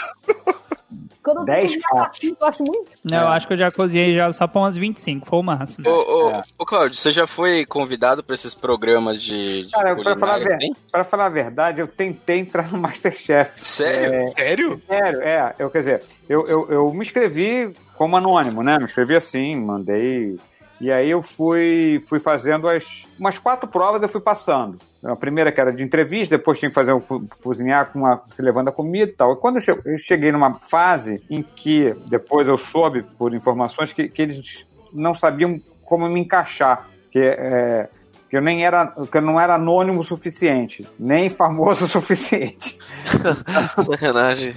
[1.27, 2.19] Quando eu Dez cozinho, pratos.
[2.23, 2.91] eu gosto muito.
[3.03, 5.85] Não, eu acho que eu já cozinhei já só pra umas 25, foi o máximo.
[5.89, 6.41] Ô, ô, É.
[6.57, 10.61] ô, Cláudio, você já foi convidado pra esses programas de, de Cara, pra falar, ver-
[10.61, 10.73] hein?
[10.91, 13.51] pra falar a verdade, eu tentei entrar no Masterchef.
[13.61, 14.13] Sério?
[14.13, 14.81] É, Sério?
[14.87, 15.55] Sério, é.
[15.59, 18.77] Eu, quer dizer, eu, eu, eu me inscrevi como anônimo, né?
[18.77, 20.37] Me inscrevi assim, mandei.
[20.79, 23.05] E aí eu fui, fui fazendo as.
[23.19, 24.77] Umas quatro provas eu fui passando.
[25.03, 28.21] A primeira que era de entrevista, depois tinha que fazer um, co- cozinhar com uma,
[28.31, 29.33] se levando a comida e tal.
[29.33, 34.21] E quando eu cheguei numa fase em que, depois eu soube por informações, que, que
[34.21, 36.87] eles não sabiam como me encaixar.
[37.11, 37.89] Que, é,
[38.29, 42.77] que eu nem era, que eu não era anônimo o suficiente, nem famoso o suficiente.
[43.85, 44.53] Sacanagem.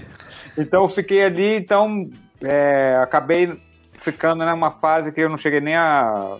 [0.58, 2.10] Então eu fiquei ali, então
[2.42, 3.58] é, acabei
[4.00, 6.36] ficando numa fase que eu não cheguei nem a.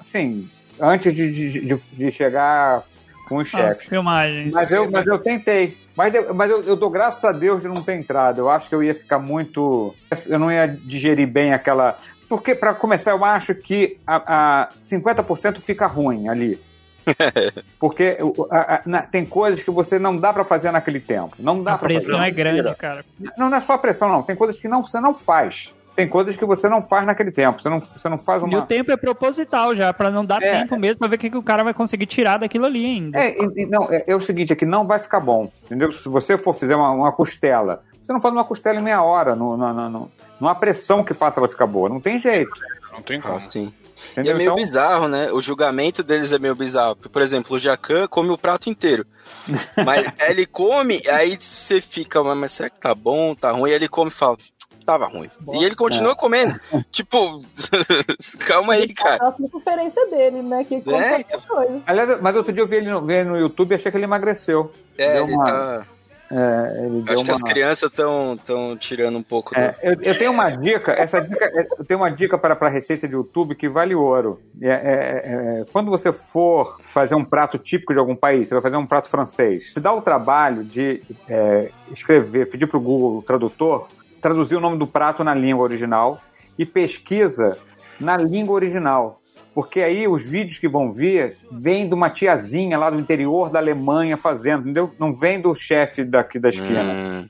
[0.00, 0.48] Assim,
[0.80, 2.82] antes de, de, de- chegar
[3.28, 3.88] com os As chefes.
[3.88, 4.52] filmagens.
[4.54, 5.76] Mas eu, mas eu tentei.
[5.96, 8.38] Mas, eu- mas eu, eu dou graças a Deus de não ter entrado.
[8.40, 9.94] Eu acho que eu ia ficar muito.
[10.26, 11.98] Eu não ia digerir bem aquela.
[12.28, 16.60] Porque, para começar, eu acho que a, a 50% fica ruim ali.
[17.78, 21.36] Porque o- a- a- na- tem coisas que você não dá pra fazer naquele tempo.
[21.38, 22.06] Não dá A pra fazer.
[22.06, 23.04] pressão é grande, cara.
[23.36, 24.22] Não, não é só a pressão, não.
[24.22, 25.74] Tem coisas que não, você não faz.
[25.96, 27.62] Tem coisas que você não faz naquele tempo.
[27.62, 28.62] Você não, você não faz E o uma.
[28.66, 30.58] tempo é proposital já, pra não dar É.
[30.60, 33.18] tempo mesmo, pra ver o que, que o cara vai conseguir tirar daquilo ali ainda.
[33.18, 35.48] É, e- e não, é, é o seguinte, é que não vai ficar bom.
[35.64, 35.92] Entendeu?
[35.92, 39.36] Se você for fazer uma, uma costela, você não faz uma costela em meia hora.
[39.36, 40.10] No, no, no,
[40.40, 41.88] no- há pressão que faça ela ficar boa.
[41.88, 42.50] Não tem jeito.
[42.92, 43.50] Não tem Ah, como.
[43.52, 43.72] sim.
[44.08, 44.32] E Entendeu?
[44.32, 45.32] é meio Então- bizarro, né?
[45.32, 46.94] O julgamento deles é meio bizarro.
[46.96, 49.06] Porque, por exemplo, o Jacan come o prato inteiro.
[49.86, 53.70] Mas ele come, aí você fica, "Mas- será que tá bom, tá ruim?
[53.70, 54.36] Aí ele come e fala,
[54.84, 55.30] tava ruim.
[55.54, 56.14] E ele continua É.
[56.14, 56.58] comendo.
[56.92, 57.42] tipo,
[58.46, 59.28] calma aí, cara.
[59.28, 60.64] A preferência dele, né?
[60.64, 61.82] Que come É, qualquer coisa.
[61.86, 63.96] Aliás, mas outro dia eu vi ele no, vi ele no YouTube e achei que
[63.98, 64.72] ele emagreceu.
[64.96, 65.86] É, Deu ele uma- tá.
[66.30, 67.36] É, ele deu Acho que uma...
[67.36, 69.76] as crianças estão tão tirando um pouco É, do.
[69.82, 73.06] eu, eu tenho uma dica, essa dica, é, eu tenho uma dica para, para receita
[73.06, 74.40] de YouTube que vale ouro.
[74.60, 78.62] É, é, é, quando você for fazer um prato típico de algum país, você vai
[78.62, 83.22] fazer um prato francês, se dá o trabalho de é, escrever, pedir para o Google
[83.22, 83.86] Tradutor,
[84.24, 86.18] traduzir o nome do prato na língua original
[86.58, 87.58] e pesquisa
[88.00, 89.20] na língua original.
[89.54, 93.58] Porque aí os vídeos que vão vir vêm de uma tiazinha lá do interior da
[93.58, 94.90] Alemanha fazendo, entendeu?
[94.98, 97.28] Não vem do chefe daqui da esquina.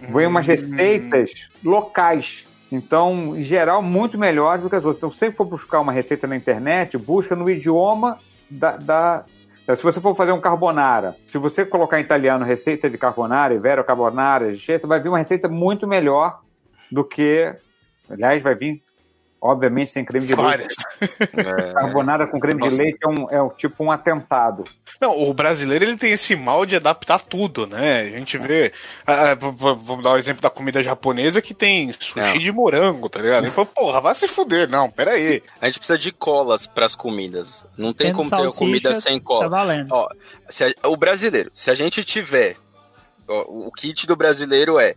[0.00, 2.44] Hum, Vem umas receitas locais.
[2.70, 4.98] Então, em geral, muito melhores do que as outras.
[4.98, 8.18] Então, sempre for buscar uma receita na internet, busca no idioma
[8.50, 8.76] da.
[8.76, 9.24] da-
[9.66, 13.82] Se você for fazer um carbonara, se você colocar em italiano receita de carbonara, Ivero
[13.82, 16.42] carbonara, receita, vai vir uma receita muito melhor
[16.92, 17.54] do que.
[18.10, 18.82] Aliás, vai vir,
[19.44, 20.74] obviamente, sem creme de Várias.
[21.00, 21.72] leite.
[21.74, 22.76] Carbonara com creme Nossa.
[22.76, 24.64] de leite é, um, é um- tipo um atentado.
[24.98, 28.00] Não, o brasileiro ele tem esse mal de adaptar tudo, né?
[28.00, 28.72] A gente vê.
[29.06, 32.38] ah, ah, vamos dar o exemplo da comida japonesa que tem sushi Não.
[32.38, 33.44] de morango, tá ligado?
[33.44, 34.68] Ele falou, porra, vai se fuder.
[34.68, 35.42] Não, pera aí.
[35.60, 37.66] A gente precisa de colas pras comidas.
[37.76, 39.42] Não tem Tendo como ter comida sem cola.
[39.42, 39.92] Tá valendo.
[39.92, 40.08] Ó,
[40.48, 42.56] se a- o brasileiro, se a gente tiver.
[43.28, 44.94] ó, o kit do brasileiro é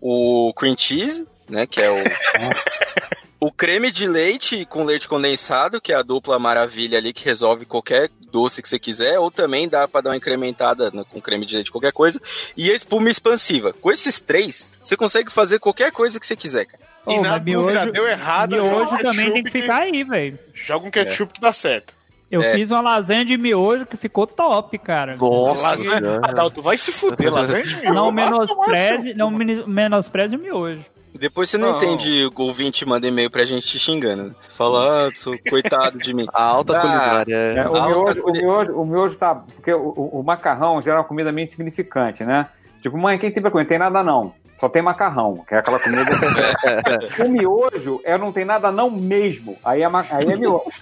[0.00, 1.66] o cream cheese, né?
[1.66, 1.96] Que é o.
[3.40, 7.64] O creme de leite com leite condensado, que é a dupla maravilha ali que resolve
[7.64, 11.46] qualquer doce que você quiser, ou também dá pra dar uma incrementada no- com creme
[11.46, 12.20] de leite, qualquer coisa.
[12.56, 13.72] E a espuma expansiva.
[13.72, 16.82] Com esses três, você consegue fazer qualquer coisa que você quiser, cara.
[17.08, 18.50] E Ô, na dúvida, miojo- deu errado.
[18.52, 20.38] Miojo um também tem que ficar aí, velho.
[20.52, 21.94] Joga um ketchup que dá certo.
[22.30, 22.52] Eu É.
[22.54, 25.16] fiz uma lasanha de miojo que ficou top, cara.
[25.16, 26.20] Nossa, Lasanha.
[26.22, 27.94] Adalto, vai se fuder, lasanha de miojo.
[27.94, 30.84] Não menospreze, não menospreze o miojo.
[31.14, 31.76] Depois você não, Não.
[31.82, 34.34] entende, o ouvinte manda e-mail pra gente te xingando.
[34.56, 36.26] Fala, ah, sou coitado de mim.
[36.32, 37.34] A alta Ah, culinária.
[37.36, 39.34] É, o, Alta miojo, o, culi- miojo, o miojo tá.
[39.34, 42.48] Porque o, o- o macarrão já é uma comida meio insignificante, né?
[42.80, 43.66] Tipo, mãe, quem tem pra comer?
[43.66, 44.32] Tem nada não.
[44.58, 46.02] Só tem macarrão, que é aquela comida.
[47.24, 49.56] o miojo é não tem nada não mesmo.
[49.64, 50.64] Aí é, ma- aí é miojo.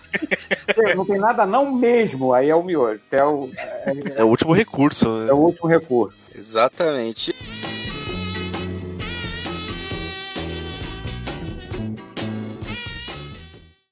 [0.76, 2.34] É, não tem nada não mesmo.
[2.34, 3.48] Aí é o miojo, que é o,
[4.16, 5.08] É o último recurso.
[5.08, 5.30] né?
[5.30, 6.18] é o último recurso.
[6.34, 7.34] Exatamente.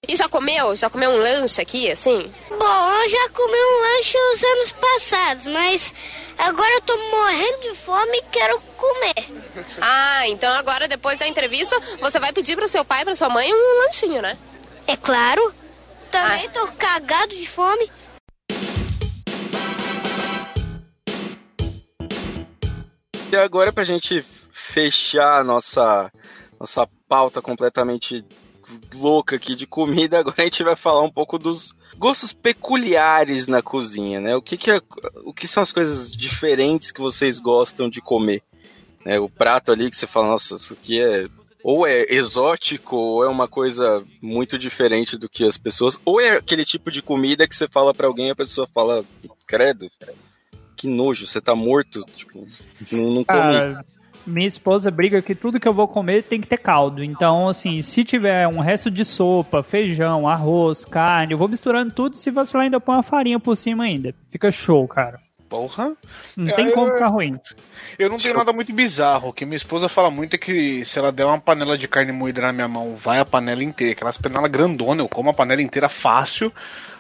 [0.09, 0.77] E já comeu?
[0.77, 2.33] Já comeu um lanche aqui, assim?
[2.49, 5.95] Bom, eu já comi um lanche os anos passados, mas
[6.39, 9.15] agora eu tô morrendo de fome e quero comer.
[9.81, 13.29] Ah, então agora, depois da entrevista, você vai pedir pro seu pai e pra sua
[13.29, 14.37] mãe um lanchinho, né?
[14.87, 15.55] É claro.
[16.11, 17.91] Também tô cagado de fome.
[23.31, 26.11] E agora, pra gente fechar a nossa,
[26.61, 28.25] nossa pauta completamente
[28.95, 33.63] louca aqui de comida, agora a gente vai falar um pouco dos gostos peculiares na
[33.63, 34.37] cozinha, né?
[34.37, 34.81] O que, que, é,
[35.25, 38.43] o que são as coisas diferentes que vocês gostam de comer?
[39.07, 39.21] né?
[39.21, 41.29] O prato ali que você fala, nossa, isso aqui é
[41.63, 46.37] ou é exótico, ou é uma coisa muito diferente do que as pessoas, ou é
[46.37, 49.05] aquele tipo de comida que você fala pra alguém e a pessoa fala,
[49.49, 49.91] credo,
[50.77, 52.47] que nojo, você tá morto, tipo,
[52.93, 53.85] não, não come isso.
[54.27, 57.03] Minha esposa briga que tudo que eu vou comer tem que ter caldo.
[57.05, 62.17] Então, assim, se tiver um resto de sopa, feijão, arroz, carne, eu vou misturando tudo.
[62.17, 64.13] Se vacilar, ainda põe uma farinha por cima ainda.
[64.31, 65.21] Fica show, cara.
[65.49, 65.93] Porra.
[66.37, 67.39] Não tem como eu- ficar ruim.
[67.97, 69.29] Eu não tenho nada muito bizarro.
[69.29, 72.11] O que minha esposa fala muito é que se ela der uma panela de carne
[72.11, 73.93] moída na minha mão, vai a panela inteira.
[73.93, 76.53] Aquelas panelas grandona, eu como a panela inteira fácil.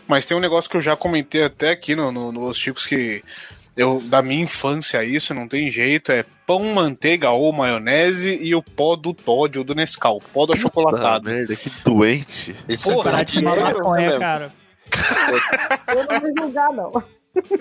[0.07, 3.25] Mas tem um negócio que eu já comentei até aqui no, no, nos Chicos que
[3.77, 6.11] eu, da minha infância isso, não tem jeito.
[6.13, 10.21] É pão, manteiga ou maionese e o pó do Todd ou do Nescau.
[10.33, 11.29] Pó do Ah, achocolatado.
[11.29, 12.57] merda, que doente.
[12.69, 14.53] Isso Porra, é coisa de de, maconha, cara.
[15.89, 16.93] Eu não vou julgar, não.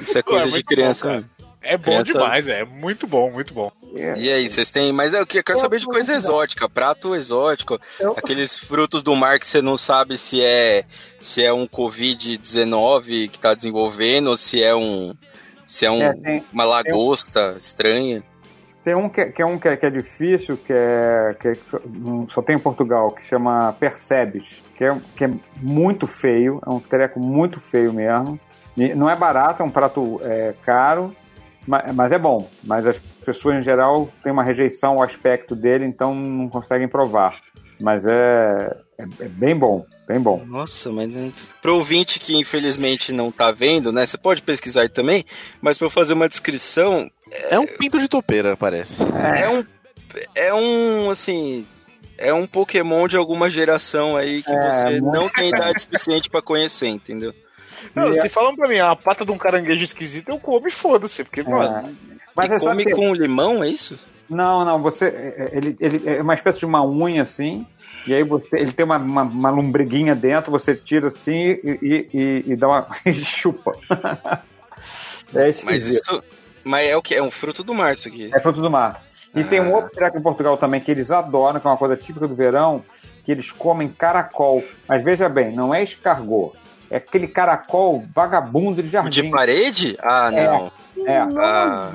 [0.02, 1.26] Isso é coisa É de muito criança bom, cara.
[1.68, 3.72] É bom Criança- demais, é muito bom, muito bom.
[3.96, 4.94] E aí, vocês têm.
[4.94, 5.40] Mas é o que?
[5.40, 9.64] Eu quero saber de coisa exótica, prato exótico, Eu- aqueles frutos do mar que você
[9.64, 10.86] não sabe se é
[11.20, 15.14] se é um Covid-19 que tá desenvolvendo, ou se é um.
[15.66, 18.24] Se é, um, É, tem- uma lagosta estranha.
[18.84, 21.56] Tem um que, que é um que é, que é difícil, que é que é-
[21.56, 26.62] só, hum, só tem em Portugal, que chama Percebes, que é, que é muito feio,
[26.66, 28.40] é um treco muito feio mesmo.
[28.78, 31.16] E não é barato, é um prato é, caro,
[31.66, 32.48] mas, mas é bom.
[32.64, 37.40] Mas as pessoas em geral têm uma rejeição ao aspecto dele, então não conseguem provar.
[37.80, 40.44] Mas é, é, é bem bom, bem bom.
[40.45, 44.06] Nossa, mas né, pro ouvinte que infelizmente não tá vendo, né?
[44.06, 45.26] Você pode pesquisar aí também,
[45.61, 47.10] mas pra eu fazer uma descrição,
[47.49, 48.94] É um pinto de topeira, parece.
[49.38, 49.65] é um.
[50.36, 51.65] É um, assim.
[52.18, 56.30] É um Pokémon de alguma geração aí que É, você muito- não tem idade suficiente
[56.30, 57.34] pra conhecer, entendeu?
[57.94, 61.23] Não, se falam pra mim, a pata de um caranguejo esquisito, eu como e foda-se.
[61.26, 61.94] Porque, mano,
[62.34, 63.99] Mas e você sabe come que- com limão, é isso?
[64.30, 65.06] Não, não, você.
[65.07, 67.68] é- Ele, ele é uma espécie de uma unha assim,
[68.07, 71.34] e aí você, ele tem uma, uma, uma lombriguinha dentro, você tira assim
[71.64, 72.88] e, e, e- dá uma.
[73.06, 73.72] e chupa.
[75.34, 76.23] É Mas isso.
[76.64, 77.14] Mas é o que?
[77.15, 78.30] É um fruto do mar isso aqui.
[78.34, 79.02] É fruto do mar.
[79.36, 79.64] E tem Ah.
[79.64, 82.34] um outro treco em Portugal também que eles adoram, que é uma coisa típica do
[82.36, 82.84] verão,
[83.23, 84.64] que eles comem caracol.
[84.88, 86.53] Mas veja bem, não é escargot.
[86.90, 89.23] É aquele caracol vagabundo de jardim.
[89.23, 89.98] De parede?
[90.02, 90.45] Ah, É.
[90.48, 90.72] não.
[91.06, 91.18] É.
[91.38, 91.91] Ah,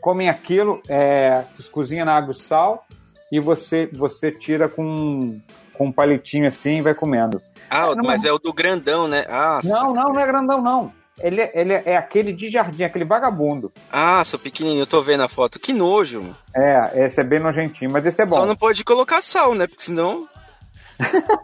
[0.00, 2.84] comem aquilo, é, cozinha na água e sal
[3.32, 5.40] e você, você tira com,
[5.72, 7.40] com um palitinho assim e vai comendo.
[7.70, 9.24] ah Não, mas é o do grandão, né?
[9.28, 10.92] Ah, Não, não, não é grandão, não.
[11.20, 13.72] Ele, é- ele é aquele de jardim, aquele vagabundo.
[13.90, 15.58] Ah, seu pequenininho, eu tô vendo a foto.
[15.58, 16.36] Que nojo, mano.
[16.54, 18.34] É, esse é bem nojentinho, mas esse é bom.
[18.34, 19.66] Só não pode colocar sal, né?
[19.66, 20.28] Porque senão.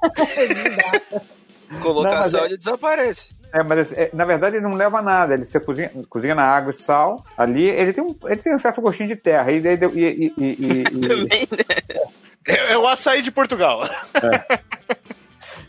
[1.82, 3.31] Colocar Não, sal é- ele desaparece.
[3.53, 5.35] É, mas é, na verdade ele não leva nada.
[5.35, 7.25] Ele você cozinha, cozinha na água e sal.
[7.37, 9.51] Ali ele tem um, ele tem um certo gostinho de terra.
[9.51, 12.05] E, e, e, e- Também, né?
[12.47, 13.89] é, é o açaí de Portugal.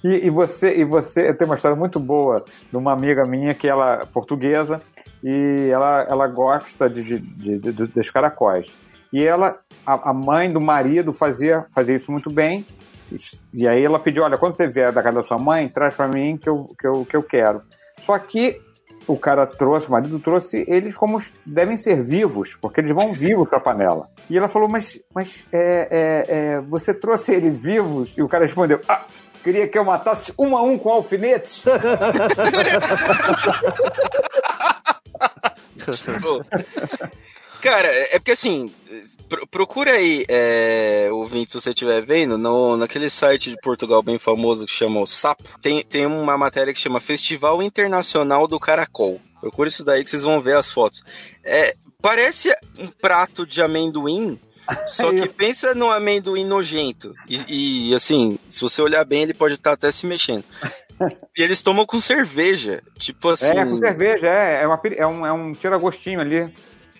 [0.03, 3.53] E, e você, e você, eu tenho uma história muito boa de uma amiga minha
[3.53, 4.81] que ela é portuguesa
[5.21, 8.67] e ela, ela gosta de, de, de- de- dos caracóis.
[9.11, 12.65] E ela, a, a mãe do marido fazia, fazia isso muito bem
[13.53, 16.07] E aí ela pediu, olha, quando você vier da casa da sua mãe, traz pra
[16.07, 17.61] mim que eu, que eu, que eu quero.
[18.05, 18.59] Só que
[19.07, 23.49] o cara trouxe, o marido trouxe eles como devem ser vivos, porque eles vão vivos
[23.49, 24.07] pra panela.
[24.29, 28.13] E ela falou, mas, mas é, é, é, você trouxe eles vivos?
[28.15, 29.03] E o cara respondeu, ah,
[29.43, 31.63] queria que eu matasse um a um com alfinetes?
[37.61, 38.73] Cara, é porque assim,
[39.27, 44.17] pro- procura aí, é, ouvinte, se você estiver vendo, no, naquele site de Portugal bem
[44.17, 49.19] famoso que chama o Sapo, tem, tem uma matéria que chama Festival Internacional do Caracol.
[49.41, 51.03] Procura isso daí que vocês vão ver as fotos.
[51.43, 54.39] É, parece um prato de amendoim,
[54.87, 57.13] só que pensa num amendoim nojento.
[57.27, 60.43] E, e, assim, se você olhar bem, ele pode estar até se mexendo.
[61.37, 62.83] E eles tomam com cerveja.
[62.99, 63.57] Tipo assim.
[63.57, 66.51] É, com cerveja, é, é, uma, é um, é um tira-gostinho ali.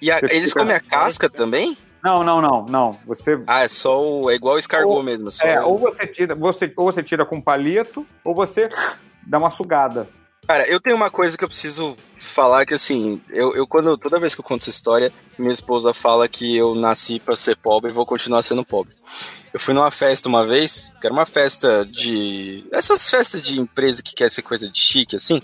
[0.01, 1.77] E a- eles comem a casca também?
[2.03, 2.97] Não, não, não, não.
[3.05, 4.29] Você Ah, é só o.
[4.29, 5.31] É igual o escargot mesmo.
[5.31, 8.69] Só É, o- ou você tira, você, ou você tira com palito, ou você
[9.27, 10.07] dá uma sugada.
[10.47, 14.19] Cara, eu tenho uma coisa que eu preciso falar que assim, eu, eu quando toda
[14.19, 17.91] vez que eu conto essa história, minha esposa fala que eu nasci pra ser pobre
[17.91, 18.95] e vou continuar sendo pobre.
[19.53, 22.63] Eu fui numa festa uma vez, que era uma festa de.
[22.71, 25.41] Essas festas de empresa que quer ser coisa de chique, assim.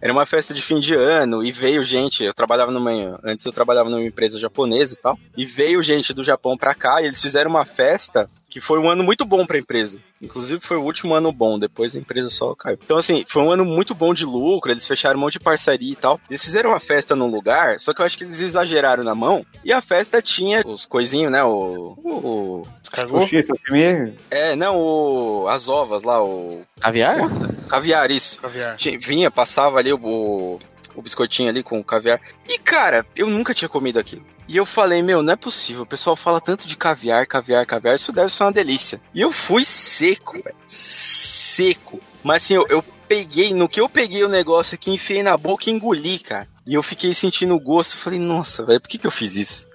[0.00, 2.24] Era uma festa de fim de ano e veio gente.
[2.24, 2.90] Eu trabalhava numa.
[3.22, 5.18] Antes eu trabalhava numa empresa japonesa e tal.
[5.36, 8.88] E veio gente do Japão pra cá e eles fizeram uma festa que foi um
[8.88, 10.00] ano muito bom pra empresa.
[10.22, 12.78] Inclusive foi o último ano bom, depois a empresa só caiu.
[12.82, 15.92] Então, assim, foi um ano muito bom de lucro, eles fecharam um monte de parceria
[15.92, 16.18] e tal.
[16.30, 19.44] Eles fizeram uma festa num lugar, só que eu acho que eles exageraram na mão.
[19.62, 21.44] E a festa tinha os coisinhos, né?
[21.44, 21.98] O.
[22.02, 22.62] O.
[22.62, 22.62] O
[23.12, 23.26] o
[24.30, 25.48] É, não, o.
[25.48, 26.62] As ovas lá, o.
[26.80, 27.18] Caviar?
[27.68, 28.40] Caviar, isso.
[28.40, 28.78] Caviar.
[28.98, 30.60] Vinha, passava ali o, o,
[30.94, 32.22] o biscoitinho ali com o caviar.
[32.48, 34.24] E, cara, eu nunca tinha comido aquilo.
[34.48, 35.82] E eu falei, meu, não é possível.
[35.82, 37.96] O pessoal fala tanto de caviar, caviar, caviar.
[37.96, 39.00] Isso deve ser uma delícia.
[39.12, 40.56] E eu fui seco, velho.
[40.66, 42.00] Seco.
[42.22, 45.68] Mas assim, eu, eu peguei, no que eu peguei o negócio aqui, enfiei na boca
[45.68, 46.46] e engoli, cara.
[46.66, 47.94] E eu fiquei sentindo o gosto.
[47.94, 49.66] Eu falei, nossa, velho, por que, que eu fiz isso?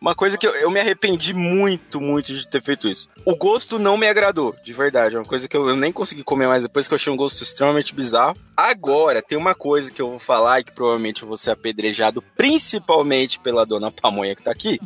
[0.00, 3.08] Uma coisa que eu, eu me arrependi muito, muito de ter feito isso.
[3.24, 5.16] O gosto não me agradou, de verdade.
[5.16, 7.16] É uma coisa que eu, eu nem consegui comer mais depois, que eu achei um
[7.16, 8.36] gosto extremamente bizarro.
[8.56, 12.22] Agora, tem uma coisa que eu vou falar e que provavelmente eu vou ser apedrejado,
[12.36, 14.78] principalmente pela dona Pamonha que tá aqui.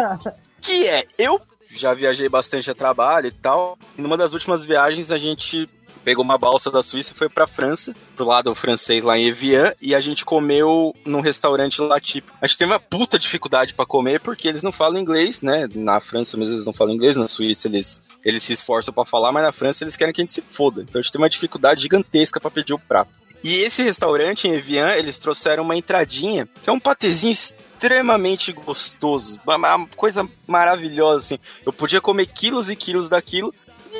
[0.60, 1.40] que é, eu
[1.74, 3.78] já viajei bastante a trabalho e tal.
[3.96, 5.68] E numa das últimas viagens a gente
[6.04, 9.72] pegou uma balsa da Suíça e foi pra França, pro lado francês lá em Evian,
[9.80, 12.36] e a gente comeu num restaurante lá típico.
[12.40, 15.68] A gente teve uma puta dificuldade pra comer porque eles não falam inglês, né?
[15.74, 19.32] Na França mesmo eles não falam inglês, na Suíça eles eles se esforçam pra falar,
[19.32, 20.82] mas na França eles querem que a gente se foda.
[20.82, 23.22] Então a gente teve uma dificuldade gigantesca pra pedir o prato.
[23.44, 29.40] E esse restaurante em Evian, eles trouxeram uma entradinha, que é um patezinho extremamente gostoso,
[29.44, 31.38] uma, coisa maravilhosa, assim.
[31.66, 33.52] Eu podia comer quilos e quilos daquilo,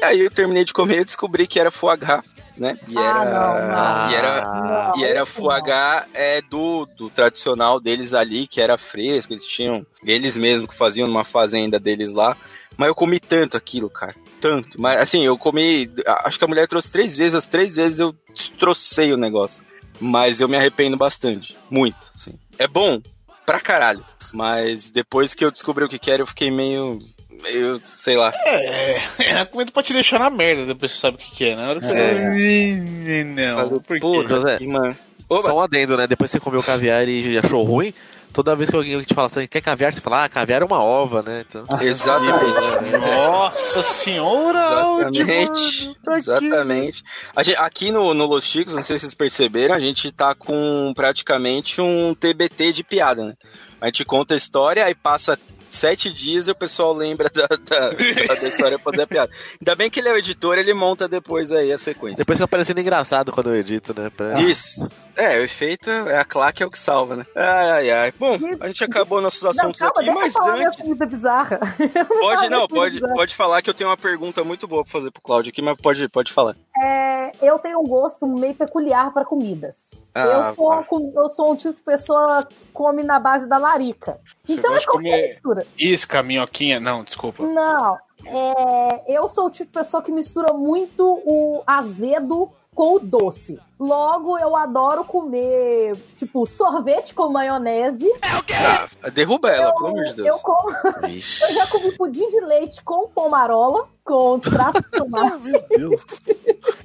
[0.02, 2.24] aí eu terminei de comer e descobri que era foie gras,
[2.56, 2.76] né?
[2.88, 4.10] E Ah, era, não, não.
[4.10, 8.76] E era, Não, e era foie gras é, do, do tradicional deles ali, que era
[8.78, 12.36] fresco, eles tinham, eles mesmos que faziam numa fazenda deles lá.
[12.76, 14.14] Mas eu comi tanto aquilo, cara.
[14.40, 14.80] Tanto.
[14.80, 15.90] Mas assim, eu comi.
[16.24, 19.62] Acho que a mulher trouxe três vezes, as três vezes eu destrocei o negócio.
[20.00, 21.56] Mas eu me arrependo bastante.
[21.70, 22.32] Muito, assim.
[22.58, 23.00] É bom
[23.44, 24.04] pra caralho.
[24.32, 26.98] Mas depois que eu descobri o que que era, eu fiquei meio.
[27.42, 27.82] Meio.
[27.86, 28.32] sei lá.
[28.44, 31.56] É, é comida pra te deixar na merda, depois você sabe o que, que é.
[31.56, 31.94] Na hora que você.
[31.96, 33.24] É.
[33.24, 34.26] Não, por pô?
[34.28, 34.96] José, mano.
[35.40, 36.06] Só um adendo, né?
[36.06, 37.94] Depois que você comeu caviar e achou ruim,
[38.34, 40.82] toda vez que alguém te fala assim, quer caviar, você fala, ah, caviar é uma
[40.82, 41.44] ova, né?
[41.48, 41.64] Então...
[41.80, 42.98] Exatamente.
[43.16, 45.08] Nossa senhora!
[45.10, 45.96] Exatamente.
[46.10, 47.02] Exatamente.
[47.34, 50.34] A gente- aqui no, no Los Chicos, não sei se vocês perceberam, a gente tá
[50.34, 53.34] com praticamente um TBT de piada, né?
[53.80, 55.38] A gente conta a história, aí passa
[55.82, 59.32] sete dias e o pessoal lembra da, da, da história pra fazer a piada.
[59.60, 62.18] Ainda bem que ele é o editor, ele monta depois aí a sequência.
[62.18, 64.08] Depois fica parecendo engraçado quando eu edito, né?
[64.16, 64.88] Pra- Isso.
[65.16, 67.26] É, o efeito é a claque é o que salva, né?
[67.36, 68.12] Ai, ai, ai.
[68.18, 70.80] Bom, a gente acabou nossos assuntos não, calma, aqui, deixa eu mas falar antes.
[70.80, 71.60] comida bizarra.
[72.20, 73.14] Pode, não, pode, comida bizarra.
[73.14, 75.76] pode falar que eu tenho uma pergunta muito boa pra fazer pro Claudio aqui, mas
[75.80, 76.56] pode, pode falar.
[76.82, 79.88] É, eu tenho um gosto meio peculiar para comidas.
[80.14, 80.82] Ah, eu, sou, tá.
[80.84, 84.18] com- eu sou um tipo de pessoa que come na base da larica.
[84.48, 85.66] Então é qualquer comer- mistura.
[85.78, 86.80] Isca, minhoquinha.
[86.80, 87.42] Não, desculpa.
[87.46, 92.98] Não, é, eu sou o tipo de pessoa que mistura muito o azedo com o
[92.98, 93.58] doce.
[93.78, 98.08] Logo, eu adoro comer, tipo, sorvete com maionese.
[98.22, 100.28] Ah, derruba ela, pelo amor de Deus.
[100.28, 100.70] Eu, como,
[101.02, 105.50] eu já comi pudim de leite com pomarola, com extrato de tomate.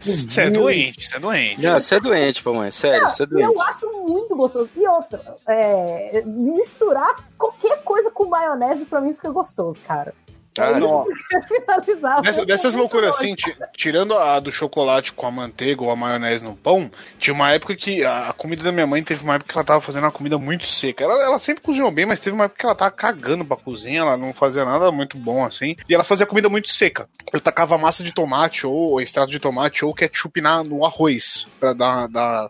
[0.01, 1.61] Você é doente, você é doente.
[1.61, 2.71] Não, você é doente, mamãe.
[2.71, 3.53] Sério, você é doente.
[3.53, 4.69] eu acho muito gostoso.
[4.75, 10.13] E outra, é, misturar qualquer coisa com maionese pra mim fica gostoso, cara.
[11.47, 12.21] Finalizar.
[12.21, 16.43] Dessa- dessas loucuras assim, ti- tirando a do chocolate com a manteiga ou a maionese
[16.43, 16.89] no pão,
[17.19, 19.81] tinha uma época que a, comida da minha mãe teve uma época que ela tava
[19.81, 21.03] fazendo uma comida muito seca.
[21.03, 24.01] Ela, ela sempre cozinhou bem, mas teve uma época que ela tava cagando pra cozinha,
[24.01, 25.75] ela não fazia nada muito bom assim.
[25.87, 27.07] E ela fazia comida muito seca.
[27.31, 31.73] Eu tacava massa de tomate ou extrato de tomate ou ketchup na, no arroz pra
[31.73, 32.07] dar.
[32.07, 32.47] dar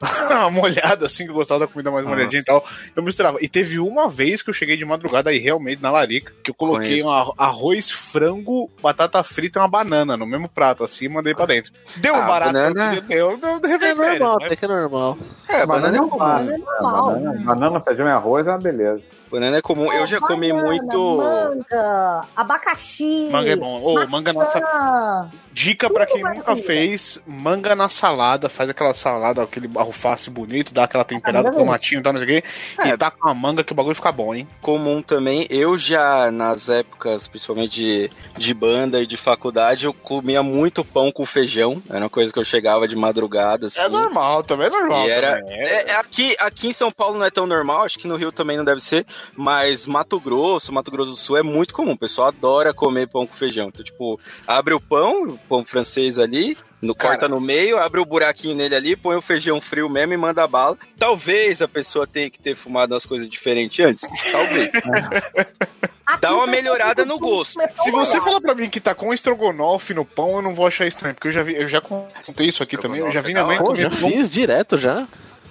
[0.52, 2.64] molhada assim, que eu gostava da comida mais molhadinha e tal.
[2.94, 3.38] Eu misturava.
[3.40, 6.54] E teve uma vez que eu cheguei de madrugada aí realmente na larica, que eu
[6.54, 11.08] coloquei um arro- arroz, frango, batata frita e uma banana no mesmo prato, assim, e
[11.08, 11.72] mandei pra dentro.
[11.96, 14.46] Deu um Ah, barato, banana- deu, deu, deu É normal, né?
[14.46, 15.18] até que é normal.
[15.48, 16.18] É, banana é não comum.
[16.24, 16.46] fácil.
[16.46, 17.06] Banana é normal.
[17.06, 19.04] Banana, banana, feijão e arroz é uma beleza.
[19.30, 19.92] Banana é comum.
[19.92, 21.16] Eu já comi Banana, muito.
[21.16, 23.28] Manga, abacaxi.
[23.30, 23.80] Manga é bom.
[23.82, 25.28] Ô, manga nossa.
[25.52, 30.84] Dica pra quem nunca fez, manga na salada, faz aquela salada, aquele alface bonito, dá
[30.84, 31.64] aquela temperada, maravilha.
[31.64, 32.48] tomatinho e tal, não sei o quê,
[32.80, 32.88] É.
[32.88, 34.46] e tá com a manga que o bagulho fica bom, hein?
[34.60, 35.46] comum também.
[35.50, 41.10] Eu já, nas épocas, principalmente de, de banda e de faculdade, eu comia muito pão
[41.12, 41.82] com feijão.
[41.88, 43.80] Era uma coisa que eu chegava de madrugada, assim.
[43.80, 45.06] É normal, também é normal.
[45.06, 45.60] E era, também.
[45.60, 48.32] é, é aqui, aqui em São Paulo não é tão normal, acho que no Rio
[48.32, 51.98] também não deve ser, mas Mato Grosso, Mato Grosso do Sul é muito comum, o
[51.98, 53.68] pessoal adora comer pão com feijão.
[53.68, 57.10] Então, tipo, abre o pão, o pão francês ali, no, Cara.
[57.10, 60.46] corta no meio, abre o buraquinho nele ali, põe o feijão frio mesmo e manda
[60.46, 60.76] bala.
[60.98, 64.70] Talvez a pessoa tenha que ter fumado umas coisas diferentes antes, talvez.
[64.74, 67.58] Aqui Dá uma melhorada no gosto.
[67.82, 70.86] Se você falar pra mim que tá com estrogonofe no pão, eu não vou achar
[70.86, 73.44] estranho, porque eu já vi, eu já contei isso aqui também, eu já vi minha
[73.44, 74.10] mãe Pô, comer já pão.
[74.10, 75.06] fiz direto já.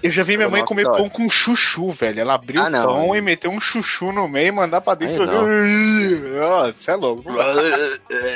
[0.05, 2.19] Eu já vi minha mãe comer pão com chuchu, velho.
[2.21, 2.85] Ela abriu Ah, o não.
[2.87, 5.25] pão e meteu um chuchu no meio e mandar pra dentro.
[6.75, 7.23] Você é louco.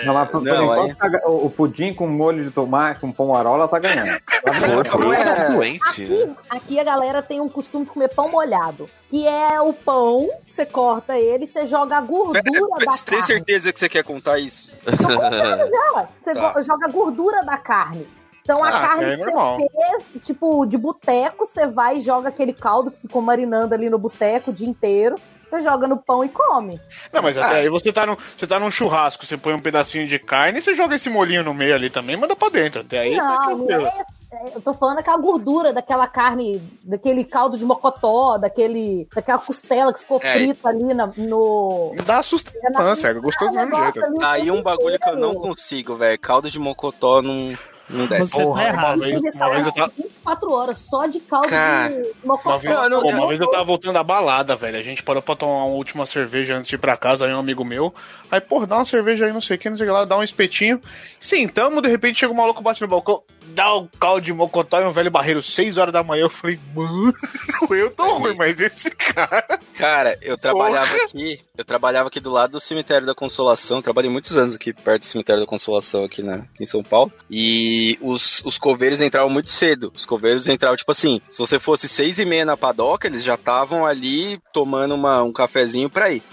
[0.06, 3.12] Não, mas por, por Não, enquanto, tá- o, o pudim com molho de tomate, com
[3.12, 4.20] pão arola, tá ganhando.
[4.40, 4.90] Tá ganhando.
[4.90, 5.50] Foi é?
[5.50, 6.24] doente, né?
[6.24, 8.90] Aqui, aqui a galera tem um costume de comer pão molhado.
[9.10, 13.26] Que é o pão, você corta ele, você joga a gordura da Você tem carne.
[13.28, 14.72] certeza que você quer contar isso?
[14.84, 16.08] Tô contando já, ué.
[16.24, 16.62] Você Tá.
[16.62, 18.08] joga a gordura da carne.
[18.49, 22.51] Então a Ah, carne é que fez, tipo, de boteco, você vai e joga aquele
[22.51, 25.13] caldo que ficou marinando ali no boteco o dia inteiro.
[25.47, 26.80] Você joga no pão e come.
[27.13, 30.07] Não, mas até aí você tá, no, você tá num churrasco, você põe um pedacinho
[30.07, 32.81] de carne e você joga esse molhinho no meio ali também e manda pra dentro.
[32.81, 37.55] Até aí tá não, é, é, Eu tô falando aquela gordura daquela carne, daquele caldo
[37.57, 40.34] de mocotó, daquele, daquela costela que ficou É.
[40.34, 41.95] frita ali na- no.
[42.05, 44.01] Dá sustância, é gostoso do mesmo jeito.
[44.23, 46.19] Aí um bagulho que eu não consigo, velho.
[46.19, 47.55] Caldo de mocotó não,
[47.90, 48.32] não desce.
[48.32, 48.95] Você Porra, tá errado.
[48.98, 49.91] uma vez, uma vez eu tava.
[49.98, 52.49] 24 horas só de caldo Cara, de mocotó.
[52.49, 54.78] Uma vez, Não, não, uma eu- vez eu tava voltando da balada, velho.
[54.78, 57.40] A gente parou pra tomar uma última cerveja antes de ir pra casa, aí um
[57.40, 57.94] amigo meu.
[58.32, 60.06] Aí, pô, dá uma cerveja aí, não sei o que, não sei o que lá,
[60.06, 60.80] dá um espetinho.
[61.20, 63.24] Sentamos, de repente chega um maluco, bate no balcão,
[63.56, 66.24] dá um caldo de mocotó e um velho barreiro, 6 horas da manhã.
[66.24, 67.14] Eu falei, mano,
[67.72, 69.60] eu tô ruim, mas esse cara.
[69.76, 74.36] Cara, eu trabalhava aqui, eu trabalhava aqui do lado do cemitério da Consolação, trabalhei muitos
[74.38, 77.11] anos aqui perto do cemitério da Consolação aqui, na, aqui em São Paulo.
[77.30, 79.91] E os, os coveiros entravam muito cedo.
[79.95, 83.35] Os coveiros entravam, tipo assim, se você fosse seis e meia na padoca, eles já
[83.35, 86.23] estavam ali tomando uma, um cafezinho pra ir.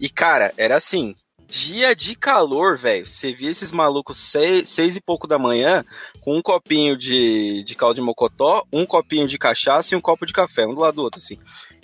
[0.00, 1.14] E, cara, era assim.
[1.46, 3.04] Dia de calor, velho.
[3.06, 5.84] Você via esses malucos seis, seis e pouco da manhã
[6.22, 10.24] com um copinho de, de caldo de mocotó, um copinho de cachaça e um copo
[10.24, 11.38] de café, um do lado do outro, assim.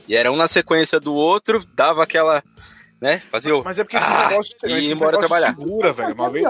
[0.09, 2.43] E era um na sequência do outro, dava aquela,
[3.01, 3.63] né, fazia o...
[3.63, 5.55] Mas é porque esses Ah, negócios, e ir embora trabalhar.
[5.55, 6.15] segura, velho.
[6.15, 6.47] Uma vez,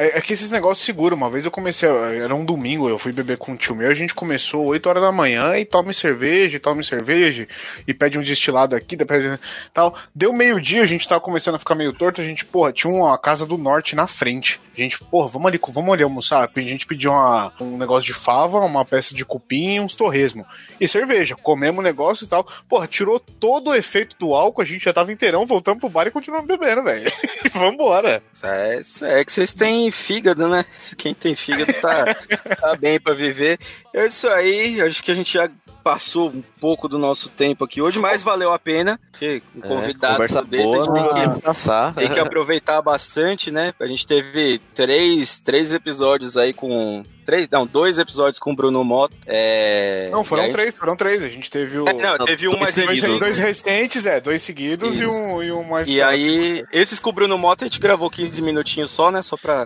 [0.00, 1.14] É, é que esses negócios seguram.
[1.14, 3.94] Uma vez eu comecei, era um domingo, eu fui beber com um tio meu, a
[3.94, 7.46] gente começou 8 horas da manhã e tome cerveja, e tome cerveja,
[7.86, 9.38] e pede um destilado aqui, depois
[9.74, 9.94] tal.
[10.14, 13.18] Deu meio-dia, a gente tava começando a ficar meio torto, a gente, porra, tinha uma
[13.18, 14.58] casa do norte na frente.
[14.74, 16.48] A gente, porra, vamos ali, vamos ali almoçar.
[16.56, 20.46] A gente pediu uma- um negócio de fava, uma peça de cupim e uns torresmo.
[20.80, 22.46] E cerveja, comemos o negócio e tal.
[22.66, 26.06] Porra, tirou todo o efeito do álcool, a gente já tava inteirão, voltamos pro bar
[26.06, 27.12] e continuamos bebendo, velho.
[27.52, 28.22] Vambora.
[28.42, 30.64] É, é que vocês têm fígado, né?
[30.96, 32.14] Quem tem fígado tá,
[32.60, 33.58] tá bem pra viver.
[33.94, 35.50] É isso aí, acho que a gente já
[35.82, 39.68] passou um pouco do nosso tempo aqui hoje, mas valeu a pena, porque um É,
[39.68, 41.34] convidado conversa desse boa, a gente tem né?
[41.34, 41.94] que, Passar.
[41.94, 43.72] tem que aproveitar bastante, né?
[43.80, 47.02] A gente teve três, três episódios aí com...
[47.30, 49.16] Três, não, dois episódios com o Bruno Mota.
[49.24, 51.22] É, Não, foram aí- três, foram três.
[51.22, 51.86] A gente teve o.
[51.88, 53.18] É, não, teve um mais dois, seguido.
[53.20, 55.88] dois recentes, é, dois seguidos e um, e um mais.
[55.88, 59.22] E aí, esses com o Bruno Mota a gente gravou 15 minutinhos só, né?
[59.22, 59.64] Só pra,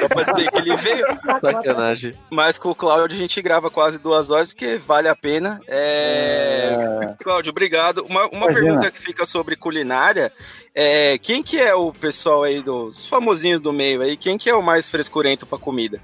[0.00, 1.06] só pra dizer que ele veio.
[1.42, 2.12] Sacanagem.
[2.30, 5.60] Mas com o Cláudio a gente grava quase duas horas, porque vale a pena.
[5.68, 7.14] É...
[7.22, 8.02] Cláudio, obrigado.
[8.08, 8.54] Uma, uma Imagina.
[8.54, 10.32] pergunta que fica sobre culinária
[10.80, 14.16] é quem que é o pessoal aí dos famosinhos do meio aí?
[14.16, 16.00] Quem que é o mais frescurento pra comida?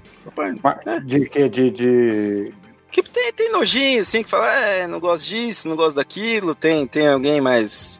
[0.61, 1.47] Mas De que?
[1.47, 2.53] De, de.
[2.91, 6.53] Que tem, tem nojinho, assim, que fala, é, não gosto disso, não gosto daquilo.
[6.55, 7.99] Tem, tem alguém mais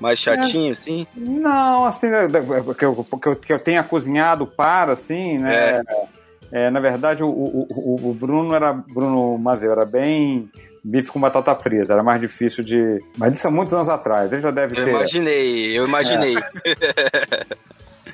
[0.00, 1.06] Mais chatinho, assim?
[1.16, 2.40] Não, assim, né, da-
[2.74, 5.82] que eu, que eu, que eu tenha cozinhado para, assim, né?
[6.52, 10.48] É, na verdade, o, o, o- o Bruno era Bruno Mazeu, era bem
[10.84, 13.02] bife com batata frita, era mais difícil de.
[13.16, 14.90] Mas isso há muitos anos atrás, ele já deve Eu ter.
[14.90, 16.36] imaginei, eu imaginei.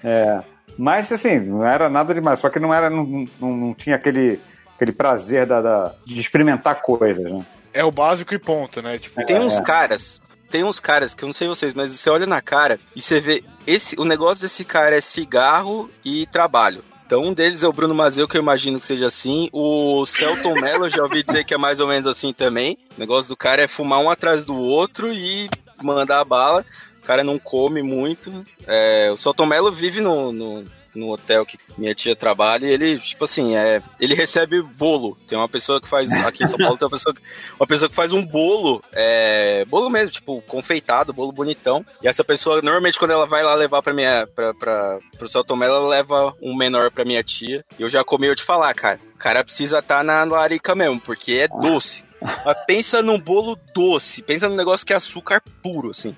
[0.02, 0.40] É,
[0.78, 4.38] mas assim, não era nada demais, só que não era, não, não, não tinha aquele,
[4.74, 7.40] aquele prazer da, da- de experimentar coisas, né?
[7.72, 8.98] É o básico e ponto, né?
[8.98, 9.62] Tipo, Tem uns É.
[9.62, 13.00] caras, tem uns caras que eu não sei vocês, mas você olha na cara e
[13.00, 16.82] você vê esse, o negócio desse cara é cigarro e trabalho.
[17.10, 19.50] Então um deles é o Bruno Mazeu, que eu imagino que seja assim.
[19.52, 22.78] O Celton Mello, já ouvi dizer que é mais ou menos assim também.
[22.96, 25.50] O negócio do cara é fumar um atrás do outro e
[25.82, 26.64] mandar a bala.
[27.02, 28.44] O cara não come muito.
[28.64, 30.62] É, o Celton Mello vive no, no,
[30.94, 35.16] no hotel que minha tia trabalha e ele, tipo assim, é, ele recebe bolo.
[35.28, 37.22] Tem uma pessoa que faz, aqui em São Paulo tem uma pessoa que,
[37.58, 41.84] uma pessoa que faz um bolo, é, bolo mesmo, tipo, confeitado, bolo bonitão.
[42.02, 45.44] E essa pessoa, normalmente, quando ela vai lá levar pra minha, pra, pra, pro São
[45.44, 47.64] Tomé, ela leva um menor pra minha tia.
[47.78, 51.00] E eu já comi eu te falar, cara, o cara precisa estar na larica mesmo,
[51.00, 52.04] porque é doce.
[52.20, 56.14] Mas pensa num bolo doce, pensa num negócio que é açúcar puro, assim.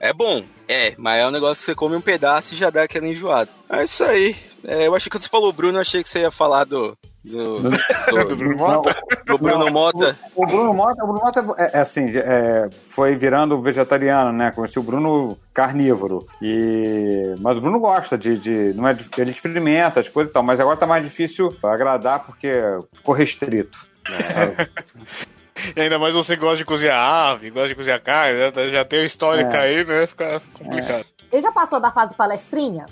[0.00, 2.84] É bom, é, mas é um negócio que você come um pedaço e já dá
[2.84, 3.50] aquela enjoada.
[3.68, 4.34] É isso aí.
[4.66, 6.96] É, eu achei que você falou Bruno, eu achei que você ia falar do.
[7.22, 8.96] Do, do, do Bruno Mota?
[9.26, 10.16] do Bruno Não, Mota.
[10.34, 14.50] O, o Bruno Mota, o Bruno Mota é, é assim, é, foi virando vegetariano, né?
[14.52, 16.26] Conheci o Bruno carnívoro.
[16.40, 20.32] E, mas o Bruno gosta de, de- não é, de- ele experimenta as coisas e
[20.32, 22.50] tal, mas agora tá mais difícil agradar porque
[22.94, 23.78] ficou restrito.
[25.74, 28.70] E ainda mais você que gosta de cozinhar ave, gosta de cozinhar carne, né?
[28.70, 29.60] já tem uma histórica É.
[29.60, 30.06] aí, né?
[30.06, 31.04] Fica complicado.
[31.32, 32.86] Ele já passou da fase palestrinha?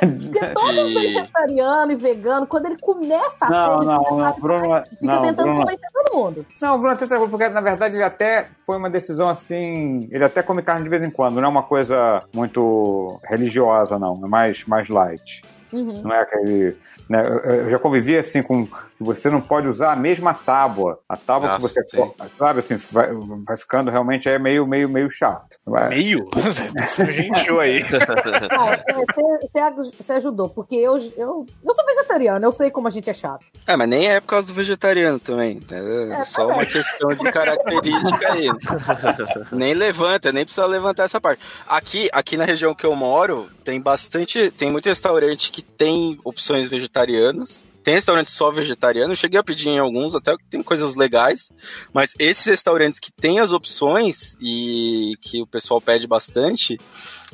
[0.00, 4.40] Porque todo De- vegetariano e vegano, quando ele começa a Não, ser, não, fica, não,
[4.40, 6.46] Bruno, fica não, tentando Bruno, convencer todo mundo.
[6.60, 10.08] Não, o Bruno até tranquilo, porque na verdade ele até foi uma decisão assim.
[10.10, 14.18] Ele até come carne de vez em quando, não é uma coisa muito religiosa, não.
[14.24, 15.42] É mais, mais light.
[15.70, 16.00] Uhum.
[16.04, 16.76] Não é aquele.
[17.06, 18.66] Né, eu já convivi assim com.
[18.96, 21.00] Que Você não pode usar a mesma tábua.
[21.08, 21.88] A tábua que Nossa, você.
[21.88, 21.96] sim.
[21.96, 23.08] co- Sabe assim, vai,
[23.46, 25.56] vai ficando realmente é meio, meio, meio chato.
[25.66, 26.28] Vai- Meio?
[26.88, 27.82] Você gentil aí.
[28.54, 33.08] Não, você- você, ajudou, porque eu, eu, eu sou vegetariano, eu sei como a gente
[33.10, 33.44] é chato.
[33.66, 35.58] É, mas nem é por causa do vegetariano também.
[35.70, 36.56] É, É, só também.
[36.58, 38.48] uma questão de característica aí.
[39.52, 41.42] nem levanta, nem precisa levantar essa parte.
[41.66, 44.50] Aqui, aqui na região que eu moro, tem bastante.
[44.50, 47.64] Tem muito restaurante que tem opções vegetarianas.
[47.84, 51.52] Tem restaurante só vegetariano, eu cheguei a pedir em alguns, até que tem coisas legais,
[51.92, 56.80] mas esses restaurantes que têm as opções e que o pessoal pede bastante,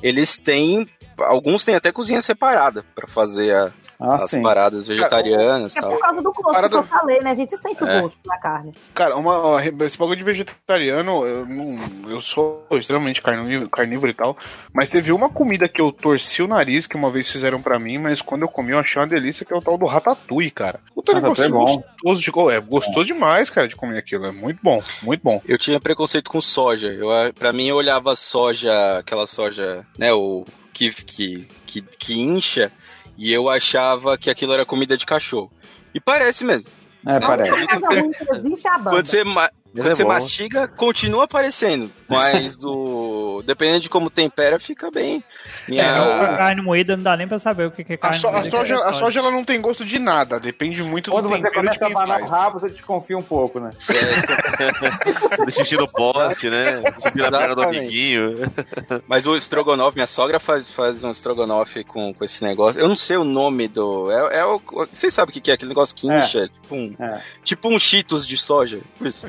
[0.03, 4.43] eles têm, alguns têm até cozinha separada para fazer a- Ah, as sim.
[4.43, 5.91] paradas vegetarianas e É tal.
[5.93, 7.31] por causa do gosto Parada- que eu falei, né?
[7.31, 7.99] A gente sente É.
[7.99, 8.73] o gosto da carne.
[8.95, 11.77] Cara, uma, esse bagulho de vegetariano, eu, não,
[12.09, 14.37] eu sou extremamente carnívoro, carnívoro e tal,
[14.73, 17.99] mas teve uma comida que eu torci o nariz, que uma vez fizeram pra mim,
[17.99, 20.81] mas quando eu comi eu achei uma delícia, que é o tal do ratatouille, cara.
[20.95, 21.83] Puta Ratatouille negócio é bom.
[22.03, 24.27] gostoso de é gostoso demais, cara, de comer aquilo.
[24.27, 25.43] É muito bom, muito bom.
[25.47, 26.89] Eu tinha preconceito com soja.
[26.89, 27.09] Eu,
[27.39, 32.73] pra mim, eu olhava soja, aquela soja, né, o que, que, que, que incha,
[33.21, 35.53] e eu achava que aquilo era comida de cachorro.
[35.95, 36.67] E parece mesmo.
[37.07, 37.67] É, Não, parece.
[37.67, 39.25] Quando você, quando você,
[39.73, 40.09] Ele quando é você bom.
[40.09, 41.91] mastiga, continua aparecendo.
[42.09, 43.43] Mas do.
[43.47, 45.23] Dependendo de como tempera, fica bem.
[45.69, 45.85] Minha...
[45.85, 48.29] É, carne moída não dá nem pra saber o que que é A, carne so-
[48.29, 48.51] a moída.
[48.51, 51.29] soja, que é a soja ela não tem gosto de nada, depende muito Quando do
[51.31, 53.71] você tempero de começa a abanar o rabo, você desconfia um pouco, né?
[55.47, 56.81] Deixa xixi no poste, né?
[56.99, 58.35] Subir na perna do amiguinho.
[59.07, 62.81] Mas o estrogonofe, minha sogra faz, faz um estrogonofe com, com esse negócio.
[62.81, 64.11] Eu não sei o nome do.
[64.11, 64.61] É, é o.
[64.93, 65.55] Vocês sabem o que que é?
[65.55, 66.19] Aquele negócio que É.
[66.21, 66.49] incha.
[66.49, 67.21] Tipo, um, É.
[67.45, 68.81] tipo um cheetos de soja.
[68.99, 69.27] Por isso.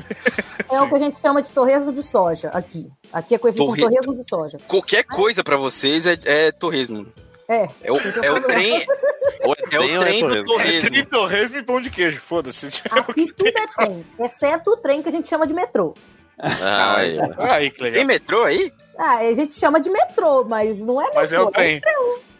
[0.70, 2.90] É o que a gente chama de torresmo de soja aqui.
[3.12, 4.02] Aqui é conhecido como Torresmo.
[4.02, 4.58] torresmo de soja.
[4.68, 7.06] Qualquer coisa pra vocês é, é torresmo.
[7.48, 7.66] É.
[7.82, 8.86] É o, é o trem.
[9.44, 10.46] Ou É o tem ou é trem do torresmo?
[10.46, 10.90] torresmo.
[10.90, 12.66] Tem torresmo e pão de queijo, foda-se.
[12.90, 15.94] Aqui tudo é trem, exceto o trem que a gente chama de metrô.
[16.38, 17.18] Ah, aí.
[17.38, 18.06] Aí, que Tem legal.
[18.06, 18.72] metrô aí?
[18.98, 21.20] Ah, a gente chama de metrô, mas não é metrô.
[21.20, 21.80] Mas é o trem.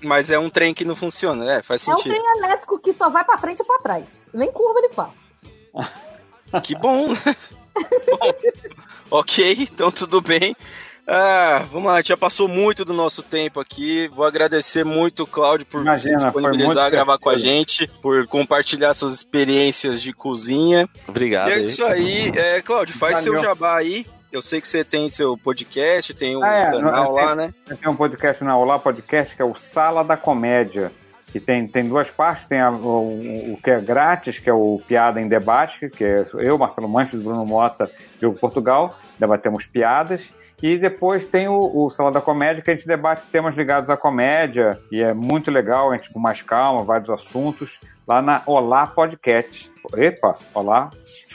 [0.02, 2.12] Mas é um trem que não funciona, é, faz É um sentido.
[2.14, 4.28] trem elétrico que só vai pra frente e pra trás.
[4.34, 5.12] Nem curva ele faz.
[6.62, 7.08] Que bom.
[7.82, 8.32] bom.
[9.10, 10.56] Ok, então tudo bem.
[11.06, 14.08] Ah, vamos lá, a gente já passou muito do nosso tempo aqui.
[14.14, 18.26] Vou agradecer muito o Cláudio por Imagina, se disponibilizar, muito gravar com a gente, por
[18.28, 20.88] compartilhar suas experiências de cozinha.
[21.08, 21.48] Obrigado.
[21.48, 22.32] e é isso aí.
[22.36, 23.32] É, Cláudio, faz Valeu.
[23.34, 24.06] seu jabá aí.
[24.30, 27.52] Eu sei que você tem seu podcast, tem um Ah, é, canal lá, né?
[27.66, 30.90] Tem um podcast na Olá Podcast que é o Sala da Comédia.
[31.32, 34.80] Que tem, tem duas partes, tem a- o, o que é grátis, que é o
[34.86, 37.90] Piada em Debate, que é eu, Marcelo Manches, Bruno Mota,
[38.20, 40.30] Diogo Portugal, debatemos piadas.
[40.62, 43.96] E depois tem o, o Salão da Comédia, que a gente debate temas ligados à
[43.96, 48.86] comédia, e é muito legal, a gente com mais calma, vários assuntos, lá na Olá
[48.86, 49.72] Podcast.
[49.96, 50.90] Epa, Olá.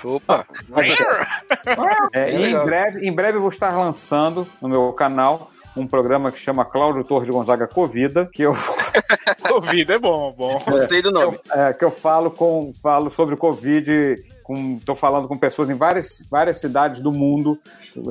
[0.06, 0.46] Opa!
[2.14, 5.52] É, e em breve, em breve eu vou estar lançando no meu canal
[5.82, 8.56] um programa que chama Cláudio Torres de Gonzaga Covida, que eu
[9.50, 10.60] Covid é bom, bom.
[10.68, 11.40] Gostei do nome.
[11.54, 15.76] eu, é, que eu falo com falo sobre Covid, com, tô falando com pessoas em
[15.76, 17.58] várias, várias cidades do mundo,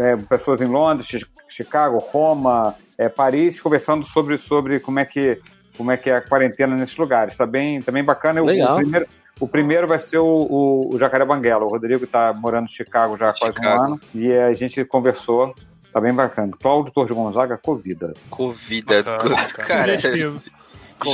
[0.01, 5.41] é, pessoas em Londres, Chi- Chicago, Roma, é, Paris, conversando sobre, sobre como é que
[5.77, 7.37] como é que é a quarentena nesses lugares.
[7.37, 8.41] Tá bem, tá bem bacana.
[8.43, 8.73] O- Legal.
[8.77, 9.07] O, primeiro,
[9.41, 11.65] o primeiro vai ser o, o, o Jacaré Banguela.
[11.65, 13.83] O Rodrigo está morando em Chicago já há quase um Chicago.
[13.85, 15.55] ano e a gente conversou.
[15.97, 16.53] Tá bem bacana.
[16.61, 18.13] Cláudio Torres de Gonzaga, Covida.
[18.29, 19.03] Covida.
[19.03, 19.37] Bacana.
[19.67, 20.43] Cara, Sugestivo.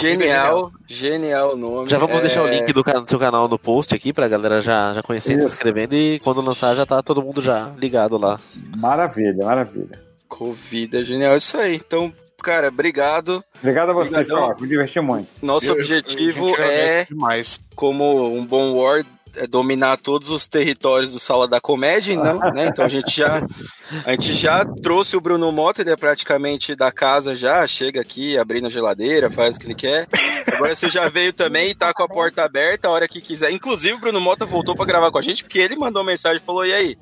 [0.00, 1.88] genial, genial o nome.
[1.88, 4.60] Já vamos É, deixar o link do, do seu canal no post aqui pra galera
[4.60, 5.48] já, já conhecer e se Isso.
[5.50, 5.94] inscrevendo.
[5.94, 8.40] E quando lançar já tá todo mundo já ligado lá.
[8.76, 10.02] Maravilha, maravilha.
[10.28, 11.36] Covida, genial.
[11.36, 11.76] Isso aí.
[11.76, 13.44] Então, cara, obrigado.
[13.60, 14.24] Obrigado a você.
[14.26, 14.62] Choque.
[14.62, 15.28] Me diverti muito.
[15.40, 17.60] Nosso Eu- objetivo eu- eu- eu- é, demais.
[17.76, 19.04] como um bom War, é
[19.48, 22.66] dominar todos os territórios do Sala da Comédia, não, né?
[22.66, 23.40] Então a gente já
[24.04, 28.38] a gente já trouxe o Bruno Mota, ele é praticamente da casa já, chega aqui,
[28.38, 30.08] abrindo a geladeira, faz o que ele quer.
[30.46, 33.50] Agora você já veio também e tá com a porta aberta a hora que quiser.
[33.50, 36.46] Inclusive o Bruno Mota voltou pra gravar com a gente porque ele mandou mensagem e
[36.46, 36.98] falou: "E aí?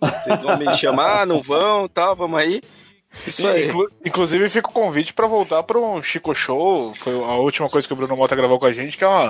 [0.00, 1.26] Vocês vão me chamar?
[1.26, 1.88] Não vão?
[1.88, 2.60] Tal, vamos aí?"
[3.26, 3.68] Isso aí.
[3.68, 6.94] Inclu- Inclusive, fica o convite pra voltar para um Chico Show.
[6.94, 9.28] Foi a última coisa que o Bruno Mota gravou com a gente, que é uma.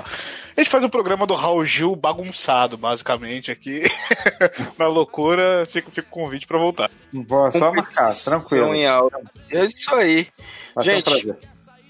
[0.55, 3.81] A gente faz o programa do Raul Gil bagunçado, basicamente, aqui.
[4.77, 6.91] Na loucura, fica, fica o convite pra voltar.
[7.11, 8.73] Vou só marcar, tranquilo.
[8.75, 9.11] Em aula.
[9.49, 10.27] É isso aí.
[10.75, 11.35] Vai um Gente.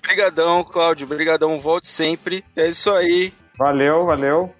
[0.01, 1.05] Brigadão, Cláudio.
[1.07, 2.43] Brigadão, volte sempre.
[2.55, 3.33] É isso aí.
[3.57, 4.53] Valeu, valeu.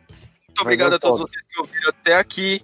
[0.48, 1.30] Muito obrigado a todos foda.
[1.32, 2.62] vocês que ouviram até aqui.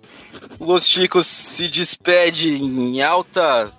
[0.59, 3.71] O Los Chicos se despede em alta,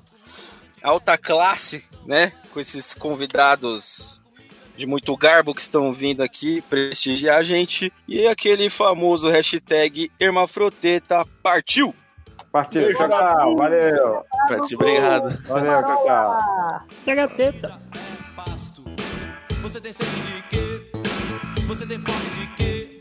[0.82, 2.32] alta classe, né?
[2.52, 4.20] Com esses convidados
[4.76, 7.92] de muito garbo que estão vindo aqui prestigiar a gente.
[8.06, 11.94] E aquele famoso hashtag Hermafroteta partiu!
[12.50, 12.82] Partiu.
[12.82, 13.56] Beijo, tchau.
[13.56, 14.24] Valeu.
[14.48, 15.42] Partiu, obrigado.
[15.46, 16.38] Valeu, tchau, tchau.
[16.90, 17.80] Cega a teta.
[19.60, 20.90] Você tem sede de quê?
[21.66, 22.98] Você tem fome de quê?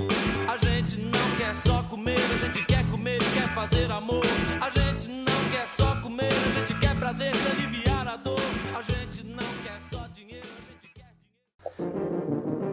[0.48, 4.26] A gente não quer só comer, a gente quer comer e quer fazer amor.
[4.60, 4.87] A gente